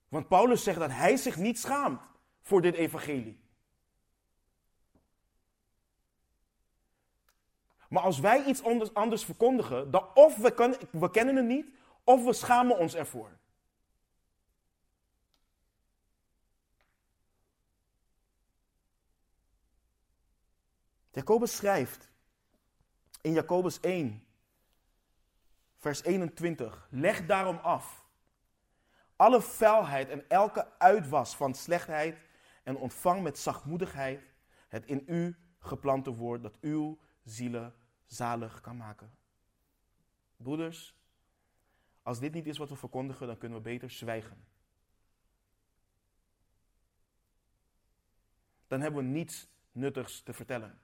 Want 0.08 0.28
Paulus 0.28 0.62
zegt 0.62 0.78
dat 0.78 0.90
hij 0.90 1.16
zich 1.16 1.36
niet 1.36 1.58
schaamt 1.58 2.00
voor 2.40 2.62
dit 2.62 2.74
evangelie. 2.74 3.40
Maar 7.88 8.02
als 8.02 8.18
wij 8.18 8.44
iets 8.44 8.62
anders, 8.92 9.24
verkondigen, 9.24 9.90
dan 9.90 10.08
of 10.14 10.36
we, 10.36 10.78
we 10.90 11.10
kennen 11.10 11.36
het 11.36 11.46
niet, 11.46 11.66
of 12.04 12.24
we 12.24 12.32
schamen 12.32 12.78
ons 12.78 12.94
ervoor. 12.94 13.38
Jacobus 21.10 21.56
schrijft 21.56 22.10
in 23.20 23.32
Jacobus 23.32 23.80
1, 23.80 24.26
vers 25.76 26.02
21. 26.02 26.88
Leg 26.90 27.26
daarom 27.26 27.56
af 27.56 28.00
alle 29.20 29.40
vuilheid 29.40 30.08
en 30.08 30.28
elke 30.28 30.78
uitwas 30.78 31.36
van 31.36 31.54
slechtheid 31.54 32.18
en 32.62 32.76
ontvang 32.76 33.22
met 33.22 33.38
zachtmoedigheid 33.38 34.22
het 34.68 34.86
in 34.86 35.02
u 35.06 35.36
geplante 35.58 36.10
woord 36.10 36.42
dat 36.42 36.60
uw 36.60 36.98
zielen 37.24 37.74
zalig 38.06 38.60
kan 38.60 38.76
maken. 38.76 39.10
Broeders, 40.36 40.94
als 42.02 42.18
dit 42.18 42.32
niet 42.32 42.46
is 42.46 42.58
wat 42.58 42.68
we 42.68 42.76
verkondigen, 42.76 43.26
dan 43.26 43.38
kunnen 43.38 43.58
we 43.58 43.64
beter 43.64 43.90
zwijgen. 43.90 44.44
Dan 48.66 48.80
hebben 48.80 49.04
we 49.04 49.10
niets 49.10 49.48
nuttigs 49.72 50.22
te 50.22 50.32
vertellen. 50.32 50.80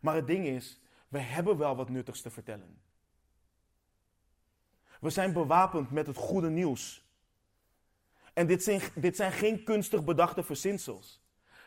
Maar 0.00 0.14
het 0.14 0.26
ding 0.26 0.46
is, 0.46 0.80
we 1.08 1.18
hebben 1.18 1.56
wel 1.56 1.76
wat 1.76 1.88
nuttigs 1.88 2.20
te 2.20 2.30
vertellen. 2.30 2.80
We 5.00 5.10
zijn 5.10 5.32
bewapend 5.32 5.90
met 5.90 6.06
het 6.06 6.16
goede 6.16 6.50
nieuws. 6.50 7.04
En 8.32 8.46
dit 8.46 8.62
zijn, 8.62 8.80
dit 8.94 9.16
zijn 9.16 9.32
geen 9.32 9.64
kunstig 9.64 10.04
bedachte 10.04 10.42
verzinsels. 10.42 11.20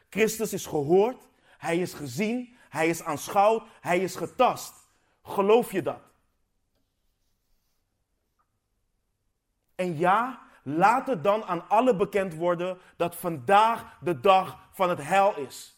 Christus 0.10 0.54
is 0.54 0.66
gehoord, 0.66 1.28
hij 1.58 1.78
is 1.78 1.94
gezien, 1.94 2.58
hij 2.70 2.88
is 2.88 3.04
aanschouwd, 3.04 3.68
hij 3.82 4.00
is 4.00 4.16
getast. 4.16 4.74
Geloof 5.24 5.72
je 5.72 5.82
dat? 5.82 6.02
En 9.76 9.98
ja, 9.98 10.42
laat 10.64 11.08
het 11.08 11.24
dan 11.24 11.44
aan 11.44 11.70
alle 11.70 11.96
bekend 11.96 12.34
worden 12.34 12.78
dat 12.96 13.16
vandaag 13.16 13.98
de 14.00 14.20
dag 14.20 14.70
van 14.72 14.90
het 14.90 15.02
heil 15.02 15.38
is. 15.38 15.73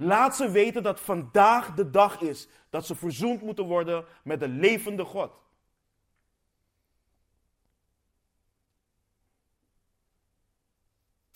Laat 0.00 0.36
ze 0.36 0.50
weten 0.50 0.82
dat 0.82 1.00
vandaag 1.00 1.74
de 1.74 1.90
dag 1.90 2.20
is 2.20 2.48
dat 2.70 2.86
ze 2.86 2.94
verzoend 2.94 3.42
moeten 3.42 3.64
worden 3.64 4.06
met 4.24 4.40
de 4.40 4.48
levende 4.48 5.04
God. 5.04 5.32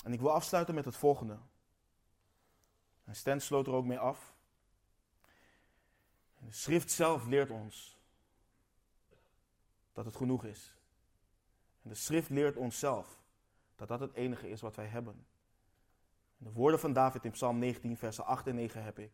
En 0.05 0.13
ik 0.13 0.21
wil 0.21 0.33
afsluiten 0.33 0.75
met 0.75 0.85
het 0.85 0.97
volgende. 0.97 1.39
En 3.05 3.17
Stan 3.17 3.41
sloot 3.41 3.67
er 3.67 3.73
ook 3.73 3.85
mee 3.85 3.99
af. 3.99 4.35
De 6.39 6.53
schrift 6.53 6.91
zelf 6.91 7.27
leert 7.27 7.51
ons 7.51 7.99
dat 9.93 10.05
het 10.05 10.17
genoeg 10.17 10.45
is. 10.45 10.75
En 11.83 11.89
de 11.89 11.95
schrift 11.95 12.31
leert 12.31 12.57
ons 12.57 12.79
zelf 12.79 13.21
dat 13.77 13.89
dat 13.89 14.01
het 14.01 14.13
enige 14.13 14.51
is 14.51 14.61
wat 14.61 14.77
wij 14.77 14.87
hebben. 14.87 15.27
De 16.43 16.53
woorden 16.53 16.81
van 16.81 16.93
David 16.93 17.25
in 17.25 17.31
Psalm 17.31 17.59
19, 17.59 17.97
versen 17.97 18.25
8 18.25 18.47
en 18.47 18.55
9 18.55 18.83
heb 18.85 18.99
ik. 18.99 19.13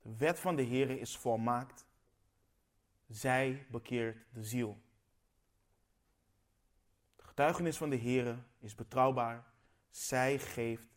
De 0.00 0.16
wet 0.16 0.38
van 0.38 0.56
de 0.56 0.64
Heere 0.64 0.98
is 0.98 1.16
volmaakt. 1.16 1.86
Zij 3.08 3.66
bekeert 3.70 4.26
de 4.32 4.44
ziel. 4.44 4.82
De 7.16 7.22
getuigenis 7.22 7.76
van 7.76 7.90
de 7.90 7.98
Heere 7.98 8.42
is 8.58 8.74
betrouwbaar. 8.74 9.44
Zij 9.90 10.38
geeft 10.38 10.88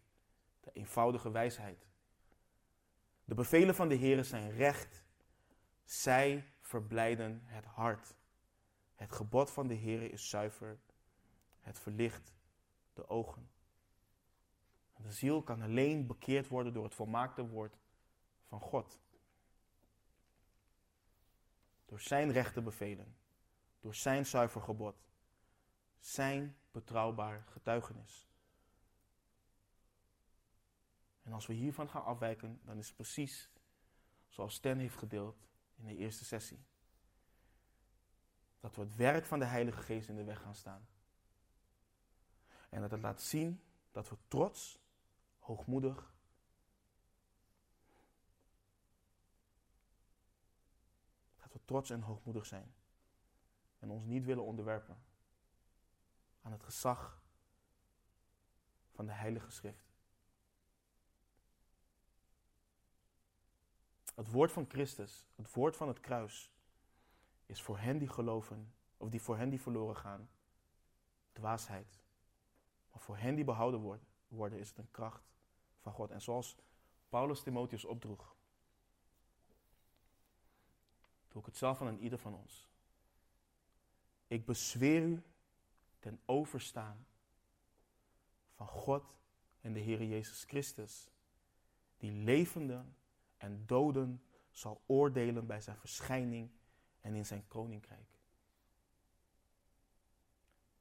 de 0.60 0.72
eenvoudige 0.74 1.32
wijsheid. 1.32 1.88
De 3.26 3.36
bevelen 3.36 3.76
van 3.76 3.88
de 3.88 3.98
Heere 3.98 4.24
zijn 4.24 4.52
recht. 4.52 5.04
Zij 5.84 6.54
verblijden 6.62 7.42
het 7.44 7.66
hart. 7.66 8.16
Het 8.96 9.12
gebod 9.12 9.52
van 9.52 9.68
de 9.68 9.76
Heere 9.76 10.10
is 10.10 10.30
zuiver. 10.30 10.80
Het 11.60 11.80
verlicht 11.80 12.34
de 12.94 13.10
ogen. 13.10 13.50
De 15.04 15.12
ziel 15.12 15.44
kan 15.44 15.62
alleen 15.62 16.08
bekeerd 16.08 16.48
worden 16.48 16.74
door 16.74 16.84
het 16.84 16.96
volmaakte 16.96 17.48
woord 17.48 17.78
van 18.48 18.60
God. 18.60 19.00
Door 21.86 22.00
zijn 22.00 22.32
rechte 22.32 22.62
bevelen. 22.62 23.16
Door 23.80 23.96
zijn 23.96 24.26
zuiver 24.26 24.62
gebod. 24.62 24.96
Zijn 26.00 26.58
betrouwbaar 26.72 27.44
getuigenis. 27.50 28.28
En 31.24 31.34
als 31.34 31.46
we 31.46 31.54
hiervan 31.54 31.90
gaan 31.90 32.04
afwijken, 32.04 32.60
dan 32.64 32.78
is 32.78 32.88
het 32.88 32.96
precies 32.96 33.50
zoals 34.28 34.54
Stan 34.54 34.78
heeft 34.78 34.98
gedeeld 34.98 35.48
in 35.76 35.86
de 35.86 35.96
eerste 35.96 36.26
sessie. 36.26 36.66
Dat 38.60 38.76
we 38.76 38.82
het 38.82 38.96
werk 38.96 39.26
van 39.26 39.40
de 39.40 39.46
Heilige 39.46 39.82
Geest 39.82 40.10
in 40.10 40.16
de 40.16 40.24
weg 40.24 40.42
gaan 40.42 40.56
staan. 40.56 40.88
En 42.70 42.82
dat 42.82 42.92
het 42.92 43.02
laat 43.02 43.22
zien 43.22 43.62
dat 43.92 44.10
we 44.10 44.18
trots, 44.28 44.80
hoogmoedig, 45.48 46.14
dat 51.36 51.54
we 51.54 51.60
trots 51.66 51.90
en 51.90 52.02
hoogmoedig 52.02 52.46
zijn. 52.46 52.74
En 53.80 53.90
ons 53.90 54.06
niet 54.06 54.26
willen 54.26 54.44
onderwerpen 54.44 54.98
aan 56.42 56.52
het 56.52 56.64
gezag 56.64 57.22
van 58.92 59.06
de 59.06 59.12
Heilige 59.12 59.52
Schrift. 59.52 59.96
Het 64.16 64.32
woord 64.32 64.52
van 64.52 64.66
Christus, 64.70 65.28
het 65.36 65.54
woord 65.54 65.76
van 65.76 65.88
het 65.88 66.00
kruis, 66.00 66.52
is 67.46 67.62
voor 67.62 67.80
hen 67.80 67.98
die 67.98 68.10
geloven, 68.10 68.74
of 68.98 69.10
die 69.10 69.22
voor 69.22 69.38
hen 69.38 69.50
die 69.50 69.62
verloren 69.62 69.96
gaan, 69.96 70.30
dwaasheid. 71.34 72.00
Maar 72.92 73.02
voor 73.02 73.18
hen 73.18 73.36
die 73.36 73.44
behouden 73.44 73.80
worden, 73.80 74.08
worden 74.28 74.60
is 74.60 74.70
het 74.70 74.78
een 74.78 74.92
kracht 74.92 75.37
God. 75.94 76.12
En 76.12 76.22
zoals 76.22 76.56
Paulus 77.10 77.42
Timotheus 77.42 77.86
opdroeg, 77.86 78.36
doe 81.28 81.40
ik 81.42 81.46
het 81.46 81.58
zelf 81.58 81.82
aan 81.82 81.98
ieder 81.98 82.20
van 82.20 82.36
ons. 82.36 82.68
Ik 84.28 84.46
bezweer 84.46 85.02
u 85.02 85.24
ten 86.00 86.20
overstaan 86.26 87.06
van 88.52 88.68
God 88.68 89.16
en 89.62 89.74
de 89.74 89.80
Heer 89.80 90.04
Jezus 90.04 90.44
Christus, 90.44 91.10
die 91.98 92.12
levenden 92.12 92.96
en 93.38 93.64
doden 93.66 94.22
zal 94.52 94.82
oordelen 94.86 95.48
bij 95.48 95.62
zijn 95.62 95.78
verschijning 95.78 96.50
en 97.02 97.16
in 97.16 97.26
zijn 97.26 97.48
koninkrijk. 97.48 98.10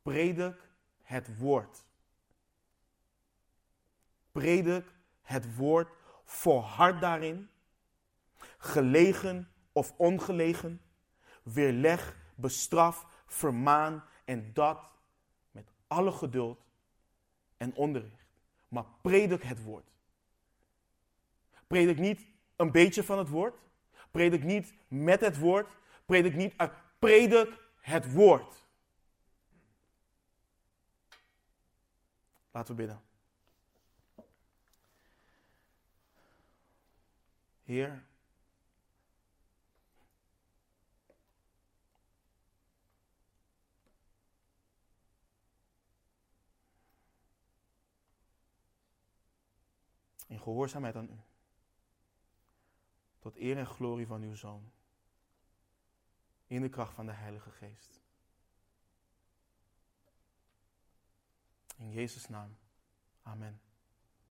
Predik 0.03 0.71
het 1.03 1.39
woord. 1.39 1.85
Predik 4.33 4.96
het 5.27 5.57
woord, 5.57 5.89
volhard 6.25 7.01
daarin, 7.01 7.51
gelegen 8.59 9.49
of 9.73 9.95
ongelegen, 9.97 10.81
weerleg, 11.43 12.17
bestraf, 12.35 13.07
vermaan 13.27 14.05
en 14.25 14.53
dat 14.53 14.91
met 15.51 15.71
alle 15.87 16.13
geduld 16.13 16.59
en 17.57 17.75
onderricht. 17.75 18.27
Maar 18.69 18.85
predik 19.01 19.43
het 19.43 19.63
woord. 19.63 19.87
Predik 21.67 21.99
niet 21.99 22.27
een 22.57 22.71
beetje 22.71 23.05
van 23.05 23.19
het 23.19 23.29
woord. 23.29 23.55
Predik 24.11 24.45
niet 24.45 24.75
met 24.89 25.21
het 25.21 25.39
woord. 25.39 25.69
Predik 26.05 26.35
niet 26.35 26.55
uit. 26.57 26.73
Predik 26.99 27.59
het 27.81 28.13
woord. 28.13 28.65
Laten 32.51 32.77
we 32.77 32.83
bidden. 32.83 33.01
Heer, 37.67 38.07
in 50.27 50.41
gehoorzaamheid 50.41 50.97
aan 50.97 51.09
u. 51.11 51.21
Tot 53.19 53.37
eer 53.37 53.59
en 53.59 53.67
glorie 53.67 54.07
van 54.07 54.23
uw 54.23 54.35
Zoon. 54.35 54.73
In 56.47 56.63
de 56.63 56.69
kracht 56.69 56.95
van 56.95 57.07
de 57.07 57.13
Heilige 57.13 57.51
Geest. 57.51 58.01
In 61.77 61.91
Jezus' 61.91 62.29
naam. 62.29 62.57
Amen. 63.23 63.66